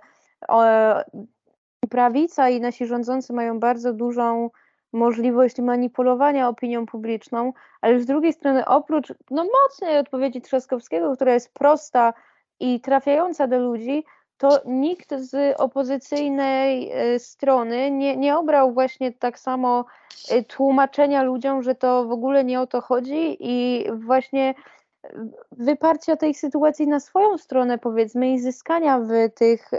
prawica 1.91 2.49
i 2.49 2.61
nasi 2.61 2.87
rządzący 2.87 3.33
mają 3.33 3.61
bardzo 3.61 3.93
dużą 3.93 4.51
możliwość 4.93 5.59
manipulowania 5.59 6.49
opinią 6.49 6.87
publiczną, 6.87 7.53
ale 7.81 8.01
z 8.01 8.07
drugiej 8.07 8.33
strony 8.33 8.67
oprócz 8.67 9.13
no, 9.31 9.47
mocnej 9.63 9.99
odpowiedzi 9.99 10.41
Trzaskowskiego, 10.41 11.17
która 11.17 11.35
jest 11.35 11.55
prosta 11.55 12.13
i 12.61 12.81
trafiająca 12.81 13.47
do 13.47 13.59
ludzi, 13.59 14.05
to 14.39 14.61
nikt 14.65 15.15
z 15.15 15.61
opozycyjnej 15.61 16.93
y, 17.15 17.19
strony 17.19 17.91
nie, 17.91 18.17
nie 18.17 18.37
obrał 18.37 18.73
właśnie 18.73 19.13
tak 19.13 19.39
samo 19.39 19.85
y, 20.33 20.45
tłumaczenia 20.45 21.23
ludziom, 21.23 21.63
że 21.63 21.75
to 21.75 22.05
w 22.05 22.13
ogóle 22.13 22.45
nie 22.45 22.61
o 22.61 22.67
to 22.67 22.81
chodzi 22.81 23.37
i 23.41 23.87
właśnie 23.93 24.55
wyparcia 25.53 26.17
tej 26.17 26.35
sytuacji 26.35 26.89
na 26.89 27.01
swoją 27.01 27.39
stronę, 27.39 27.79
powiedzmy, 27.79 28.33
i 28.33 28.39
zyskania 28.39 28.99
w 28.99 29.11
tych 29.35 29.73
y, 29.73 29.79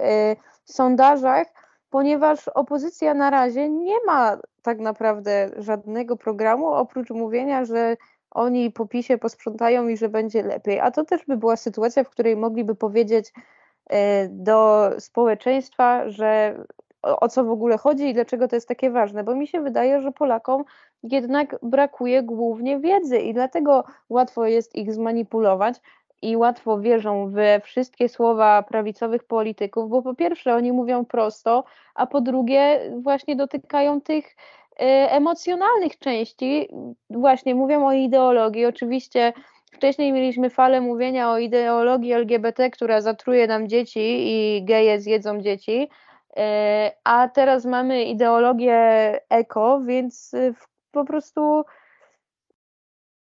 sondażach, 0.65 1.47
ponieważ 1.91 2.47
opozycja 2.47 3.13
na 3.13 3.29
razie 3.29 3.69
nie 3.69 3.95
ma 4.05 4.37
tak 4.61 4.79
naprawdę 4.79 5.49
żadnego 5.57 6.17
programu, 6.17 6.67
oprócz 6.67 7.09
mówienia, 7.09 7.65
że 7.65 7.97
oni 8.31 8.71
po 8.71 8.85
PiSie 8.87 9.17
posprzątają 9.17 9.87
i 9.87 9.97
że 9.97 10.09
będzie 10.09 10.43
lepiej. 10.43 10.79
A 10.79 10.91
to 10.91 11.05
też 11.05 11.25
by 11.25 11.37
była 11.37 11.55
sytuacja, 11.55 12.03
w 12.03 12.09
której 12.09 12.37
mogliby 12.37 12.75
powiedzieć 12.75 13.33
e, 13.89 14.27
do 14.29 14.89
społeczeństwa, 14.99 16.09
że 16.09 16.55
o, 17.01 17.19
o 17.19 17.29
co 17.29 17.43
w 17.43 17.51
ogóle 17.51 17.77
chodzi 17.77 18.09
i 18.09 18.13
dlaczego 18.13 18.47
to 18.47 18.55
jest 18.55 18.67
takie 18.67 18.91
ważne, 18.91 19.23
bo 19.23 19.35
mi 19.35 19.47
się 19.47 19.61
wydaje, 19.61 20.01
że 20.01 20.11
Polakom 20.11 20.63
jednak 21.03 21.55
brakuje 21.63 22.23
głównie 22.23 22.79
wiedzy 22.79 23.19
i 23.19 23.33
dlatego 23.33 23.83
łatwo 24.09 24.45
jest 24.45 24.75
ich 24.75 24.93
zmanipulować, 24.93 25.81
i 26.21 26.37
łatwo 26.37 26.79
wierzą 26.79 27.29
we 27.29 27.61
wszystkie 27.63 28.09
słowa 28.09 28.63
prawicowych 28.63 29.23
polityków, 29.23 29.89
bo 29.89 30.01
po 30.01 30.15
pierwsze 30.15 30.55
oni 30.55 30.71
mówią 30.71 31.05
prosto, 31.05 31.63
a 31.95 32.07
po 32.07 32.21
drugie 32.21 32.91
właśnie 33.01 33.35
dotykają 33.35 34.01
tych 34.01 34.35
e, 34.79 35.11
emocjonalnych 35.11 35.99
części, 35.99 36.69
właśnie 37.09 37.55
mówią 37.55 37.87
o 37.87 37.93
ideologii. 37.93 38.65
Oczywiście 38.65 39.33
wcześniej 39.71 40.13
mieliśmy 40.13 40.49
falę 40.49 40.81
mówienia 40.81 41.31
o 41.31 41.37
ideologii 41.37 42.13
LGBT, 42.13 42.69
która 42.69 43.01
zatruje 43.01 43.47
nam 43.47 43.67
dzieci 43.67 43.99
i 44.01 44.65
geje 44.65 44.99
zjedzą 44.99 45.41
dzieci, 45.41 45.89
e, 46.37 46.91
a 47.03 47.27
teraz 47.27 47.65
mamy 47.65 48.03
ideologię 48.03 48.75
eko, 49.29 49.81
więc 49.81 50.33
e, 50.33 50.53
po 50.91 51.05
prostu 51.05 51.63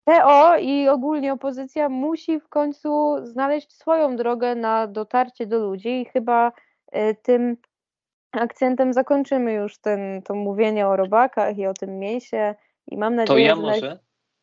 PO 0.04 0.58
i 0.58 0.88
ogólnie 0.88 1.32
opozycja 1.32 1.88
musi 1.88 2.40
w 2.40 2.48
końcu 2.48 3.16
znaleźć 3.22 3.72
swoją 3.72 4.16
drogę 4.16 4.54
na 4.54 4.86
dotarcie 4.86 5.46
do 5.46 5.58
ludzi 5.58 6.00
i 6.00 6.04
chyba 6.04 6.52
e, 6.92 7.14
tym 7.14 7.56
akcentem 8.32 8.92
zakończymy 8.92 9.52
już 9.52 9.78
ten, 9.78 10.22
to 10.22 10.34
mówienie 10.34 10.86
o 10.86 10.96
robakach 10.96 11.58
i 11.58 11.66
o 11.66 11.74
tym 11.74 11.98
mięsie 11.98 12.54
i 12.88 12.96
mam 12.96 13.14
nadzieję, 13.14 13.34
to 13.34 13.38
ja 13.38 13.54
że... 13.56 13.62
może, 13.62 13.98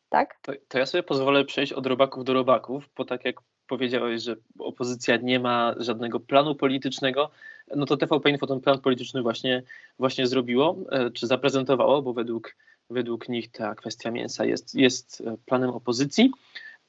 tak? 0.08 0.38
To, 0.42 0.52
to 0.68 0.78
ja 0.78 0.86
sobie 0.86 1.02
pozwolę 1.02 1.44
przejść 1.44 1.72
od 1.72 1.86
robaków 1.86 2.24
do 2.24 2.32
robaków, 2.32 2.88
bo 2.96 3.04
tak 3.04 3.24
jak 3.24 3.36
powiedziałeś, 3.66 4.22
że 4.22 4.36
opozycja 4.58 5.16
nie 5.16 5.40
ma 5.40 5.74
żadnego 5.78 6.20
planu 6.20 6.54
politycznego, 6.54 7.30
no 7.76 7.86
to 7.86 7.96
TVP 7.96 8.30
Info 8.30 8.46
ten 8.46 8.60
plan 8.60 8.80
polityczny 8.80 9.22
właśnie, 9.22 9.62
właśnie 9.98 10.26
zrobiło, 10.26 10.76
e, 10.90 11.10
czy 11.10 11.26
zaprezentowało, 11.26 12.02
bo 12.02 12.12
według 12.12 12.56
według 12.90 13.28
nich 13.28 13.50
ta 13.50 13.74
kwestia 13.74 14.10
mięsa 14.10 14.44
jest, 14.44 14.74
jest 14.74 15.20
e, 15.20 15.36
planem 15.46 15.70
opozycji. 15.70 16.30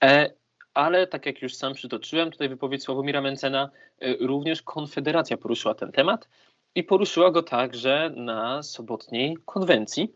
E, 0.03 0.31
ale 0.73 1.07
tak 1.07 1.25
jak 1.25 1.41
już 1.41 1.55
sam 1.55 1.73
przytoczyłem, 1.73 2.31
tutaj 2.31 2.49
wypowiedź 2.49 2.83
Sławomira 2.83 3.21
Mencena, 3.21 3.69
e, 3.99 4.13
również 4.13 4.61
Konfederacja 4.61 5.37
poruszyła 5.37 5.75
ten 5.75 5.91
temat 5.91 6.29
i 6.75 6.83
poruszyła 6.83 7.31
go 7.31 7.43
także 7.43 8.11
na 8.15 8.63
sobotniej 8.63 9.37
konwencji. 9.45 10.15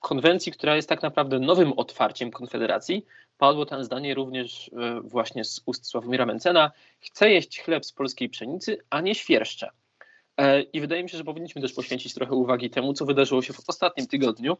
Konwencji, 0.00 0.52
która 0.52 0.76
jest 0.76 0.88
tak 0.88 1.02
naprawdę 1.02 1.38
nowym 1.38 1.72
otwarciem 1.72 2.30
Konfederacji. 2.30 3.06
Padło 3.38 3.66
tam 3.66 3.84
zdanie 3.84 4.14
również 4.14 4.70
właśnie 5.02 5.44
z 5.44 5.62
ust 5.66 5.86
Sławomira 5.86 6.26
Mencena: 6.26 6.70
chce 7.00 7.30
jeść 7.30 7.60
chleb 7.60 7.86
z 7.86 7.92
polskiej 7.92 8.28
pszenicy, 8.28 8.78
a 8.90 9.00
nie 9.00 9.14
świerszcze. 9.14 9.70
E, 10.40 10.62
I 10.62 10.80
wydaje 10.80 11.02
mi 11.02 11.08
się, 11.08 11.18
że 11.18 11.24
powinniśmy 11.24 11.62
też 11.62 11.72
poświęcić 11.72 12.14
trochę 12.14 12.34
uwagi 12.34 12.70
temu, 12.70 12.92
co 12.92 13.04
wydarzyło 13.04 13.42
się 13.42 13.52
w 13.52 13.68
ostatnim 13.68 14.06
tygodniu, 14.06 14.56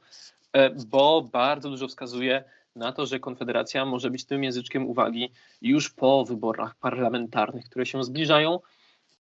e, 0.52 0.70
bo 0.70 1.22
bardzo 1.22 1.70
dużo 1.70 1.88
wskazuje 1.88 2.44
na 2.76 2.92
to, 2.92 3.06
że 3.06 3.20
Konfederacja 3.20 3.84
może 3.84 4.10
być 4.10 4.24
tym 4.24 4.44
języczkiem 4.44 4.86
uwagi 4.86 5.32
już 5.62 5.90
po 5.90 6.24
wyborach 6.24 6.74
parlamentarnych, 6.74 7.64
które 7.64 7.86
się 7.86 8.04
zbliżają, 8.04 8.60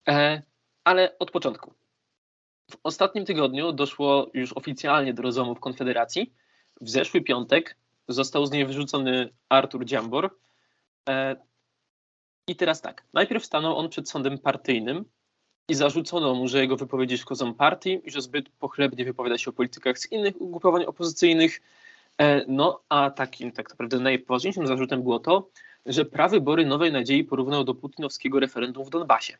e, 0.08 0.42
ale 0.84 1.18
od 1.18 1.30
początku. 1.30 1.74
W 2.70 2.76
ostatnim 2.82 3.24
tygodniu 3.24 3.72
doszło 3.72 4.30
już 4.34 4.52
oficjalnie 4.52 5.14
do 5.14 5.22
rozłamów 5.22 5.60
Konfederacji. 5.60 6.32
W 6.80 6.90
zeszły 6.90 7.20
piątek 7.20 7.76
został 8.08 8.46
z 8.46 8.50
niej 8.50 8.66
wyrzucony 8.66 9.28
Artur 9.48 9.84
Dziambor. 9.84 10.38
I 12.48 12.56
teraz 12.56 12.80
tak, 12.80 13.04
najpierw 13.12 13.44
stanął 13.44 13.76
on 13.76 13.88
przed 13.88 14.10
sądem 14.10 14.38
partyjnym, 14.38 15.04
i 15.68 15.74
zarzucono 15.74 16.34
mu, 16.34 16.48
że 16.48 16.60
jego 16.60 16.76
wypowiedzi 16.76 17.18
szkodzą 17.18 17.54
partii 17.54 18.00
i 18.04 18.10
że 18.10 18.22
zbyt 18.22 18.48
pochlebnie 18.48 19.04
wypowiada 19.04 19.38
się 19.38 19.50
o 19.50 19.52
politykach 19.52 19.98
z 19.98 20.12
innych 20.12 20.40
ugrupowań 20.40 20.84
opozycyjnych. 20.84 21.60
E, 22.18 22.44
no 22.48 22.80
a 22.88 23.10
takim 23.10 23.52
tak 23.52 23.70
naprawdę 23.70 24.00
najpoważniejszym 24.00 24.66
zarzutem 24.66 25.02
było 25.02 25.18
to, 25.18 25.48
że 25.86 26.04
prawybory 26.04 26.66
Nowej 26.66 26.92
Nadziei 26.92 27.24
porównał 27.24 27.64
do 27.64 27.74
putinowskiego 27.74 28.40
referendum 28.40 28.84
w 28.84 28.90
Donbasie. 28.90 29.38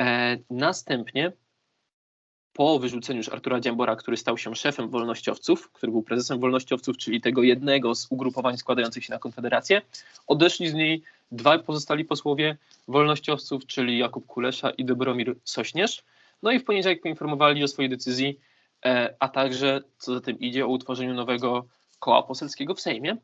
E, 0.00 0.38
następnie 0.50 1.32
po 2.52 2.78
wyrzuceniu 2.78 3.16
już 3.16 3.28
Artura 3.28 3.60
Dziambora, 3.60 3.96
który 3.96 4.16
stał 4.16 4.38
się 4.38 4.54
szefem 4.54 4.88
wolnościowców, 4.88 5.70
który 5.72 5.92
był 5.92 6.02
prezesem 6.02 6.40
wolnościowców, 6.40 6.96
czyli 6.96 7.20
tego 7.20 7.42
jednego 7.42 7.94
z 7.94 8.06
ugrupowań 8.10 8.56
składających 8.56 9.04
się 9.04 9.12
na 9.12 9.18
Konfederację, 9.18 9.82
odeszli 10.26 10.68
z 10.68 10.74
niej 10.74 11.02
dwaj 11.30 11.62
pozostali 11.62 12.04
posłowie 12.04 12.56
wolnościowców, 12.88 13.66
czyli 13.66 13.98
Jakub 13.98 14.26
Kulesza 14.26 14.70
i 14.70 14.84
Dobromir 14.84 15.36
Sośnierz. 15.44 16.04
No 16.42 16.50
i 16.50 16.58
w 16.58 16.64
poniedziałek 16.64 17.02
poinformowali 17.02 17.64
o 17.64 17.68
swojej 17.68 17.88
decyzji, 17.88 18.40
e, 18.84 19.14
a 19.18 19.28
także, 19.28 19.80
co 19.98 20.14
za 20.14 20.20
tym 20.20 20.38
idzie, 20.38 20.66
o 20.66 20.68
utworzeniu 20.68 21.14
nowego 21.14 21.66
koła 21.98 22.22
poselskiego 22.22 22.74
w 22.74 22.80
Sejmie. 22.80 23.16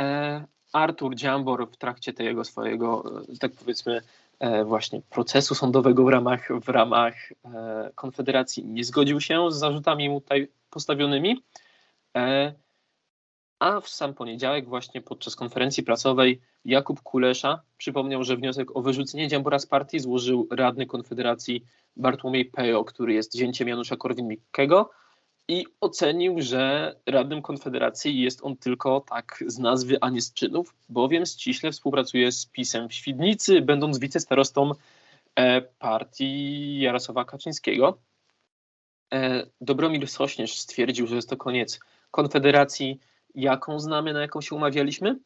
E, 0.00 0.44
Artur 0.72 1.14
Dziambor 1.14 1.70
w 1.70 1.76
trakcie 1.76 2.12
tego 2.12 2.44
swojego, 2.44 3.04
e, 3.32 3.38
tak 3.38 3.52
powiedzmy, 3.52 4.00
właśnie 4.64 5.02
procesu 5.10 5.54
sądowego 5.54 6.04
w 6.04 6.08
ramach, 6.08 6.48
w 6.62 6.68
ramach 6.68 7.14
Konfederacji 7.94 8.64
nie 8.64 8.84
zgodził 8.84 9.20
się 9.20 9.50
z 9.50 9.56
zarzutami 9.56 10.08
mu 10.08 10.20
tutaj 10.20 10.48
postawionymi. 10.70 11.42
A 13.58 13.80
w 13.80 13.88
sam 13.88 14.14
poniedziałek, 14.14 14.68
właśnie 14.68 15.00
podczas 15.00 15.36
konferencji 15.36 15.82
prasowej, 15.82 16.40
Jakub 16.64 17.00
Kulesza 17.00 17.62
przypomniał, 17.76 18.24
że 18.24 18.36
wniosek 18.36 18.76
o 18.76 18.82
wyrzucenie 18.82 19.28
Dziambora 19.28 19.58
z 19.58 19.66
partii 19.66 20.00
złożył 20.00 20.48
radny 20.50 20.86
Konfederacji 20.86 21.64
Bartłomiej 21.96 22.44
Pejo, 22.44 22.84
który 22.84 23.14
jest 23.14 23.36
zięciem 23.36 23.68
Janusza 23.68 23.96
Korwin-Mikkego 23.96 24.90
i 25.48 25.66
ocenił, 25.80 26.36
że 26.42 26.94
radnym 27.06 27.42
Konfederacji 27.42 28.20
jest 28.20 28.44
on 28.44 28.56
tylko 28.56 29.00
tak 29.00 29.44
z 29.46 29.58
nazwy, 29.58 29.98
a 30.00 30.10
nie 30.10 30.20
z 30.20 30.32
czynów, 30.32 30.74
bowiem 30.88 31.26
ściśle 31.26 31.72
współpracuje 31.72 32.32
z 32.32 32.46
PiSem 32.46 32.88
w 32.88 32.94
Świdnicy, 32.94 33.60
będąc 33.60 33.98
wicestarostą 33.98 34.72
e, 35.36 35.60
partii 35.62 36.78
Jarosława 36.80 37.24
Kaczyńskiego. 37.24 37.98
e, 39.12 39.46
Dobromir 39.60 40.08
Sośnierz 40.08 40.58
stwierdził, 40.58 41.06
że 41.06 41.16
jest 41.16 41.30
to 41.30 41.36
koniec 41.36 41.80
Konfederacji, 42.10 43.00
jaką 43.34 43.80
znamy, 43.80 44.12
na 44.12 44.20
jaką 44.20 44.40
się 44.40 44.54
umawialiśmy 44.54 45.18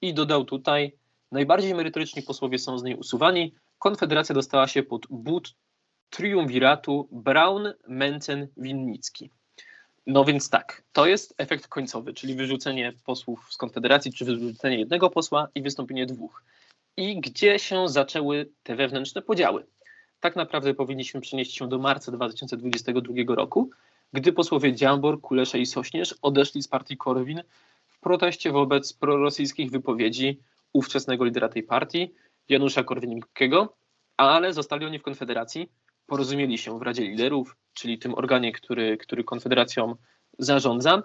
i 0.00 0.14
dodał 0.14 0.44
tutaj, 0.44 0.92
najbardziej 1.32 1.74
merytoryczni 1.74 2.22
posłowie 2.22 2.58
są 2.58 2.78
z 2.78 2.82
niej 2.82 2.96
usuwani, 2.96 3.54
Konfederacja 3.78 4.34
dostała 4.34 4.68
się 4.68 4.82
pod 4.82 5.06
but 5.10 5.54
triumviratu 6.10 7.08
Braun, 7.12 7.72
Mencen, 7.88 8.48
Winnicki. 8.56 9.30
No 10.06 10.24
więc 10.24 10.50
tak, 10.50 10.82
to 10.92 11.06
jest 11.06 11.34
efekt 11.38 11.66
końcowy, 11.66 12.14
czyli 12.14 12.34
wyrzucenie 12.34 12.92
posłów 13.04 13.46
z 13.50 13.56
Konfederacji, 13.56 14.12
czy 14.12 14.24
wyrzucenie 14.24 14.78
jednego 14.78 15.10
posła 15.10 15.48
i 15.54 15.62
wystąpienie 15.62 16.06
dwóch. 16.06 16.44
I 16.96 17.20
gdzie 17.20 17.58
się 17.58 17.88
zaczęły 17.88 18.48
te 18.62 18.76
wewnętrzne 18.76 19.22
podziały? 19.22 19.66
Tak 20.20 20.36
naprawdę 20.36 20.74
powinniśmy 20.74 21.20
przenieść 21.20 21.54
się 21.56 21.68
do 21.68 21.78
marca 21.78 22.12
2022 22.12 23.34
roku, 23.34 23.70
gdy 24.12 24.32
posłowie 24.32 24.74
Dziambor, 24.74 25.20
Kulesze 25.20 25.58
i 25.58 25.66
Sośnierz 25.66 26.14
odeszli 26.22 26.62
z 26.62 26.68
partii 26.68 26.96
Korwin 26.96 27.42
w 27.88 28.00
proteście 28.00 28.52
wobec 28.52 28.92
prorosyjskich 28.92 29.70
wypowiedzi 29.70 30.40
ówczesnego 30.72 31.24
lidera 31.24 31.48
tej 31.48 31.62
partii, 31.62 32.14
Janusza 32.48 32.82
Korwin-Mikkego, 32.82 33.68
ale 34.16 34.52
zostali 34.52 34.86
oni 34.86 34.98
w 34.98 35.02
Konfederacji, 35.02 35.72
porozumieli 36.06 36.58
się 36.58 36.78
w 36.78 36.82
Radzie 36.82 37.02
Liderów, 37.02 37.56
czyli 37.72 37.98
tym 37.98 38.14
organie, 38.14 38.52
który, 38.52 38.96
który 38.96 39.24
Konfederacją 39.24 39.96
zarządza 40.38 41.02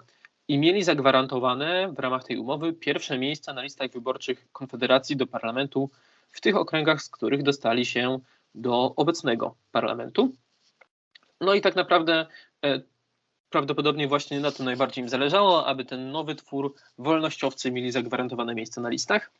i 0.48 0.58
mieli 0.58 0.84
zagwarantowane 0.84 1.92
w 1.92 1.98
ramach 1.98 2.24
tej 2.24 2.36
umowy 2.36 2.72
pierwsze 2.72 3.18
miejsca 3.18 3.52
na 3.52 3.62
listach 3.62 3.90
wyborczych 3.90 4.46
Konfederacji 4.52 5.16
do 5.16 5.26
parlamentu 5.26 5.90
w 6.30 6.40
tych 6.40 6.56
okręgach, 6.56 7.02
z 7.02 7.10
których 7.10 7.42
dostali 7.42 7.86
się 7.86 8.20
do 8.54 8.94
obecnego 8.96 9.56
parlamentu. 9.72 10.32
No 11.40 11.54
i 11.54 11.60
tak 11.60 11.76
naprawdę 11.76 12.26
e, 12.64 12.80
prawdopodobnie 13.50 14.08
właśnie 14.08 14.40
na 14.40 14.52
tym 14.52 14.64
najbardziej 14.64 15.04
im 15.04 15.08
zależało, 15.08 15.66
aby 15.66 15.84
ten 15.84 16.10
nowy 16.10 16.34
twór 16.34 16.74
wolnościowcy 16.98 17.72
mieli 17.72 17.92
zagwarantowane 17.92 18.54
miejsce 18.54 18.80
na 18.80 18.88
listach. 18.88 19.30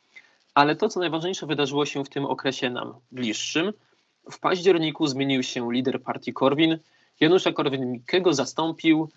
Ale 0.53 0.75
to, 0.75 0.89
co 0.89 0.99
najważniejsze, 0.99 1.45
wydarzyło 1.45 1.85
się 1.85 2.05
w 2.05 2.09
tym 2.09 2.25
okresie 2.25 2.69
nam 2.69 2.93
bliższym. 3.11 3.73
W 4.31 4.39
październiku 4.39 5.07
zmienił 5.07 5.43
się 5.43 5.71
lider 5.71 6.03
partii 6.03 6.33
Korwin. 6.33 6.79
Janusza 7.19 7.51
Korwin-Mikkego 7.51 8.33
zastąpił 8.33 9.09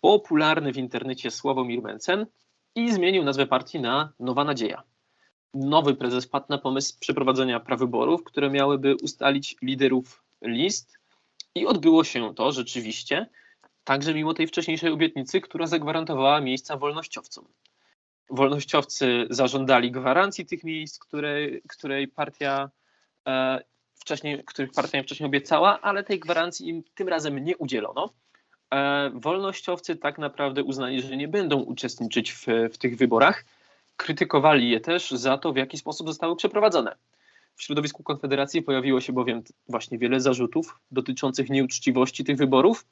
popularny 0.00 0.72
w 0.72 0.76
internecie 0.76 1.30
Sławomir 1.30 1.82
Mencen 1.82 2.26
i 2.74 2.92
zmienił 2.92 3.24
nazwę 3.24 3.46
partii 3.46 3.80
na 3.80 4.12
Nowa 4.20 4.44
Nadzieja. 4.44 4.82
Nowy 5.54 5.94
prezes 5.94 6.26
padł 6.26 6.46
na 6.48 6.58
pomysł 6.58 6.94
przeprowadzenia 7.00 7.60
prawyborów, 7.60 8.24
które 8.24 8.50
miałyby 8.50 8.96
ustalić 9.02 9.56
liderów 9.62 10.22
list 10.42 10.98
i 11.54 11.66
odbyło 11.66 12.04
się 12.04 12.34
to 12.34 12.52
rzeczywiście, 12.52 13.26
także 13.90 14.14
mimo 14.14 14.34
tej 14.34 14.46
wcześniejszej 14.46 14.90
obietnicy, 14.90 15.40
która 15.40 15.66
zagwarantowała 15.66 16.40
miejsca 16.40 16.76
wolnościowcom. 16.76 17.44
Wolnościowcy 18.30 19.26
zażądali 19.30 19.90
gwarancji 19.90 20.46
tych 20.46 20.64
miejsc, 20.64 20.98
której, 20.98 21.62
której 21.68 22.08
partia 22.08 22.70
e, 23.28 23.60
wcześniej, 23.94 24.44
których 24.44 24.70
partia 24.72 25.02
wcześniej 25.02 25.26
obiecała, 25.26 25.80
ale 25.80 26.04
tej 26.04 26.20
gwarancji 26.20 26.68
im 26.68 26.82
tym 26.94 27.08
razem 27.08 27.44
nie 27.44 27.56
udzielono. 27.56 28.12
E, 28.74 29.10
wolnościowcy 29.14 29.96
tak 29.96 30.18
naprawdę 30.18 30.62
uznali, 30.64 31.02
że 31.02 31.16
nie 31.16 31.28
będą 31.28 31.60
uczestniczyć 31.60 32.32
w, 32.32 32.46
w 32.72 32.78
tych 32.78 32.96
wyborach. 32.96 33.44
Krytykowali 33.96 34.70
je 34.70 34.80
też 34.80 35.10
za 35.10 35.38
to, 35.38 35.52
w 35.52 35.56
jaki 35.56 35.78
sposób 35.78 36.06
zostały 36.06 36.36
przeprowadzone. 36.36 36.96
W 37.56 37.62
środowisku 37.62 38.02
Konfederacji 38.02 38.62
pojawiło 38.62 39.00
się 39.00 39.12
bowiem 39.12 39.42
właśnie 39.68 39.98
wiele 39.98 40.20
zarzutów 40.20 40.78
dotyczących 40.90 41.50
nieuczciwości 41.50 42.24
tych 42.24 42.36
wyborów. 42.36 42.84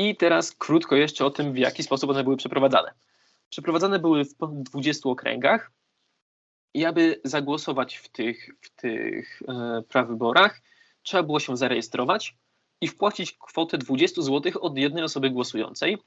I 0.00 0.16
teraz 0.16 0.52
krótko 0.52 0.96
jeszcze 0.96 1.24
o 1.26 1.30
tym, 1.30 1.52
w 1.52 1.56
jaki 1.58 1.82
sposób 1.82 2.10
one 2.10 2.24
były 2.24 2.36
przeprowadzane. 2.36 2.92
Przeprowadzane 3.50 3.98
były 3.98 4.24
w 4.24 4.34
20 4.40 5.08
okręgach 5.08 5.70
i 6.74 6.84
aby 6.84 7.20
zagłosować 7.24 7.96
w 7.96 8.08
tych, 8.08 8.50
w 8.60 8.70
tych 8.70 9.42
e, 9.48 9.82
prawyborach, 9.88 10.60
trzeba 11.02 11.22
było 11.22 11.40
się 11.40 11.56
zarejestrować 11.56 12.36
i 12.80 12.88
wpłacić 12.88 13.32
kwotę 13.32 13.78
20 13.78 14.22
zł 14.22 14.52
od 14.60 14.78
jednej 14.78 15.04
osoby 15.04 15.30
głosującej. 15.30 15.98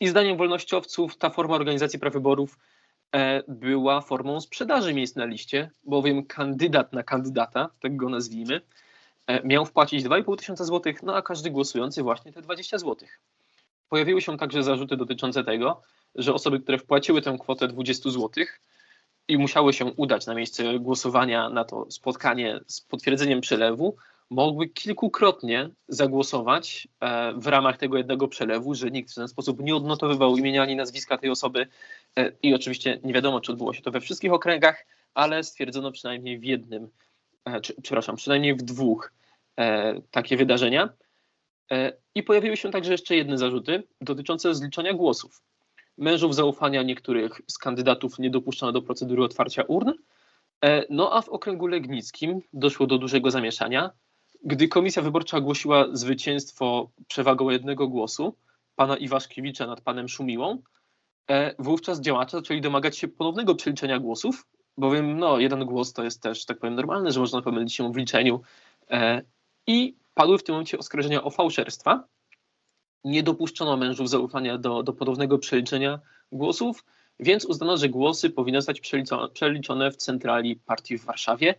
I 0.00 0.08
zdaniem 0.08 0.36
wolnościowców 0.36 1.18
ta 1.18 1.30
forma 1.30 1.54
organizacji 1.54 1.98
prawyborów 1.98 2.58
e, 3.12 3.42
była 3.48 4.00
formą 4.00 4.40
sprzedaży 4.40 4.94
miejsc 4.94 5.16
na 5.16 5.24
liście, 5.24 5.70
bowiem 5.84 6.26
kandydat 6.26 6.92
na 6.92 7.02
kandydata, 7.02 7.70
tak 7.80 7.96
go 7.96 8.08
nazwijmy, 8.08 8.60
miał 9.44 9.66
wpłacić 9.66 10.04
2,5 10.04 10.36
tysiąca 10.36 10.64
złotych, 10.64 11.02
no 11.02 11.16
a 11.16 11.22
każdy 11.22 11.50
głosujący 11.50 12.02
właśnie 12.02 12.32
te 12.32 12.42
20 12.42 12.78
złotych. 12.78 13.20
Pojawiły 13.88 14.22
się 14.22 14.38
także 14.38 14.62
zarzuty 14.62 14.96
dotyczące 14.96 15.44
tego, 15.44 15.82
że 16.14 16.34
osoby, 16.34 16.60
które 16.60 16.78
wpłaciły 16.78 17.22
tę 17.22 17.36
kwotę 17.40 17.68
20 17.68 18.10
złotych, 18.10 18.60
i 19.28 19.38
musiały 19.38 19.72
się 19.72 19.84
udać 19.84 20.26
na 20.26 20.34
miejsce 20.34 20.78
głosowania 20.78 21.48
na 21.48 21.64
to 21.64 21.86
spotkanie 21.90 22.60
z 22.66 22.80
potwierdzeniem 22.80 23.40
przelewu, 23.40 23.96
mogły 24.30 24.68
kilkukrotnie 24.68 25.70
zagłosować 25.88 26.88
e, 27.00 27.32
w 27.36 27.46
ramach 27.46 27.76
tego 27.76 27.96
jednego 27.96 28.28
przelewu, 28.28 28.74
że 28.74 28.90
nikt 28.90 29.12
w 29.12 29.14
ten 29.14 29.28
sposób 29.28 29.60
nie 29.60 29.76
odnotowywał 29.76 30.36
imienia 30.36 30.62
ani 30.62 30.76
nazwiska 30.76 31.18
tej 31.18 31.30
osoby 31.30 31.66
e, 32.16 32.32
i 32.42 32.54
oczywiście 32.54 33.00
nie 33.04 33.14
wiadomo, 33.14 33.40
czy 33.40 33.52
odbyło 33.52 33.72
się 33.72 33.82
to 33.82 33.90
we 33.90 34.00
wszystkich 34.00 34.32
okręgach, 34.32 34.86
ale 35.14 35.44
stwierdzono 35.44 35.92
przynajmniej 35.92 36.38
w 36.38 36.44
jednym, 36.44 36.84
e, 36.84 36.88
przepraszam, 37.82 38.16
przynajmniej 38.16 38.54
w 38.54 38.62
dwóch 38.62 39.12
takie 40.10 40.36
wydarzenia. 40.36 40.88
I 42.14 42.22
pojawiły 42.22 42.56
się 42.56 42.70
także 42.70 42.92
jeszcze 42.92 43.16
jedne 43.16 43.38
zarzuty 43.38 43.82
dotyczące 44.00 44.54
zliczenia 44.54 44.92
głosów. 44.92 45.42
Mężów 45.98 46.34
zaufania 46.34 46.82
niektórych 46.82 47.40
z 47.46 47.58
kandydatów 47.58 48.18
nie 48.18 48.30
dopuszczono 48.30 48.72
do 48.72 48.82
procedury 48.82 49.24
otwarcia 49.24 49.62
urn. 49.62 49.92
No 50.90 51.12
a 51.12 51.22
w 51.22 51.28
okręgu 51.28 51.66
legnickim 51.66 52.40
doszło 52.52 52.86
do 52.86 52.98
dużego 52.98 53.30
zamieszania. 53.30 53.90
Gdy 54.44 54.68
komisja 54.68 55.02
wyborcza 55.02 55.36
ogłosiła 55.36 55.86
zwycięstwo 55.92 56.90
przewagą 57.08 57.50
jednego 57.50 57.88
głosu 57.88 58.36
pana 58.76 58.96
Iwaszkiewicza 58.96 59.66
nad 59.66 59.80
panem 59.80 60.08
Szumiłą, 60.08 60.62
e, 61.30 61.54
wówczas 61.58 62.00
działacze 62.00 62.36
zaczęli 62.36 62.60
domagać 62.60 62.98
się 62.98 63.08
ponownego 63.08 63.54
przeliczenia 63.54 63.98
głosów, 63.98 64.46
bowiem 64.78 65.18
no, 65.18 65.38
jeden 65.38 65.64
głos 65.64 65.92
to 65.92 66.04
jest 66.04 66.22
też, 66.22 66.44
tak 66.44 66.58
powiem, 66.58 66.74
normalne, 66.74 67.12
że 67.12 67.20
można 67.20 67.42
pomylić 67.42 67.74
się 67.74 67.92
w 67.92 67.96
liczeniu. 67.96 68.40
E, 68.90 69.22
I 69.66 69.96
padły 70.14 70.38
w 70.38 70.44
tym 70.44 70.52
momencie 70.52 70.78
oskarżenia 70.78 71.24
o 71.24 71.30
fałszerstwa. 71.30 72.04
Nie 73.04 73.22
dopuszczono 73.22 73.76
mężów 73.76 74.10
zaufania 74.10 74.58
do, 74.58 74.82
do 74.82 74.92
ponownego 74.92 75.38
przeliczenia 75.38 76.00
głosów, 76.32 76.84
więc 77.20 77.44
uznano, 77.44 77.76
że 77.76 77.88
głosy 77.88 78.30
powinny 78.30 78.58
zostać 78.58 78.80
przeliczone 79.32 79.90
w 79.90 79.96
centrali 79.96 80.56
partii 80.56 80.98
w 80.98 81.04
Warszawie. 81.04 81.54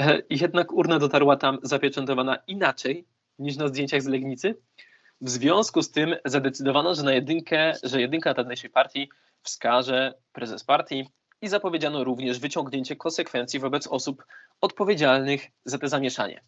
E, 0.00 0.22
jednak 0.30 0.72
urna 0.72 0.98
dotarła 0.98 1.36
tam 1.36 1.58
zapieczętowana 1.62 2.36
inaczej 2.46 3.04
niż 3.38 3.56
na 3.56 3.68
zdjęciach 3.68 4.02
z 4.02 4.06
Legnicy. 4.06 4.54
W 5.20 5.30
związku 5.30 5.82
z 5.82 5.90
tym 5.90 6.16
zadecydowano, 6.24 6.94
że 6.94 7.02
na 7.02 7.12
jedynkę, 7.12 7.74
że 7.82 8.00
jedynka 8.00 8.34
tamtejszej 8.34 8.70
partii 8.70 9.08
wskaże 9.42 10.14
prezes 10.32 10.64
partii 10.64 11.06
i 11.42 11.48
zapowiedziano 11.48 12.04
również 12.04 12.38
wyciągnięcie 12.38 12.96
konsekwencji 12.96 13.60
wobec 13.60 13.86
osób 13.86 14.24
odpowiedzialnych 14.60 15.46
za 15.64 15.78
te 15.78 15.88
zamieszanie. 15.88 16.40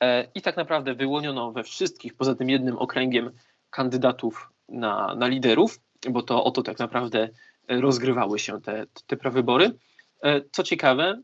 E, 0.00 0.28
I 0.34 0.42
tak 0.42 0.56
naprawdę 0.56 0.94
wyłoniono 0.94 1.52
we 1.52 1.62
wszystkich, 1.62 2.14
poza 2.14 2.34
tym 2.34 2.50
jednym 2.50 2.78
okręgiem, 2.78 3.30
kandydatów 3.70 4.50
na, 4.68 5.14
na 5.14 5.26
liderów, 5.26 5.80
bo 6.10 6.22
to 6.22 6.44
oto 6.44 6.62
tak 6.62 6.78
naprawdę 6.78 7.28
rozgrywały 7.68 8.38
się 8.38 8.60
te, 8.60 8.86
te 9.06 9.16
prawybory. 9.16 9.78
E, 10.22 10.40
co 10.52 10.62
ciekawe, 10.62 11.22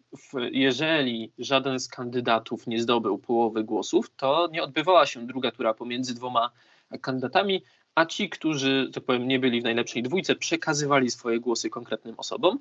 jeżeli 0.53 1.33
żaden 1.39 1.81
z 1.81 1.89
kandydatów 1.89 2.67
nie 2.67 2.83
zdobył 2.83 3.19
połowy 3.19 3.65
głosów, 3.65 4.11
to 4.17 4.49
nie 4.53 4.63
odbywała 4.63 5.07
się 5.07 5.27
druga 5.27 5.51
tura 5.51 5.75
pomiędzy 5.75 6.15
dwoma 6.15 6.51
kandydatami, 7.01 7.63
a 7.95 8.07
ci, 8.07 8.29
którzy, 8.29 8.91
tak 8.95 9.05
powiem, 9.05 9.29
nie 9.29 9.39
byli 9.39 9.61
w 9.61 9.65
najlepszej 9.65 10.03
dwójce, 10.03 10.35
przekazywali 10.35 11.11
swoje 11.11 11.41
głosy 11.41 11.71
konkretnym 11.71 12.15
osobom. 12.19 12.59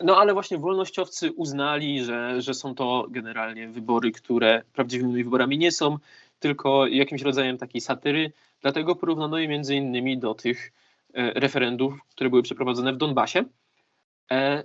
No 0.00 0.16
ale 0.16 0.32
właśnie 0.32 0.58
wolnościowcy 0.58 1.32
uznali, 1.32 2.04
że, 2.04 2.42
że 2.42 2.54
są 2.54 2.74
to 2.74 3.06
generalnie 3.10 3.68
wybory, 3.68 4.12
które 4.12 4.62
prawdziwymi 4.72 5.24
wyborami 5.24 5.58
nie 5.58 5.72
są, 5.72 5.98
tylko 6.38 6.86
jakimś 6.86 7.22
rodzajem 7.22 7.58
takiej 7.58 7.80
satyry. 7.80 8.32
Dlatego 8.60 8.96
porównano 8.96 9.38
je 9.38 9.48
między 9.48 9.74
innymi 9.74 10.18
do 10.18 10.34
tych 10.34 10.72
e, 11.14 11.40
referendów, 11.40 11.94
które 12.08 12.30
były 12.30 12.42
przeprowadzone 12.42 12.92
w 12.92 12.96
Donbasie. 12.96 13.44
E, 14.30 14.62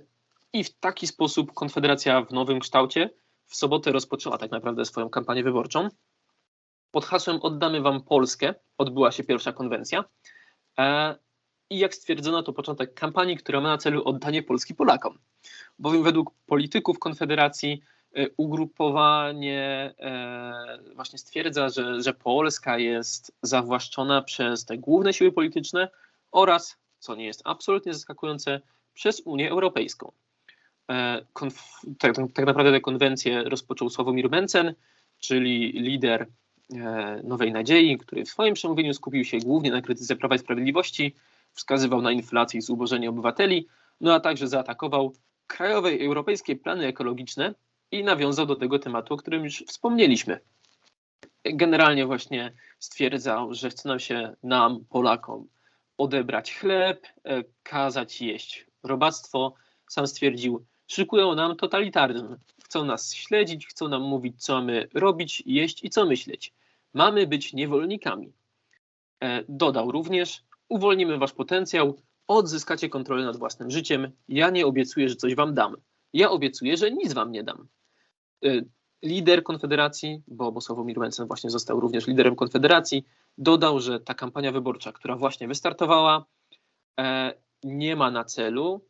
i 0.52 0.64
w 0.64 0.78
taki 0.78 1.06
sposób 1.06 1.52
Konfederacja 1.52 2.22
w 2.22 2.32
nowym 2.32 2.60
kształcie 2.60 3.10
w 3.46 3.56
sobotę 3.56 3.92
rozpoczęła 3.92 4.38
tak 4.38 4.50
naprawdę 4.50 4.84
swoją 4.84 5.10
kampanię 5.10 5.42
wyborczą. 5.42 5.88
Pod 6.90 7.04
hasłem 7.04 7.38
Oddamy 7.42 7.80
Wam 7.80 8.02
Polskę 8.02 8.54
odbyła 8.78 9.12
się 9.12 9.24
pierwsza 9.24 9.52
konwencja. 9.52 10.04
E, 11.72 11.74
I 11.74 11.78
jak 11.78 11.94
stwierdzono, 11.94 12.42
to 12.42 12.52
początek 12.52 12.94
kampanii, 12.94 13.36
która 13.36 13.60
ma 13.60 13.68
na 13.68 13.78
celu 13.78 14.04
oddanie 14.04 14.42
Polski 14.42 14.74
Polakom. 14.74 15.18
Bowiem 15.78 16.02
według 16.02 16.30
polityków 16.46 16.98
Konfederacji 16.98 17.82
ugrupowanie 18.36 19.94
właśnie 20.94 21.18
stwierdza, 21.18 21.68
że, 21.68 22.02
że 22.02 22.14
Polska 22.14 22.78
jest 22.78 23.32
zawłaszczona 23.42 24.22
przez 24.22 24.64
te 24.64 24.78
główne 24.78 25.12
siły 25.12 25.32
polityczne 25.32 25.88
oraz, 26.32 26.76
co 26.98 27.14
nie 27.14 27.24
jest 27.24 27.42
absolutnie 27.44 27.94
zaskakujące, 27.94 28.60
przez 28.94 29.22
Unię 29.24 29.50
Europejską. 29.50 30.12
Konf 31.32 31.80
tak, 31.98 32.16
tak, 32.34 32.46
naprawdę 32.46 32.72
tę 32.72 32.80
konwencję 32.80 33.42
rozpoczął 33.42 33.90
Sławomir 33.90 34.30
Mencen, 34.30 34.74
czyli 35.18 35.72
lider 35.72 36.26
Nowej 37.24 37.52
Nadziei, 37.52 37.98
który 37.98 38.24
w 38.24 38.28
swoim 38.28 38.54
przemówieniu 38.54 38.94
skupił 38.94 39.24
się 39.24 39.38
głównie 39.38 39.70
na 39.70 39.82
krytyce 39.82 40.16
Prawa 40.16 40.34
i 40.34 40.38
Sprawiedliwości, 40.38 41.14
wskazywał 41.52 42.02
na 42.02 42.12
inflację 42.12 42.58
i 42.58 42.62
zubożenie 42.62 43.10
obywateli, 43.10 43.66
no 44.00 44.14
a 44.14 44.20
także 44.20 44.48
zaatakował 44.48 45.12
krajowe 45.46 45.94
i 45.94 46.06
europejskie 46.06 46.56
plany 46.56 46.86
ekologiczne 46.86 47.54
i 47.90 48.04
nawiązał 48.04 48.46
do 48.46 48.56
tego 48.56 48.78
tematu, 48.78 49.14
o 49.14 49.16
którym 49.16 49.44
już 49.44 49.64
wspomnieliśmy. 49.68 50.40
Generalnie 51.44 52.06
właśnie 52.06 52.52
stwierdzał, 52.78 53.54
że 53.54 53.70
chce 53.70 53.88
nam 53.88 54.00
się, 54.00 54.36
nam, 54.42 54.84
Polakom, 54.88 55.48
odebrać 55.98 56.54
chleb, 56.54 57.06
e, 57.24 57.44
kazać 57.62 58.20
jeść 58.20 58.66
robactwo. 58.82 59.54
Sam 59.88 60.06
stwierdził, 60.06 60.64
szykują 60.86 61.34
nam 61.34 61.56
totalitaryzm. 61.56 62.36
Chcą 62.64 62.84
nas 62.84 63.14
śledzić, 63.14 63.66
chcą 63.66 63.88
nam 63.88 64.02
mówić, 64.02 64.44
co 64.44 64.54
mamy 64.54 64.88
robić, 64.94 65.42
jeść 65.46 65.84
i 65.84 65.90
co 65.90 66.06
myśleć. 66.06 66.52
Mamy 66.94 67.26
być 67.26 67.52
niewolnikami. 67.52 68.32
E, 69.20 69.44
dodał 69.48 69.92
również, 69.92 70.42
uwolnimy 70.72 71.18
wasz 71.18 71.32
potencjał, 71.32 71.96
odzyskacie 72.26 72.88
kontrolę 72.88 73.24
nad 73.24 73.36
własnym 73.36 73.70
życiem. 73.70 74.12
Ja 74.28 74.50
nie 74.50 74.66
obiecuję, 74.66 75.08
że 75.08 75.16
coś 75.16 75.34
wam 75.34 75.54
dam. 75.54 75.76
Ja 76.12 76.30
obiecuję, 76.30 76.76
że 76.76 76.90
nic 76.90 77.12
wam 77.12 77.32
nie 77.32 77.42
dam. 77.42 77.68
Y, 78.44 78.68
lider 79.02 79.42
Konfederacji, 79.42 80.22
bo, 80.28 80.52
bo 80.52 80.60
Sławomir 80.60 80.96
właśnie 81.26 81.50
został 81.50 81.80
również 81.80 82.06
liderem 82.06 82.36
Konfederacji, 82.36 83.04
dodał, 83.38 83.80
że 83.80 84.00
ta 84.00 84.14
kampania 84.14 84.52
wyborcza, 84.52 84.92
która 84.92 85.16
właśnie 85.16 85.48
wystartowała, 85.48 86.24
e, 87.00 87.34
nie 87.64 87.96
ma 87.96 88.10
na 88.10 88.24
celu 88.24 88.80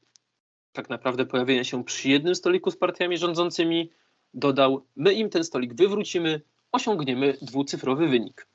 tak 0.72 0.88
naprawdę 0.88 1.26
pojawienia 1.26 1.64
się 1.64 1.84
przy 1.84 2.08
jednym 2.08 2.34
stoliku 2.34 2.70
z 2.70 2.76
partiami 2.76 3.18
rządzącymi. 3.18 3.90
Dodał, 4.34 4.86
my 4.96 5.14
im 5.14 5.30
ten 5.30 5.44
stolik 5.44 5.74
wywrócimy, 5.74 6.40
osiągniemy 6.72 7.36
dwucyfrowy 7.42 8.08
wynik. 8.08 8.46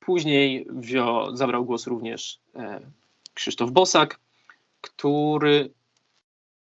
Później 0.00 0.66
zabrał 1.32 1.64
głos 1.64 1.86
również 1.86 2.38
e, 2.54 2.80
Krzysztof 3.34 3.70
Bosak, 3.70 4.20
który 4.80 5.70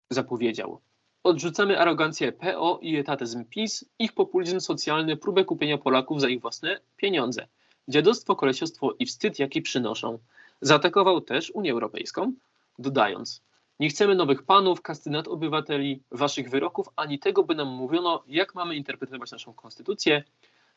zapowiedział: 0.10 0.82
Odrzucamy 1.24 1.80
arogancję 1.80 2.32
PO 2.32 2.80
i 2.82 2.96
etatyzm 2.96 3.46
PiS, 3.46 3.86
ich 4.00 4.14
populizm 4.14 4.60
socjalny, 4.60 5.18
próbę 5.18 5.46
kupienia 5.46 5.78
Polaków 5.78 6.22
za 6.22 6.30
ich 6.30 6.42
własne 6.42 6.80
pieniądze. 6.98 7.48
Dziadostwo, 7.88 8.36
kolesiostwo 8.36 8.94
i 9.00 9.06
wstyd, 9.06 9.40
jaki 9.40 9.62
przynoszą. 9.62 10.20
Zaatakował 10.62 11.22
też 11.22 11.52
Unię 11.52 11.72
Europejską, 11.72 12.34
dodając: 12.80 13.42
Nie 13.80 13.90
chcemy 13.90 14.16
nowych 14.16 14.44
panów, 14.44 14.82
kastynat 14.82 15.28
obywateli, 15.28 16.04
waszych 16.12 16.50
wyroków, 16.50 16.88
ani 16.96 17.20
tego, 17.20 17.44
by 17.44 17.56
nam 17.56 17.68
mówiono, 17.68 18.24
jak 18.28 18.56
mamy 18.56 18.76
interpretować 18.76 19.32
naszą 19.32 19.54
konstytucję. 19.54 20.24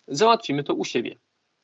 Załatwimy 0.09 0.65
to 0.65 0.75
u 0.75 0.85
siebie. 0.85 1.17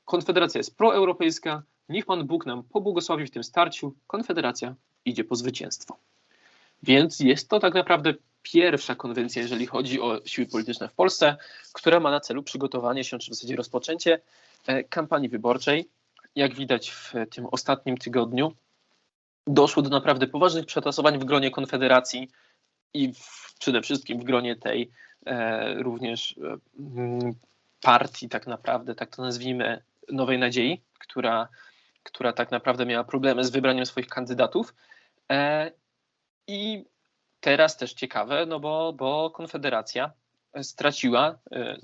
Konfederacja 0.07 0.59
jest 0.59 0.77
proeuropejska, 0.77 1.63
niech 1.89 2.07
Pan 2.07 2.27
Bóg 2.27 2.47
nam 2.47 2.63
pobłogosławi 2.63 3.27
w 3.27 3.31
tym 3.31 3.45
starciu. 3.45 3.95
Konfederacja 4.07 4.75
idzie 5.05 5.25
po 5.25 5.37
zwycięstwo. 5.37 5.97
Więc 6.83 7.21
jest 7.21 7.49
to 7.49 7.61
tak 7.61 7.75
naprawdę 7.75 8.15
pierwsza 8.43 8.95
konwencja, 8.95 9.43
jeżeli 9.43 9.67
chodzi 9.67 10.01
o 10.01 10.21
siły 10.25 10.47
polityczne 10.47 10.89
w 10.89 10.93
Polsce, 10.93 11.37
która 11.73 12.01
ma 12.01 12.11
na 12.11 12.21
celu 12.21 12.43
przygotowanie 12.43 13.05
się, 13.05 13.19
czy 13.19 13.31
w 13.31 13.35
zasadzie 13.35 13.57
rozpoczęcie 13.57 14.21
e, 14.67 14.85
kampanii 14.85 15.29
wyborczej. 15.29 15.89
Jak 16.35 16.55
widać 16.55 16.91
w 16.91 17.13
tym 17.31 17.47
ostatnim 17.47 17.97
tygodniu, 17.97 18.53
doszło 19.47 19.83
do 19.83 19.91
naprawdę 19.91 20.27
poważnych 20.27 20.67
przetasowań 20.67 21.19
w 21.19 21.25
gronie 21.25 21.51
Konfederacji 21.51 22.31
i 22.95 23.13
w, 23.13 23.55
przede 23.59 23.83
wszystkim 23.83 24.21
w 24.21 24.25
gronie 24.25 24.57
tej 24.57 24.91
e, 25.27 25.75
również 25.83 26.39
e, 26.39 26.57
partii, 27.81 28.29
tak 28.29 28.47
naprawdę, 28.47 28.95
tak 28.95 29.17
to 29.17 29.23
nazwijmy, 29.23 29.83
Nowej 30.13 30.39
Nadziei, 30.39 30.83
która, 30.99 31.49
która 32.03 32.33
tak 32.33 32.51
naprawdę 32.51 32.87
miała 32.87 33.05
problemy 33.05 33.45
z 33.45 33.51
wybraniem 33.51 33.87
swoich 33.87 34.07
kandydatów. 34.07 34.75
E, 35.33 35.71
I 36.47 36.85
teraz 37.41 37.77
też 37.77 37.93
ciekawe, 37.93 38.47
no 38.47 38.61
bo, 38.61 38.93
bo 38.93 39.31
Konfederacja 39.31 40.13
straciła 40.63 41.39
e, 41.53 41.77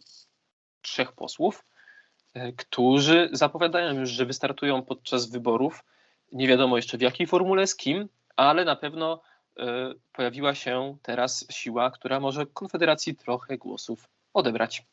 trzech 0.82 1.12
posłów, 1.12 1.64
e, 2.34 2.52
którzy 2.52 3.28
zapowiadają 3.32 4.00
już, 4.00 4.10
że 4.10 4.26
wystartują 4.26 4.82
podczas 4.82 5.30
wyborów. 5.30 5.84
Nie 6.32 6.48
wiadomo 6.48 6.76
jeszcze 6.76 6.98
w 6.98 7.00
jakiej 7.00 7.26
formule, 7.26 7.66
z 7.66 7.76
kim, 7.76 8.08
ale 8.36 8.64
na 8.64 8.76
pewno 8.76 9.22
pojawiła 10.12 10.54
się 10.54 10.96
teraz 11.02 11.46
siła, 11.50 11.90
która 11.90 12.20
może 12.20 12.46
Konfederacji 12.46 13.16
trochę 13.16 13.58
głosów 13.58 14.08
odebrać. 14.34 14.86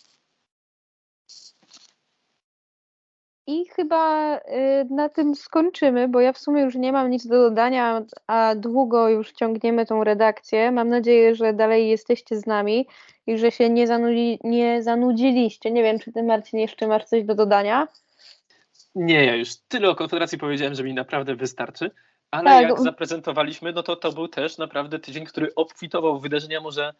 I 3.49 3.65
chyba 3.65 4.35
y, 4.37 4.41
na 4.89 5.09
tym 5.09 5.35
skończymy, 5.35 6.07
bo 6.07 6.19
ja 6.19 6.33
w 6.33 6.37
sumie 6.37 6.61
już 6.61 6.75
nie 6.75 6.91
mam 6.91 7.09
nic 7.09 7.27
do 7.27 7.49
dodania, 7.49 8.01
a 8.27 8.55
długo 8.55 9.09
już 9.09 9.31
ciągniemy 9.31 9.85
tą 9.85 10.03
redakcję. 10.03 10.71
Mam 10.71 10.89
nadzieję, 10.89 11.35
że 11.35 11.53
dalej 11.53 11.89
jesteście 11.89 12.37
z 12.37 12.45
nami 12.45 12.87
i 13.27 13.37
że 13.37 13.51
się 13.51 13.69
nie, 13.69 13.87
zanudzi, 13.87 14.39
nie 14.43 14.83
zanudziliście. 14.83 15.71
Nie 15.71 15.83
wiem, 15.83 15.99
czy 15.99 16.11
ty, 16.11 16.23
Marcin, 16.23 16.59
jeszcze 16.59 16.87
masz 16.87 17.05
coś 17.05 17.23
do 17.23 17.35
dodania? 17.35 17.87
Nie, 18.95 19.25
ja 19.25 19.35
już 19.35 19.55
tyle 19.67 19.89
o 19.89 19.95
Konfederacji 19.95 20.37
powiedziałem, 20.37 20.75
że 20.75 20.83
mi 20.83 20.93
naprawdę 20.93 21.35
wystarczy. 21.35 21.91
Ale 22.31 22.45
tak. 22.45 22.69
jak 22.69 22.79
zaprezentowaliśmy, 22.79 23.71
no 23.71 23.83
to 23.83 23.95
to 23.95 24.11
był 24.11 24.27
też 24.27 24.57
naprawdę 24.57 24.99
tydzień, 24.99 25.25
który 25.25 25.55
obfitował 25.55 26.19
w 26.19 26.21
wydarzenia 26.21 26.61
może 26.61 26.93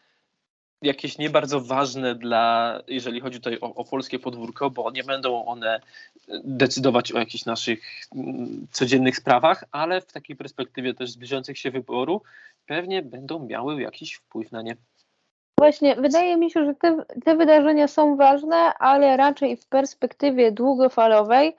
jakieś 0.82 1.18
nie 1.18 1.30
bardzo 1.30 1.62
ważne 1.62 2.16
dla, 2.16 2.80
jeżeli 2.88 3.20
chodzi 3.20 3.38
tutaj 3.38 3.60
o, 3.62 3.76
o, 3.76 3.86
polskie 3.86 4.20
podwórko, 4.20 4.70
bo 4.70 4.92
nie 4.92 5.04
będą 5.04 5.46
one 5.46 5.82
decydować 6.44 7.12
o 7.12 7.20
jakichś 7.20 7.46
naszych 7.46 7.82
mm, 8.16 8.68
codziennych 8.72 9.18
sprawach, 9.18 9.64
ale 9.72 10.02
w 10.02 10.12
takiej 10.12 10.36
perspektywie 10.36 10.94
też 10.94 11.12
zbliżających 11.12 11.58
się 11.58 11.72
wyboru 11.72 12.22
pewnie 12.66 13.02
będą 13.02 13.46
miały 13.46 13.82
jakiś 13.82 14.14
wpływ 14.14 14.52
na 14.52 14.62
nie. 14.62 14.76
Właśnie, 15.60 15.96
wydaje 15.96 16.38
mi 16.38 16.52
się, 16.52 16.66
że 16.66 16.76
te, 16.76 17.04
te 17.26 17.36
wydarzenia 17.36 17.88
są 17.88 18.16
ważne, 18.16 18.74
ale 18.74 19.18
raczej 19.18 19.58
w 19.58 19.68
perspektywie 19.68 20.52
długofalowej, 20.52 21.56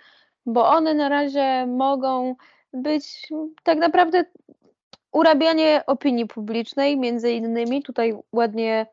bo 0.47 0.69
one 0.69 0.95
na 0.95 1.09
razie 1.09 1.67
mogą 1.67 2.35
być 2.73 3.29
tak 3.63 3.79
naprawdę 3.79 4.25
urabianie 5.13 5.83
opinii 5.87 6.27
publicznej, 6.27 6.99
między 6.99 7.33
innymi. 7.33 7.83
Tutaj 7.83 8.15
ładnie 8.33 8.87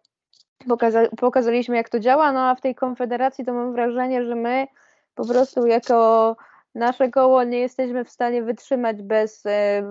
pokaza 0.67 0.99
pokazaliśmy, 1.17 1.75
jak 1.75 1.89
to 1.89 1.99
działa, 1.99 2.31
no 2.31 2.49
a 2.49 2.55
w 2.55 2.61
tej 2.61 2.75
konfederacji 2.75 3.45
to 3.45 3.53
mam 3.53 3.73
wrażenie, 3.73 4.25
że 4.25 4.35
my 4.35 4.67
po 5.15 5.27
prostu 5.27 5.67
jako 5.67 6.35
nasze 6.75 7.09
koło 7.09 7.43
nie 7.43 7.59
jesteśmy 7.59 8.05
w 8.05 8.09
stanie 8.09 8.43
wytrzymać 8.43 9.01
bez 9.01 9.45
e, 9.45 9.83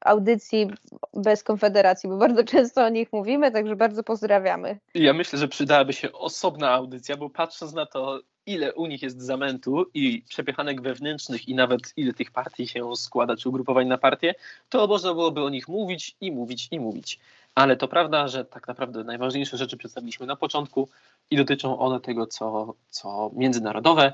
audycji, 0.00 0.70
bez 1.14 1.42
konfederacji, 1.42 2.08
bo 2.08 2.16
bardzo 2.16 2.44
często 2.44 2.84
o 2.84 2.88
nich 2.88 3.12
mówimy, 3.12 3.50
także 3.50 3.76
bardzo 3.76 4.02
pozdrawiamy. 4.02 4.78
Ja 4.94 5.12
myślę, 5.12 5.38
że 5.38 5.48
przydałaby 5.48 5.92
się 5.92 6.12
osobna 6.12 6.70
audycja, 6.70 7.16
bo 7.16 7.30
patrząc 7.30 7.72
na 7.72 7.86
to, 7.86 8.20
ile 8.46 8.74
u 8.74 8.86
nich 8.86 9.02
jest 9.02 9.20
zamętu 9.20 9.84
i 9.94 10.22
przepychanek 10.28 10.82
wewnętrznych 10.82 11.48
i 11.48 11.54
nawet 11.54 11.92
ile 11.96 12.12
tych 12.12 12.30
partii 12.30 12.68
się 12.68 12.96
składa, 12.96 13.36
czy 13.36 13.48
ugrupowań 13.48 13.86
na 13.86 13.98
partie, 13.98 14.34
to 14.68 14.86
można 14.86 15.14
byłoby 15.14 15.42
o 15.42 15.48
nich 15.48 15.68
mówić 15.68 16.16
i 16.20 16.32
mówić 16.32 16.68
i 16.70 16.80
mówić. 16.80 17.18
Ale 17.54 17.76
to 17.76 17.88
prawda, 17.88 18.28
że 18.28 18.44
tak 18.44 18.68
naprawdę 18.68 19.04
najważniejsze 19.04 19.56
rzeczy 19.56 19.76
przedstawiliśmy 19.76 20.26
na 20.26 20.36
początku 20.36 20.88
i 21.30 21.36
dotyczą 21.36 21.78
one 21.78 22.00
tego, 22.00 22.26
co, 22.26 22.74
co 22.88 23.30
międzynarodowe, 23.34 24.12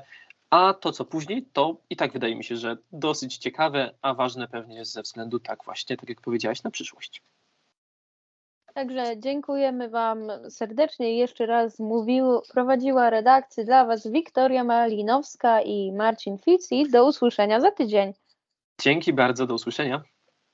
a 0.49 0.73
to, 0.73 0.91
co 0.91 1.05
później, 1.05 1.45
to 1.53 1.81
i 1.89 1.95
tak 1.95 2.13
wydaje 2.13 2.35
mi 2.35 2.43
się, 2.43 2.57
że 2.57 2.77
dosyć 2.91 3.37
ciekawe, 3.37 3.95
a 4.01 4.13
ważne 4.13 4.47
pewnie 4.47 4.85
ze 4.85 5.01
względu 5.01 5.39
tak 5.39 5.63
właśnie, 5.63 5.97
tak 5.97 6.09
jak 6.09 6.21
powiedziałaś, 6.21 6.63
na 6.63 6.71
przyszłość. 6.71 7.23
Także 8.73 9.19
dziękujemy 9.19 9.89
Wam 9.89 10.19
serdecznie. 10.49 11.17
Jeszcze 11.17 11.45
raz 11.45 11.79
mówił, 11.79 12.41
prowadziła 12.53 13.09
redakcję 13.09 13.65
dla 13.65 13.85
Was 13.85 14.07
Wiktoria 14.07 14.63
Malinowska 14.63 15.61
i 15.61 15.91
Marcin 15.91 16.37
Fici. 16.37 16.89
Do 16.89 17.07
usłyszenia 17.07 17.61
za 17.61 17.71
tydzień. 17.71 18.13
Dzięki 18.81 19.13
bardzo, 19.13 19.47
do 19.47 19.53
usłyszenia. 19.53 20.03